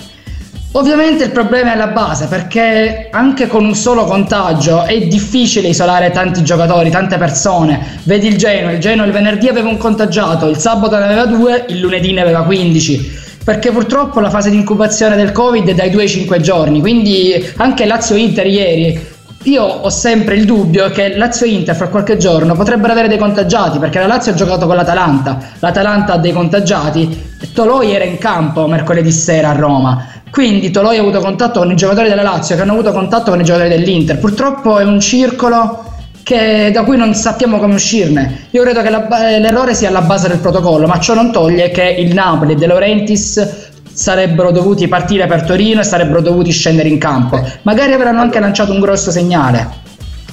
Ovviamente 0.73 1.23
il 1.23 1.31
problema 1.31 1.71
è 1.71 1.73
alla 1.73 1.87
base 1.87 2.27
perché 2.27 3.07
anche 3.09 3.47
con 3.47 3.65
un 3.65 3.73
solo 3.73 4.03
contagio 4.03 4.83
è 4.83 5.07
difficile 5.07 5.69
isolare 5.69 6.11
tanti 6.11 6.43
giocatori, 6.43 6.91
tante 6.91 7.17
persone. 7.17 8.01
Vedi 8.03 8.27
il 8.27 8.37
Genoa, 8.37 8.71
il 8.71 8.79
Genoa 8.79 9.07
il 9.07 9.11
venerdì 9.11 9.47
aveva 9.47 9.67
un 9.67 9.77
contagiato, 9.77 10.47
il 10.47 10.57
sabato 10.57 10.95
ne 10.95 11.05
aveva 11.05 11.25
due, 11.25 11.65
il 11.69 11.79
lunedì 11.79 12.13
ne 12.13 12.21
aveva 12.21 12.43
15 12.43 13.23
perché 13.45 13.71
purtroppo 13.71 14.19
la 14.19 14.31
fase 14.31 14.49
di 14.49 14.57
incubazione 14.57 15.15
del 15.15 15.31
Covid 15.31 15.69
è 15.69 15.75
dai 15.75 15.91
2 15.91 16.01
ai 16.01 16.09
5 16.09 16.41
giorni, 16.41 16.79
quindi 16.81 17.53
anche 17.57 17.85
Lazio-Inter 17.85 18.47
ieri 18.47 19.13
io 19.43 19.63
ho 19.63 19.89
sempre 19.91 20.33
il 20.33 20.45
dubbio 20.45 20.89
che 20.89 21.15
Lazio-Inter 21.15 21.75
fra 21.75 21.89
qualche 21.89 22.17
giorno 22.17 22.55
potrebbero 22.55 22.91
avere 22.91 23.07
dei 23.07 23.19
contagiati 23.19 23.77
perché 23.77 23.99
la 23.99 24.07
Lazio 24.07 24.31
ha 24.31 24.35
giocato 24.35 24.65
con 24.65 24.75
l'Atalanta, 24.75 25.37
l'Atalanta 25.59 26.13
ha 26.13 26.17
dei 26.17 26.33
contagiati 26.33 27.35
e 27.39 27.51
Toloi 27.53 27.93
era 27.93 28.03
in 28.03 28.17
campo 28.17 28.65
mercoledì 28.65 29.11
sera 29.11 29.49
a 29.49 29.53
Roma. 29.53 30.07
Quindi 30.31 30.71
Toloi 30.71 30.97
ha 30.97 31.01
avuto 31.01 31.19
contatto 31.19 31.59
con 31.59 31.69
i 31.69 31.75
giocatori 31.75 32.09
della 32.09 32.23
Lazio 32.23 32.55
che 32.55 32.63
hanno 32.63 32.73
avuto 32.73 32.91
contatto 32.91 33.29
con 33.29 33.39
i 33.39 33.43
giocatori 33.43 33.69
dell'Inter. 33.69 34.17
Purtroppo 34.17 34.79
è 34.79 34.83
un 34.83 34.99
circolo 34.99 35.84
che, 36.25 36.71
da 36.73 36.83
cui 36.83 36.97
non 36.97 37.13
sappiamo 37.13 37.59
come 37.59 37.75
uscirne. 37.75 38.47
Io 38.49 38.63
credo 38.63 38.81
che 38.81 38.89
la, 38.89 39.07
l'errore 39.37 39.75
sia 39.75 39.89
alla 39.89 40.01
base 40.01 40.27
del 40.27 40.39
protocollo, 40.39 40.87
ma 40.87 40.99
ciò 40.99 41.13
non 41.13 41.31
toglie 41.31 41.69
che 41.69 41.83
il 41.83 42.15
Napoli 42.15 42.53
e 42.53 42.55
De 42.55 42.65
Laurentiis 42.65 43.73
sarebbero 43.93 44.49
dovuti 44.49 44.87
partire 44.87 45.27
per 45.27 45.43
Torino 45.43 45.81
e 45.81 45.83
sarebbero 45.83 46.21
dovuti 46.21 46.49
scendere 46.49 46.89
in 46.89 46.97
campo. 46.97 47.39
Magari 47.61 47.93
avranno 47.93 48.21
anche 48.21 48.39
lanciato 48.39 48.71
un 48.71 48.79
grosso 48.79 49.11
segnale. 49.11 49.83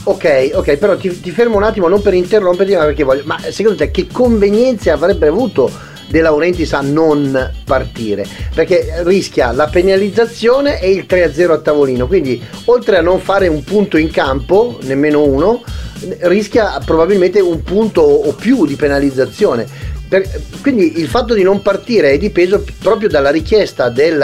Ok, 0.04 0.52
ok, 0.54 0.76
però 0.78 0.96
ti, 0.96 1.20
ti 1.20 1.30
fermo 1.30 1.58
un 1.58 1.64
attimo, 1.64 1.88
non 1.88 2.00
per 2.00 2.14
interromperti, 2.14 2.74
ma 2.74 2.84
perché 2.86 3.04
voglio. 3.04 3.22
Ma 3.26 3.38
secondo 3.50 3.76
te 3.76 3.90
che 3.90 4.06
convenienze 4.10 4.90
avrebbe 4.90 5.26
avuto 5.26 5.70
De 6.08 6.20
Laurentiis 6.20 6.72
a 6.72 6.80
non 6.80 7.50
partire? 7.64 8.26
Perché 8.54 9.02
rischia 9.04 9.52
la 9.52 9.66
penalizzazione 9.66 10.80
e 10.80 10.90
il 10.90 11.06
3-0 11.08 11.50
a 11.50 11.58
tavolino. 11.58 12.06
Quindi, 12.06 12.42
oltre 12.66 12.98
a 12.98 13.00
non 13.00 13.20
fare 13.20 13.48
un 13.48 13.64
punto 13.64 13.96
in 13.96 14.10
campo, 14.10 14.78
nemmeno 14.82 15.22
uno, 15.22 15.62
rischia 16.20 16.80
probabilmente 16.84 17.40
un 17.40 17.62
punto 17.62 18.00
o 18.02 18.32
più 18.32 18.66
di 18.66 18.74
penalizzazione. 18.74 19.66
Per, 20.08 20.28
quindi 20.60 21.00
il 21.00 21.08
fatto 21.08 21.34
di 21.34 21.42
non 21.42 21.62
partire 21.62 22.10
è 22.10 22.18
dipeso 22.18 22.64
proprio 22.80 23.08
dalla 23.08 23.30
richiesta 23.30 23.88
del, 23.88 24.20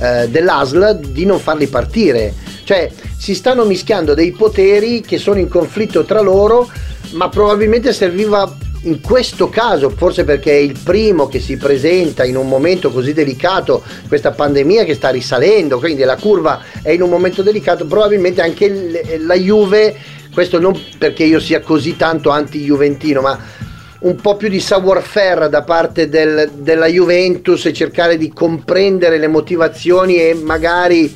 eh, 0.00 0.28
dell'ASL 0.28 1.00
di 1.00 1.26
non 1.26 1.38
farli 1.38 1.66
partire. 1.66 2.32
Cioè 2.64 2.90
si 3.16 3.34
stanno 3.34 3.64
mischiando 3.64 4.14
dei 4.14 4.32
poteri 4.32 5.02
che 5.02 5.18
sono 5.18 5.38
in 5.38 5.48
conflitto 5.48 6.04
tra 6.04 6.20
loro, 6.20 6.70
ma 7.10 7.28
probabilmente 7.28 7.92
serviva 7.92 8.56
in 8.82 9.00
questo 9.00 9.48
caso, 9.48 9.90
forse 9.90 10.24
perché 10.24 10.52
è 10.52 10.60
il 10.60 10.78
primo 10.82 11.28
che 11.28 11.40
si 11.40 11.56
presenta 11.56 12.24
in 12.24 12.36
un 12.36 12.48
momento 12.48 12.90
così 12.90 13.12
delicato, 13.12 13.82
questa 14.08 14.30
pandemia 14.30 14.84
che 14.84 14.94
sta 14.94 15.10
risalendo, 15.10 15.78
quindi 15.78 16.02
la 16.04 16.16
curva 16.16 16.62
è 16.82 16.90
in 16.90 17.02
un 17.02 17.10
momento 17.10 17.42
delicato, 17.42 17.86
probabilmente 17.86 18.40
anche 18.40 19.18
la 19.18 19.34
Juve 19.34 20.18
questo 20.32 20.60
non 20.60 20.78
perché 20.96 21.24
io 21.24 21.40
sia 21.40 21.60
così 21.60 21.96
tanto 21.96 22.30
anti-juventino, 22.30 23.20
ma 23.20 23.38
un 24.00 24.16
po' 24.16 24.36
più 24.36 24.48
di 24.48 24.60
savoir-faire 24.60 25.48
da 25.48 25.62
parte 25.62 26.08
del, 26.08 26.50
della 26.54 26.86
Juventus 26.86 27.66
e 27.66 27.72
cercare 27.72 28.16
di 28.16 28.32
comprendere 28.32 29.18
le 29.18 29.26
motivazioni 29.26 30.16
e 30.16 30.34
magari, 30.34 31.14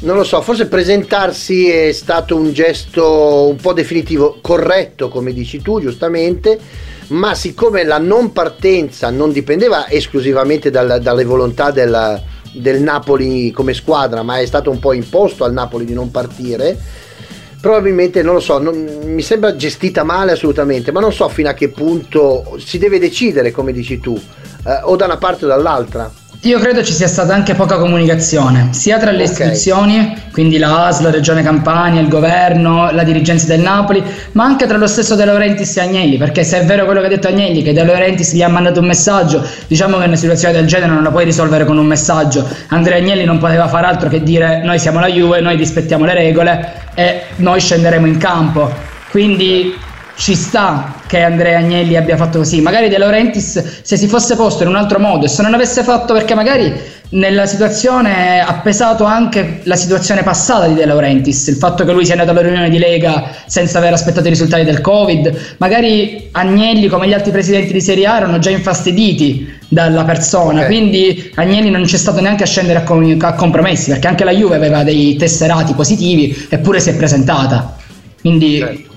non 0.00 0.16
lo 0.16 0.22
so, 0.24 0.40
forse 0.42 0.66
presentarsi 0.66 1.68
è 1.68 1.90
stato 1.92 2.36
un 2.36 2.52
gesto 2.52 3.48
un 3.48 3.56
po' 3.56 3.72
definitivo, 3.72 4.38
corretto 4.40 5.08
come 5.08 5.32
dici 5.32 5.60
tu 5.60 5.80
giustamente, 5.80 6.58
ma 7.08 7.34
siccome 7.34 7.84
la 7.84 7.98
non 7.98 8.32
partenza 8.32 9.10
non 9.10 9.32
dipendeva 9.32 9.88
esclusivamente 9.88 10.70
dal, 10.70 11.00
dalle 11.02 11.24
volontà 11.24 11.72
della, 11.72 12.22
del 12.52 12.80
Napoli 12.80 13.50
come 13.50 13.74
squadra, 13.74 14.22
ma 14.22 14.38
è 14.38 14.46
stato 14.46 14.70
un 14.70 14.78
po' 14.78 14.92
imposto 14.92 15.44
al 15.44 15.52
Napoli 15.52 15.84
di 15.84 15.94
non 15.94 16.12
partire, 16.12 16.78
probabilmente 17.60 18.22
non 18.22 18.34
lo 18.34 18.40
so, 18.40 18.58
non, 18.58 19.00
mi 19.04 19.22
sembra 19.22 19.56
gestita 19.56 20.04
male 20.04 20.32
assolutamente, 20.32 20.92
ma 20.92 21.00
non 21.00 21.12
so 21.12 21.28
fino 21.28 21.48
a 21.48 21.54
che 21.54 21.70
punto 21.70 22.56
si 22.58 22.78
deve 22.78 23.00
decidere, 23.00 23.50
come 23.50 23.72
dici 23.72 23.98
tu, 23.98 24.14
eh, 24.14 24.80
o 24.82 24.94
da 24.94 25.06
una 25.06 25.16
parte 25.16 25.44
o 25.44 25.48
dall'altra. 25.48 26.26
Io 26.42 26.60
credo 26.60 26.84
ci 26.84 26.92
sia 26.92 27.08
stata 27.08 27.34
anche 27.34 27.54
poca 27.54 27.78
comunicazione, 27.78 28.68
sia 28.70 28.96
tra 28.98 29.10
le 29.10 29.24
okay. 29.24 29.26
istituzioni, 29.26 30.16
quindi 30.30 30.56
la 30.58 30.86
ASL, 30.86 31.02
la 31.02 31.10
Regione 31.10 31.42
Campania, 31.42 32.00
il 32.00 32.06
governo, 32.06 32.92
la 32.92 33.02
dirigenza 33.02 33.48
del 33.48 33.58
Napoli, 33.58 34.00
ma 34.32 34.44
anche 34.44 34.68
tra 34.68 34.76
lo 34.76 34.86
stesso 34.86 35.16
De 35.16 35.24
Laurentiis 35.24 35.76
e 35.76 35.80
Agnelli, 35.80 36.16
perché 36.16 36.44
se 36.44 36.60
è 36.60 36.64
vero 36.64 36.84
quello 36.84 37.00
che 37.00 37.06
ha 37.06 37.08
detto 37.08 37.26
Agnelli, 37.26 37.64
che 37.64 37.72
De 37.72 37.82
Laurentiis 37.82 38.34
gli 38.34 38.42
ha 38.42 38.48
mandato 38.48 38.78
un 38.78 38.86
messaggio, 38.86 39.44
diciamo 39.66 39.98
che 39.98 40.04
una 40.04 40.14
situazione 40.14 40.54
del 40.54 40.66
genere 40.66 40.92
non 40.92 41.02
la 41.02 41.10
puoi 41.10 41.24
risolvere 41.24 41.64
con 41.64 41.76
un 41.76 41.86
messaggio. 41.86 42.48
Andrea 42.68 42.98
Agnelli 42.98 43.24
non 43.24 43.38
poteva 43.38 43.66
fare 43.66 43.86
altro 43.86 44.08
che 44.08 44.22
dire 44.22 44.62
noi 44.62 44.78
siamo 44.78 45.00
la 45.00 45.08
Juve, 45.08 45.40
noi 45.40 45.56
rispettiamo 45.56 46.04
le 46.04 46.14
regole 46.14 46.72
e 46.94 47.22
noi 47.36 47.58
scenderemo 47.58 48.06
in 48.06 48.16
campo. 48.16 48.72
Quindi 49.10 49.76
ci 50.14 50.36
sta 50.36 50.97
che 51.08 51.22
Andrea 51.22 51.58
Agnelli 51.58 51.96
abbia 51.96 52.16
fatto 52.16 52.38
così. 52.38 52.60
Magari 52.60 52.88
De 52.88 52.98
Laurentiis, 52.98 53.80
se 53.82 53.96
si 53.96 54.06
fosse 54.06 54.36
posto 54.36 54.62
in 54.62 54.68
un 54.68 54.76
altro 54.76 55.00
modo 55.00 55.24
e 55.24 55.28
se 55.28 55.42
non 55.42 55.54
avesse 55.54 55.82
fatto 55.82 56.12
perché 56.12 56.34
magari 56.34 56.72
nella 57.10 57.46
situazione 57.46 58.40
ha 58.40 58.60
pesato 58.62 59.04
anche 59.04 59.60
la 59.62 59.76
situazione 59.76 60.22
passata 60.22 60.66
di 60.66 60.74
De 60.74 60.84
Laurentiis, 60.84 61.46
il 61.46 61.56
fatto 61.56 61.84
che 61.84 61.92
lui 61.92 62.04
sia 62.04 62.12
andato 62.12 62.32
alla 62.32 62.42
riunione 62.42 62.68
di 62.68 62.78
Lega 62.78 63.30
senza 63.46 63.78
aver 63.78 63.94
aspettato 63.94 64.26
i 64.26 64.30
risultati 64.30 64.64
del 64.64 64.82
Covid. 64.82 65.54
Magari 65.56 66.28
Agnelli, 66.32 66.86
come 66.88 67.08
gli 67.08 67.14
altri 67.14 67.32
presidenti 67.32 67.72
di 67.72 67.80
Serie 67.80 68.06
A, 68.06 68.16
erano 68.18 68.38
già 68.38 68.50
infastiditi 68.50 69.50
dalla 69.66 70.04
persona, 70.04 70.60
okay. 70.60 70.66
quindi 70.66 71.32
Agnelli 71.34 71.70
non 71.70 71.84
c'è 71.84 71.96
stato 71.96 72.20
neanche 72.20 72.42
a 72.42 72.46
scendere 72.46 72.80
a, 72.80 72.82
com- 72.82 73.16
a 73.18 73.32
compromessi, 73.32 73.90
perché 73.90 74.06
anche 74.06 74.24
la 74.24 74.32
Juve 74.32 74.56
aveva 74.56 74.84
dei 74.84 75.16
tesserati 75.16 75.72
positivi 75.72 76.46
eppure 76.50 76.80
si 76.80 76.90
è 76.90 76.94
presentata. 76.94 77.76
Quindi 78.20 78.58
certo, 78.58 78.74
certo 78.74 78.87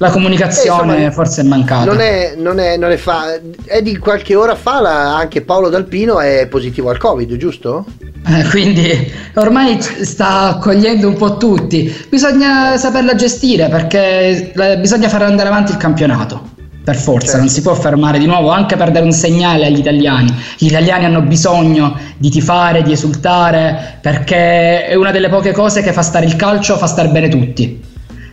la 0.00 0.10
comunicazione 0.10 0.92
eh, 0.92 0.94
insomma, 0.94 1.10
forse 1.12 1.40
è 1.42 1.44
mancata. 1.44 1.84
Non 1.84 2.00
è, 2.00 2.34
non 2.34 2.58
è, 2.58 2.78
non 2.78 2.90
è, 2.90 2.96
fa- 2.96 3.38
è 3.66 3.82
di 3.82 3.98
qualche 3.98 4.34
ora 4.34 4.54
fa 4.54 4.80
la, 4.80 5.14
anche 5.14 5.42
Paolo 5.42 5.68
Dalpino 5.68 6.20
è 6.20 6.46
positivo 6.48 6.88
al 6.88 6.96
Covid, 6.96 7.36
giusto? 7.36 7.84
Eh, 8.26 8.48
quindi 8.48 9.12
ormai 9.34 9.78
sta 9.80 10.56
accogliendo 10.56 11.06
un 11.06 11.16
po' 11.16 11.36
tutti. 11.36 11.94
Bisogna 12.08 12.78
saperla 12.78 13.14
gestire 13.14 13.68
perché 13.68 14.52
bisogna 14.80 15.08
far 15.10 15.22
andare 15.22 15.48
avanti 15.48 15.72
il 15.72 15.76
campionato. 15.76 16.48
Per 16.82 16.96
forza, 16.96 17.26
certo. 17.26 17.40
non 17.40 17.48
si 17.50 17.60
può 17.60 17.74
fermare 17.74 18.18
di 18.18 18.24
nuovo, 18.24 18.48
anche 18.48 18.76
per 18.76 18.90
dare 18.90 19.04
un 19.04 19.12
segnale 19.12 19.66
agli 19.66 19.78
italiani. 19.78 20.34
Gli 20.56 20.66
italiani 20.66 21.04
hanno 21.04 21.20
bisogno 21.20 21.94
di 22.16 22.30
tifare, 22.30 22.82
di 22.82 22.92
esultare, 22.92 23.98
perché 24.00 24.86
è 24.86 24.94
una 24.94 25.10
delle 25.10 25.28
poche 25.28 25.52
cose 25.52 25.82
che 25.82 25.92
fa 25.92 26.00
stare 26.00 26.24
il 26.24 26.36
calcio, 26.36 26.78
fa 26.78 26.86
stare 26.86 27.08
bene 27.08 27.28
tutti. 27.28 27.89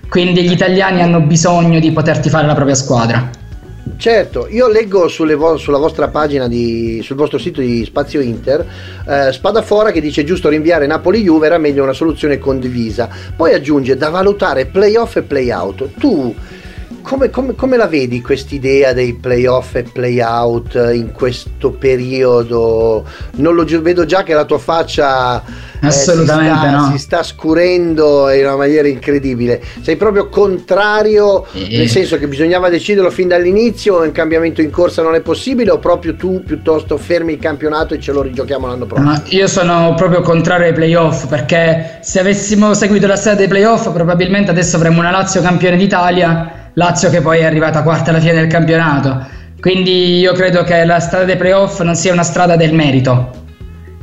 Quindi 0.10 0.44
gli 0.44 0.52
italiani 0.52 1.02
hanno 1.02 1.22
bisogno 1.22 1.80
di 1.80 1.92
poterti 1.92 2.30
fare 2.30 2.48
la 2.48 2.54
propria 2.54 2.76
squadra. 2.76 3.30
Certo, 3.98 4.48
io 4.50 4.68
leggo 4.68 5.10
vo- 5.36 5.58
sulla 5.58 5.78
vostra 5.78 6.08
pagina, 6.10 6.48
di, 6.48 7.02
sul 7.04 7.16
vostro 7.16 7.40
sito 7.40 7.62
di 7.62 7.84
Spazio 7.84 8.22
Inter, 8.22 8.66
eh, 9.08 9.32
Spadafora 9.32 9.92
che 9.92 10.02
dice 10.02 10.24
giusto 10.24 10.50
rinviare 10.50 10.86
Napoli-Juve 10.86 11.48
era 11.48 11.58
meglio 11.58 11.82
una 11.84 11.94
soluzione 11.94 12.38
condivisa. 12.38 13.10
Poi 13.36 13.54
aggiunge 13.54 13.98
da 13.98 14.10
valutare 14.10 14.68
playoff 14.68 15.16
e 15.16 15.24
playout. 15.24 15.90
Tu 15.98 16.36
come, 17.08 17.30
come, 17.30 17.56
come, 17.56 17.78
la 17.78 17.88
vedi 17.88 18.22
quest'idea 18.22 18.92
dei 18.92 19.14
playoff 19.14 19.76
e 19.76 19.84
playout 19.84 20.74
in 20.94 21.14
questo 21.14 21.72
periodo? 21.72 23.06
Non 23.36 23.56
lo 23.56 23.64
vedo 23.82 24.04
già 24.04 24.24
che 24.24 24.34
la 24.34 24.44
tua 24.44 24.58
faccia 24.58 25.42
Assolutamente 25.80 26.52
eh, 26.52 26.70
si, 26.70 26.76
sta, 26.76 26.78
no. 26.78 26.92
si 26.92 26.98
sta 26.98 27.24
scurendo 27.24 28.30
in 28.32 28.44
una 28.44 28.58
maniera 28.58 28.90
incredibile. 28.90 29.62
Sei 29.82 29.96
proprio 29.96 30.28
contrario, 30.28 31.46
eh. 31.54 31.78
nel 31.78 31.88
senso 31.88 32.18
che 32.18 32.28
bisognava 32.28 32.68
deciderlo 32.68 33.10
fin 33.10 33.30
dall'inizio, 33.30 34.02
un 34.02 34.12
cambiamento 34.12 34.62
in 34.62 34.70
corsa 34.70 35.02
non 35.02 35.16
è 35.16 35.22
possibile, 35.22 35.72
o 35.72 35.80
proprio 35.80 36.14
tu 36.16 36.44
piuttosto 36.44 36.98
fermi 36.98 37.32
il 37.32 37.40
campionato 37.40 37.94
e 37.94 38.02
ce 38.02 38.12
lo 38.12 38.22
rigiochiamo 38.22 38.68
l'anno 38.68 38.86
prossimo? 38.86 39.12
No, 39.12 39.24
io 39.30 39.48
sono 39.48 39.94
proprio 39.96 40.20
contrario 40.20 40.68
ai 40.68 40.74
playoff 40.74 41.28
perché 41.28 42.00
se 42.02 42.20
avessimo 42.20 42.74
seguito 42.74 43.08
la 43.08 43.16
strada 43.16 43.38
dei 43.38 43.48
playoff, 43.48 43.90
probabilmente 43.92 44.52
adesso 44.52 44.76
avremmo 44.76 45.00
una 45.00 45.12
Lazio 45.12 45.42
campione 45.42 45.78
d'Italia 45.78 46.57
Lazio 46.78 47.10
che 47.10 47.22
poi 47.22 47.40
è 47.40 47.46
arrivata 47.46 47.82
quarta 47.82 48.12
alla 48.12 48.20
fine 48.20 48.34
del 48.34 48.46
campionato. 48.46 49.26
Quindi 49.60 50.20
io 50.20 50.32
credo 50.34 50.62
che 50.64 50.86
la 50.86 51.00
strada 51.00 51.26
dei 51.26 51.36
playoff 51.36 51.82
non 51.82 51.96
sia 51.96 52.14
una 52.14 52.22
strada 52.22 52.56
del 52.56 52.72
merito. 52.72 53.32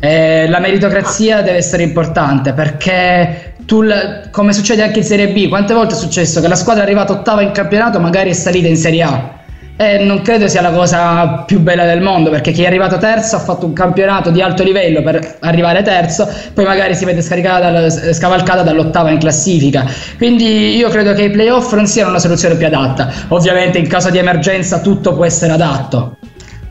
Eh, 0.00 0.48
la 0.48 0.58
meritocrazia 0.58 1.40
deve 1.40 1.58
essere 1.58 1.84
importante 1.84 2.52
perché 2.52 3.54
tu, 3.64 3.84
come 4.32 4.52
succede 4.52 4.82
anche 4.82 4.98
in 4.98 5.04
Serie 5.04 5.28
B, 5.28 5.48
quante 5.48 5.72
volte 5.72 5.94
è 5.94 5.96
successo 5.96 6.40
che 6.40 6.48
la 6.48 6.56
squadra 6.56 6.82
è 6.82 6.86
arrivata 6.86 7.12
ottava 7.12 7.42
in 7.42 7.52
campionato 7.52 8.00
magari 8.00 8.30
è 8.30 8.32
salita 8.32 8.66
in 8.66 8.76
Serie 8.76 9.02
A 9.04 9.43
e 9.76 9.98
non 9.98 10.22
credo 10.22 10.46
sia 10.46 10.60
la 10.60 10.70
cosa 10.70 11.42
più 11.46 11.58
bella 11.58 11.84
del 11.84 12.00
mondo 12.00 12.30
perché 12.30 12.52
chi 12.52 12.62
è 12.62 12.66
arrivato 12.66 12.96
terzo 12.96 13.36
ha 13.36 13.40
fatto 13.40 13.66
un 13.66 13.72
campionato 13.72 14.30
di 14.30 14.40
alto 14.40 14.62
livello 14.62 15.02
per 15.02 15.38
arrivare 15.40 15.82
terzo, 15.82 16.28
poi 16.52 16.64
magari 16.64 16.94
si 16.94 17.04
vede 17.04 17.22
dal, 17.26 17.90
scavalcata 17.90 18.62
dall'ottava 18.62 19.10
in 19.10 19.18
classifica. 19.18 19.84
Quindi 20.16 20.76
io 20.76 20.88
credo 20.90 21.12
che 21.12 21.24
i 21.24 21.30
playoff 21.30 21.72
non 21.72 21.86
siano 21.86 22.10
una 22.10 22.20
soluzione 22.20 22.54
più 22.54 22.66
adatta. 22.66 23.12
Ovviamente 23.28 23.78
in 23.78 23.88
caso 23.88 24.10
di 24.10 24.18
emergenza 24.18 24.78
tutto 24.78 25.14
può 25.14 25.24
essere 25.24 25.52
adatto, 25.52 26.18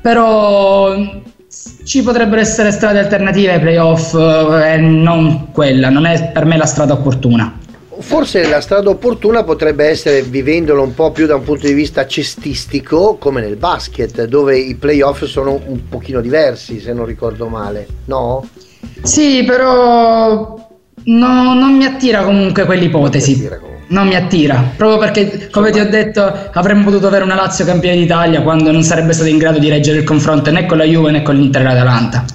però 0.02 0.96
ci 1.84 2.02
potrebbero 2.02 2.40
essere 2.40 2.72
strade 2.72 3.00
alternative 3.00 3.54
ai 3.54 3.60
playoff 3.60 4.14
eh, 4.14 4.74
e 4.74 4.78
non 4.78 5.52
quella, 5.52 5.90
non 5.90 6.06
è 6.06 6.32
per 6.32 6.46
me 6.46 6.56
la 6.56 6.66
strada 6.66 6.94
opportuna. 6.94 7.60
Forse 8.06 8.48
la 8.48 8.62
strada 8.62 8.90
opportuna 8.90 9.44
potrebbe 9.44 9.86
essere 9.86 10.22
vivendolo 10.22 10.84
un 10.84 10.94
po' 10.94 11.12
più 11.12 11.26
da 11.26 11.36
un 11.36 11.44
punto 11.44 11.66
di 11.66 11.74
vista 11.74 12.06
cestistico, 12.06 13.16
come 13.16 13.42
nel 13.42 13.56
basket, 13.56 14.26
dove 14.26 14.58
i 14.58 14.76
playoff 14.76 15.24
sono 15.24 15.60
un 15.66 15.88
pochino 15.90 16.22
diversi, 16.22 16.80
se 16.80 16.94
non 16.94 17.06
ricordo 17.06 17.48
male, 17.48 17.88
no? 18.06 18.48
Sì, 19.02 19.44
però 19.46 20.56
no, 21.06 21.54
non 21.54 21.76
mi 21.76 21.86
attira 21.86 22.24
comunque 22.24 22.66
quell'ipotesi. 22.66 23.48
Non 23.48 23.48
mi 23.48 23.56
attira, 23.56 23.84
non 23.88 24.08
mi 24.08 24.16
attira, 24.16 24.72
proprio 24.76 25.00
perché, 25.00 25.50
come 25.50 25.72
ti 25.72 25.80
ho 25.80 25.90
detto, 25.90 26.22
avremmo 26.52 26.84
potuto 26.84 27.08
avere 27.08 27.24
una 27.24 27.36
Lazio 27.36 27.66
campione 27.66 27.96
d'Italia 27.96 28.42
quando 28.42 28.72
non 28.72 28.84
sarebbe 28.84 29.14
stato 29.14 29.30
in 29.30 29.38
grado 29.38 29.58
di 29.58 29.70
reggere 29.70 30.00
il 30.00 30.04
confronto 30.04 30.52
né 30.52 30.66
con 30.68 30.78
la 30.78 30.86
Juve 30.86 31.10
né 31.12 31.24
con 31.24 31.36
l'Inter 31.36 31.62
e 31.62 31.64
l'Atalanta. 31.64 32.26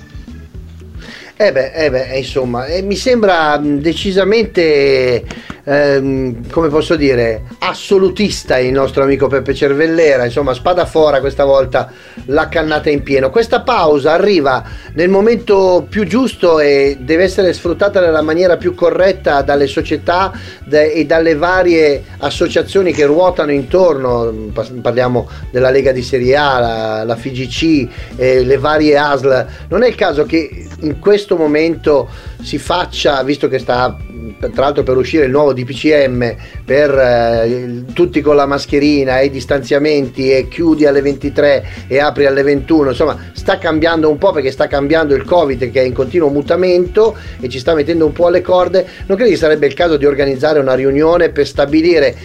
Eh 1.41 1.53
beh, 1.53 1.71
eh 1.73 1.89
beh 1.89 2.19
insomma, 2.19 2.67
eh, 2.67 2.83
mi 2.83 2.97
sembra 2.97 3.61
decisamente 3.63 5.25
ehm, 5.69 6.51
come 6.51 6.69
posso 6.69 6.97
dire, 6.97 7.43
assolutista 7.59 8.59
il 8.59 8.73
nostro 8.73 9.03
amico 9.03 9.27
Peppe 9.27 9.55
Cervellera, 9.55 10.25
insomma 10.25 10.55
spada 10.55 10.87
fora 10.87 11.21
questa 11.21 11.45
volta 11.45 11.91
la 12.27 12.49
cannata 12.49 12.89
in 12.89 13.03
pieno. 13.03 13.29
Questa 13.29 13.61
pausa 13.61 14.13
arriva 14.13 14.65
nel 14.95 15.11
momento 15.11 15.87
più 15.89 16.07
giusto 16.07 16.59
e 16.59 16.97
deve 17.01 17.25
essere 17.25 17.53
sfruttata 17.53 18.01
nella 18.01 18.23
maniera 18.23 18.57
più 18.57 18.75
corretta 18.75 19.43
dalle 19.43 19.67
società 19.67 20.33
e 20.71 21.05
dalle 21.05 21.35
varie 21.35 22.03
associazioni 22.19 22.93
che 22.93 23.05
ruotano 23.05 23.53
intorno, 23.53 24.51
parliamo 24.81 25.29
della 25.51 25.71
Lega 25.71 25.93
di 25.93 26.03
Serie 26.03 26.37
A, 26.37 26.59
la, 26.59 27.05
la 27.05 27.17
FIGC, 27.17 27.89
eh, 28.17 28.43
le 28.45 28.57
varie 28.57 28.97
ASL. 28.97 29.47
Non 29.69 29.83
è 29.83 29.89
il 29.89 29.95
caso 29.95 30.25
che 30.25 30.67
in 30.81 30.99
questo 30.99 31.37
momento 31.37 32.09
si 32.43 32.59
faccia, 32.59 33.23
visto 33.23 33.49
che 33.49 33.59
sta 33.59 33.97
tra 34.39 34.65
l'altro 34.65 34.83
per 34.83 34.97
uscire 34.97 35.25
il 35.25 35.31
nuovo 35.31 35.53
DPCM 35.53 36.37
per 36.65 36.97
eh, 36.97 37.85
tutti 37.93 38.21
con 38.21 38.37
la 38.37 38.47
mascherina 38.47 39.19
e 39.19 39.27
i 39.27 39.31
distanziamenti 39.31 40.31
e 40.31 40.49
chiudi 40.49 40.87
alle 40.87 41.01
23 41.01 41.67
e 41.89 41.99
apri 41.99 42.27
alle 42.27 42.43
21 42.43 42.91
insomma 42.91 43.31
sta 43.33 43.59
cambiando 43.59 44.09
un 44.09 44.19
po' 44.19 44.33
perché 44.33 44.51
sta 44.51 44.67
cambiando 44.67 45.15
il 45.15 45.25
covid 45.25 45.71
che 45.71 45.81
è 45.81 45.85
in 45.85 45.93
continuo 45.93 46.29
mutamento 46.29 47.17
e 47.41 47.49
ci 47.49 47.59
sta 47.59 47.75
mettendo 47.75 48.07
un 48.07 48.13
po' 48.13 48.27
alle 48.27 48.41
corde 48.41 48.87
non 49.07 49.17
credi 49.17 49.33
che 49.33 49.39
sarebbe 49.39 49.67
il 49.67 49.75
caso 49.75 49.97
di 49.97 50.05
organizzare 50.05 50.61
una 50.61 50.75
riunione 50.75 51.31
per 51.31 51.47
stabilire 51.47 52.17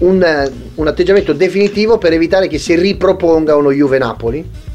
un, 0.00 0.50
un 0.74 0.86
atteggiamento 0.86 1.32
definitivo 1.32 1.98
per 1.98 2.12
evitare 2.12 2.48
che 2.48 2.58
si 2.58 2.74
riproponga 2.76 3.56
uno 3.56 3.72
Juve 3.72 3.98
Napoli? 3.98 4.67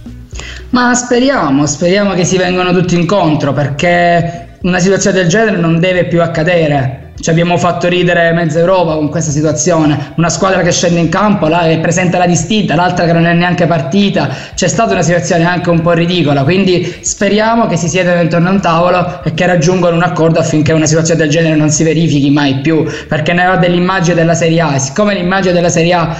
Ma 0.69 0.93
speriamo, 0.93 1.65
speriamo 1.65 2.13
che 2.13 2.25
si 2.25 2.37
vengano 2.37 2.73
tutti 2.73 2.95
incontro 2.95 3.53
perché 3.53 4.57
una 4.61 4.79
situazione 4.79 5.17
del 5.17 5.27
genere 5.27 5.57
non 5.57 5.79
deve 5.79 6.05
più 6.05 6.21
accadere. 6.21 7.12
Ci 7.23 7.29
abbiamo 7.29 7.55
fatto 7.55 7.87
ridere 7.87 8.33
mezza 8.33 8.59
Europa 8.59 8.95
con 8.95 9.07
questa 9.07 9.31
situazione. 9.31 10.11
Una 10.17 10.27
squadra 10.27 10.61
che 10.61 10.73
scende 10.73 10.99
in 10.99 11.07
campo, 11.07 11.47
la, 11.47 11.61
che 11.61 11.79
presenta 11.79 12.17
la 12.17 12.25
distinta, 12.25 12.75
l'altra 12.75 13.05
che 13.05 13.13
non 13.13 13.25
è 13.25 13.31
neanche 13.31 13.65
partita. 13.65 14.29
C'è 14.53 14.67
stata 14.67 14.91
una 14.91 15.03
situazione 15.03 15.45
anche 15.45 15.69
un 15.69 15.79
po' 15.79 15.93
ridicola. 15.93 16.43
Quindi 16.43 16.97
speriamo 16.99 17.65
che 17.67 17.77
si 17.77 17.87
siedano 17.87 18.19
intorno 18.19 18.49
a 18.49 18.51
un 18.51 18.59
tavolo 18.59 19.23
e 19.23 19.33
che 19.33 19.45
raggiungano 19.45 19.95
un 19.95 20.03
accordo 20.03 20.39
affinché 20.39 20.73
una 20.73 20.85
situazione 20.85 21.21
del 21.21 21.29
genere 21.29 21.55
non 21.55 21.69
si 21.69 21.85
verifichi 21.85 22.29
mai 22.29 22.55
più. 22.55 22.85
Perché 23.07 23.31
ne 23.31 23.45
va 23.45 23.55
dell'immagine 23.55 24.15
della 24.15 24.35
Serie 24.35 24.59
A. 24.59 24.75
E 24.75 24.79
siccome 24.79 25.13
l'immagine 25.13 25.53
della 25.53 25.69
Serie 25.69 25.93
A 25.93 26.17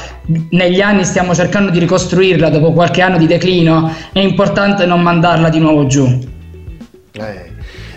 negli 0.51 0.79
anni 0.79 1.03
stiamo 1.03 1.35
cercando 1.35 1.69
di 1.69 1.79
ricostruirla 1.79 2.47
dopo 2.47 2.71
qualche 2.71 3.01
anno 3.01 3.17
di 3.17 3.27
declino, 3.27 3.93
è 4.13 4.19
importante 4.19 4.85
non 4.85 5.01
mandarla 5.01 5.49
di 5.49 5.59
nuovo 5.59 5.85
giù. 5.85 6.31
Eh 7.11 7.52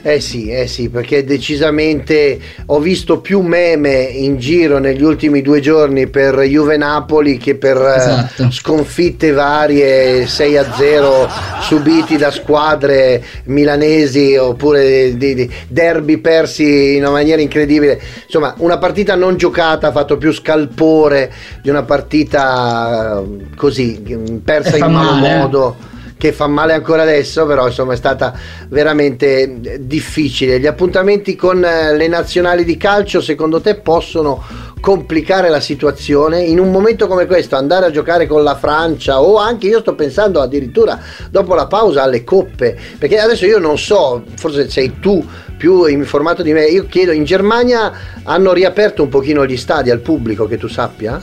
Eh 0.07 0.21
sì, 0.21 0.51
eh 0.51 0.69
sì, 0.69 0.89
perché 0.89 1.25
decisamente 1.25 2.39
ho 2.67 2.79
visto 2.79 3.19
più 3.19 3.41
meme 3.41 4.03
in 4.03 4.39
giro 4.39 4.79
negli 4.79 5.03
ultimi 5.03 5.43
due 5.43 5.59
giorni 5.59 6.07
per 6.07 6.39
Juve 6.43 6.77
Napoli 6.77 7.39
che 7.39 7.57
per 7.57 7.77
eh, 7.77 7.97
esatto. 7.97 8.53
sconfitte 8.53 9.33
varie 9.33 10.29
6 10.29 10.57
a 10.59 10.73
0 10.73 11.29
subiti 11.61 12.17
da 12.17 12.31
squadre 12.31 13.21
milanesi 13.47 14.37
oppure 14.37 15.17
di, 15.17 15.35
di 15.35 15.53
derby 15.67 16.19
persi 16.19 16.95
in 16.95 17.03
una 17.03 17.11
maniera 17.11 17.43
incredibile. 17.43 18.01
Insomma, 18.27 18.55
una 18.59 18.79
partita 18.79 19.17
non 19.17 19.37
giocata 19.37 19.89
ha 19.89 19.93
fatto 19.93 20.17
più 20.19 20.33
scalpore 20.33 21.33
di 21.61 21.69
una 21.69 21.83
partita 21.83 23.25
eh, 23.25 23.57
così 23.57 24.01
persa 24.45 24.77
in 24.77 24.89
malo 24.89 25.15
male. 25.15 25.37
modo 25.37 25.95
che 26.19 26.33
fa 26.33 26.47
male 26.47 26.73
ancora 26.73 27.03
adesso, 27.03 27.47
però 27.47 27.67
insomma 27.67 27.93
è 27.93 27.97
stata 27.97 28.33
veramente 28.69 29.81
difficile. 29.81 30.59
Gli 30.59 30.67
appuntamenti 30.67 31.37
con 31.37 31.65
eh, 31.65 31.95
le 31.95 32.09
nazionali 32.09 32.65
di 32.65 32.77
calcio 32.77 33.21
secondo 33.21 33.61
te 33.61 33.77
possono 33.77 34.43
complicare 34.81 35.49
la 35.49 35.61
situazione 35.61 36.43
in 36.43 36.61
un 36.61 36.71
momento 36.71 37.07
come 37.09 37.27
questo 37.27 37.57
andare 37.57 37.87
a 37.87 37.91
giocare 37.91 38.27
con 38.27 38.45
la 38.45 38.55
Francia 38.55 39.21
o 39.21 39.37
anche 39.37 39.67
io 39.67 39.81
sto 39.81 39.95
pensando 39.95 40.41
addirittura 40.41 41.01
dopo 41.31 41.55
la 41.55 41.67
pausa 41.67 42.03
alle 42.03 42.23
coppe 42.23 42.79
perché 42.99 43.19
adesso 43.19 43.47
io 43.47 43.59
non 43.59 43.79
so 43.79 44.23
forse 44.37 44.69
sei 44.69 45.01
tu 45.01 45.27
più 45.57 45.87
informato 45.87 46.43
di 46.43 46.53
me 46.53 46.67
io 46.67 46.87
chiedo 46.87 47.11
in 47.11 47.25
Germania 47.25 47.91
hanno 48.23 48.53
riaperto 48.53 49.03
un 49.03 49.09
pochino 49.09 49.47
gli 49.47 49.57
stadi 49.57 49.91
al 49.91 50.01
pubblico 50.01 50.47
che 50.47 50.59
tu 50.59 50.69
sappia 50.69 51.21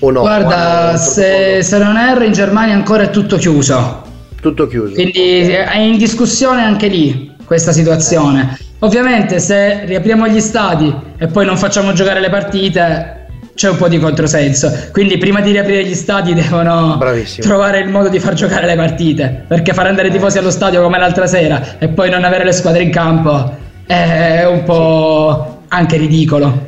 o 0.00 0.10
no? 0.10 0.20
Guarda, 0.20 0.96
se, 0.96 1.62
se, 1.62 1.78
non 1.78 1.96
erro 1.96 2.24
in 2.24 2.32
Germania 2.32 2.74
ancora 2.74 3.04
è 3.04 3.10
tutto 3.10 3.36
chiuso. 3.36 4.06
Tutto 4.48 4.66
chiuso. 4.66 4.94
Quindi 4.94 5.50
è 5.50 5.78
in 5.78 5.98
discussione 5.98 6.62
anche 6.62 6.88
lì 6.88 7.34
questa 7.44 7.70
situazione. 7.70 8.56
Ovviamente 8.78 9.40
se 9.40 9.84
riapriamo 9.84 10.26
gli 10.26 10.40
stadi 10.40 10.94
e 11.18 11.26
poi 11.26 11.44
non 11.44 11.58
facciamo 11.58 11.92
giocare 11.92 12.18
le 12.20 12.30
partite 12.30 13.16
c'è 13.54 13.68
un 13.68 13.76
po' 13.76 13.88
di 13.88 13.98
controsenso. 13.98 14.72
Quindi 14.92 15.18
prima 15.18 15.40
di 15.40 15.50
riaprire 15.50 15.84
gli 15.84 15.94
stadi 15.94 16.32
devono 16.32 16.96
Bravissimo. 16.96 17.46
trovare 17.46 17.80
il 17.80 17.88
modo 17.88 18.08
di 18.08 18.20
far 18.20 18.32
giocare 18.32 18.64
le 18.64 18.76
partite. 18.76 19.44
Perché 19.46 19.74
far 19.74 19.86
andare 19.86 20.08
i 20.08 20.10
tifosi 20.12 20.38
allo 20.38 20.50
stadio 20.50 20.80
come 20.80 20.98
l'altra 20.98 21.26
sera 21.26 21.76
e 21.78 21.88
poi 21.88 22.08
non 22.08 22.24
avere 22.24 22.44
le 22.44 22.52
squadre 22.52 22.82
in 22.82 22.90
campo 22.90 23.54
è 23.84 24.46
un 24.46 24.62
po' 24.62 25.62
anche 25.68 25.96
ridicolo. 25.98 26.67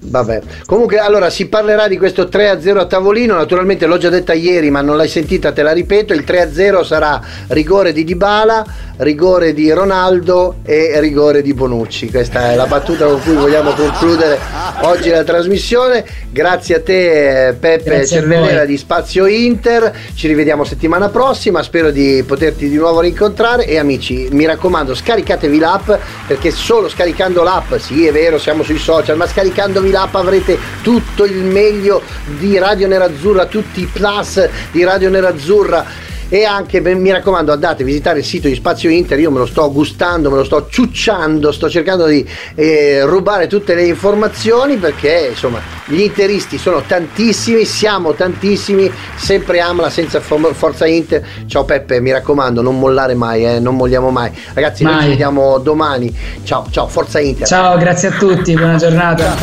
Vabbè, 0.00 0.40
comunque 0.64 0.98
allora 0.98 1.28
si 1.28 1.48
parlerà 1.48 1.88
di 1.88 1.98
questo 1.98 2.24
3-0 2.24 2.78
a 2.78 2.86
tavolino, 2.86 3.34
naturalmente 3.34 3.84
l'ho 3.86 3.98
già 3.98 4.08
detta 4.08 4.32
ieri 4.32 4.70
ma 4.70 4.80
non 4.80 4.96
l'hai 4.96 5.08
sentita, 5.08 5.52
te 5.52 5.62
la 5.62 5.72
ripeto, 5.72 6.12
il 6.12 6.24
3-0 6.26 6.84
sarà 6.84 7.20
rigore 7.48 7.92
di 7.92 8.04
Dybala, 8.04 8.64
rigore 8.98 9.52
di 9.52 9.70
Ronaldo 9.72 10.56
e 10.64 10.98
rigore 11.00 11.42
di 11.42 11.52
Bonucci. 11.52 12.10
Questa 12.10 12.52
è 12.52 12.54
la 12.54 12.66
battuta 12.66 13.06
con 13.06 13.20
cui 13.20 13.34
vogliamo 13.34 13.72
concludere 13.72 14.38
oggi 14.82 15.10
la 15.10 15.24
trasmissione. 15.24 16.04
Grazie 16.30 16.76
a 16.76 16.80
te 16.80 17.56
Peppe 17.58 17.90
Grazie 17.90 18.06
Cervellera 18.06 18.64
di 18.64 18.78
Spazio 18.78 19.26
Inter, 19.26 19.92
ci 20.14 20.28
rivediamo 20.28 20.62
settimana 20.64 21.08
prossima, 21.08 21.62
spero 21.62 21.90
di 21.90 22.22
poterti 22.26 22.68
di 22.68 22.76
nuovo 22.76 23.00
rincontrare. 23.00 23.66
E 23.66 23.78
amici 23.78 24.28
mi 24.30 24.46
raccomando 24.46 24.94
scaricatevi 24.94 25.58
l'app 25.58 25.90
perché 26.26 26.52
solo 26.52 26.88
scaricando 26.88 27.42
l'app, 27.42 27.74
sì 27.74 28.06
è 28.06 28.12
vero 28.12 28.38
siamo 28.38 28.62
sui 28.62 28.78
social, 28.78 29.16
ma 29.16 29.26
scaricandovi 29.26 29.87
l'app 29.90 30.14
avrete 30.14 30.58
tutto 30.82 31.24
il 31.24 31.44
meglio 31.44 32.02
di 32.38 32.58
Radio 32.58 32.86
Nerazzurra, 32.86 33.46
tutti 33.46 33.80
i 33.80 33.86
plus 33.86 34.48
di 34.70 34.84
Radio 34.84 35.10
Nerazzurra 35.10 35.84
e 36.28 36.44
anche 36.44 36.80
mi 36.80 37.10
raccomando 37.10 37.52
andate 37.52 37.82
a 37.82 37.86
visitare 37.86 38.18
il 38.18 38.24
sito 38.24 38.48
di 38.48 38.54
Spazio 38.54 38.90
Inter 38.90 39.18
io 39.18 39.30
me 39.30 39.38
lo 39.38 39.46
sto 39.46 39.72
gustando 39.72 40.30
me 40.30 40.36
lo 40.36 40.44
sto 40.44 40.66
ciucciando 40.68 41.50
sto 41.52 41.70
cercando 41.70 42.06
di 42.06 42.26
eh, 42.54 43.02
rubare 43.04 43.46
tutte 43.46 43.74
le 43.74 43.86
informazioni 43.86 44.76
perché 44.76 45.28
insomma 45.30 45.58
gli 45.86 46.00
interisti 46.00 46.58
sono 46.58 46.82
tantissimi 46.86 47.64
siamo 47.64 48.12
tantissimi 48.12 48.90
sempre 49.16 49.60
Amla 49.60 49.88
senza 49.88 50.20
Forza 50.20 50.86
Inter. 50.86 51.24
Ciao 51.46 51.64
Peppe 51.64 52.00
mi 52.00 52.12
raccomando 52.12 52.60
non 52.60 52.78
mollare 52.78 53.14
mai 53.14 53.46
eh, 53.46 53.58
non 53.58 53.76
molliamo 53.76 54.10
mai. 54.10 54.30
Ragazzi 54.52 54.84
mai. 54.84 54.92
noi 54.92 55.02
ci 55.02 55.08
vediamo 55.08 55.58
domani. 55.58 56.14
Ciao 56.44 56.66
ciao 56.70 56.88
Forza 56.88 57.20
Inter. 57.20 57.46
Ciao 57.46 57.78
grazie 57.78 58.08
a 58.08 58.12
tutti 58.12 58.54
buona 58.54 58.76
giornata. 58.76 59.34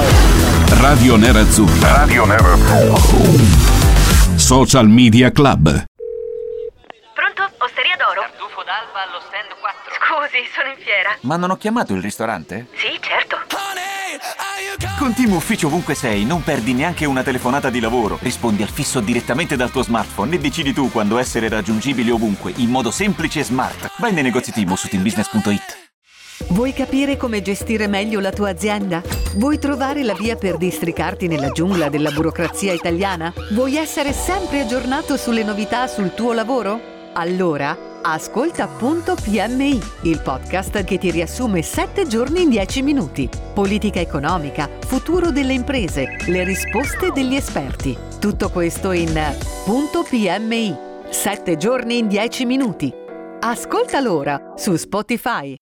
Radio 0.80 1.16
Nerazzurra 1.16 1.96
Radio 1.98 2.26
Nerazzurra 2.26 3.00
Social 4.36 4.88
Media 4.88 5.32
Club 5.32 5.86
d'alba 8.66 9.06
allo 9.06 9.22
stand 9.22 9.54
4. 9.62 10.25
Scusi, 10.36 10.50
sono 10.54 10.70
in 10.70 10.76
fiera. 10.78 11.18
Ma 11.22 11.38
non 11.38 11.52
ho 11.52 11.58
chiamato 11.58 11.94
il 11.94 12.02
ristorante? 12.02 12.68
Sì, 12.74 13.00
certo. 13.00 13.38
Con 14.98 15.14
Team 15.14 15.34
Ufficio 15.34 15.68
ovunque 15.68 15.94
sei, 15.94 16.26
non 16.26 16.44
perdi 16.44 16.74
neanche 16.74 17.06
una 17.06 17.24
telefonata 17.24 17.70
di 17.70 17.80
lavoro. 17.80 18.18
Rispondi 18.22 18.62
al 18.64 18.70
fisso 18.70 19.00
direttamente 19.00 19.56
dal 19.56 19.72
tuo 19.72 19.84
smartphone 19.84 20.36
e 20.36 20.40
decidi 20.40 20.74
tu 20.74 20.90
quando 20.92 21.18
essere 21.18 21.48
raggiungibile 21.48 22.12
ovunque, 22.12 22.54
in 22.58 22.70
modo 22.70 22.92
semplice 22.92 23.42
e 23.42 23.44
smart. 23.44 23.92
Vai 23.98 24.14
nei 24.14 24.24
negozi 24.24 24.52
Team 24.52 24.74
su 24.74 24.88
teambusiness.it. 24.88 25.84
Vuoi 26.50 26.74
capire 26.74 27.18
come 27.18 27.42
gestire 27.42 27.88
meglio 27.88 28.20
la 28.20 28.32
tua 28.32 28.50
azienda? 28.50 29.02
Vuoi 29.36 29.60
trovare 29.60 30.04
la 30.04 30.14
via 30.14 30.36
per 30.36 30.58
districarti 30.58 31.28
nella 31.28 31.50
giungla 31.50 31.90
della 31.90 32.12
burocrazia 32.12 32.74
italiana? 32.74 33.34
Vuoi 33.52 33.78
essere 33.78 34.12
sempre 34.12 34.62
aggiornato 34.62 35.18
sulle 35.18 35.44
novità 35.44 35.88
sul 35.88 36.14
tuo 36.14 36.34
lavoro? 36.34 36.95
Allora 37.18 37.94
Ascolta.pmi, 38.08 39.80
il 40.04 40.22
podcast 40.22 40.84
che 40.84 41.00
ti 41.00 41.10
riassume 41.10 41.64
7 41.64 42.06
giorni 42.08 42.44
in 42.44 42.50
10 42.50 42.84
minuti. 42.84 43.28
Politica 43.54 44.00
economica, 44.00 44.70
futuro 44.82 45.32
delle 45.32 45.54
imprese, 45.54 46.18
le 46.28 46.44
risposte 46.44 47.12
degli 47.12 47.36
esperti. 47.36 47.98
Tutto 48.20 48.52
questo 48.52 48.92
in 48.92 49.18
Punto 49.64 50.04
PMI. 50.04 50.76
7 51.10 51.58
giorni 51.58 51.98
in 51.98 52.08
10 52.08 52.46
minuti. 52.46 52.94
Ascolta 53.40 54.00
l'ora 54.02 54.54
su 54.56 54.76
Spotify. 54.76 55.56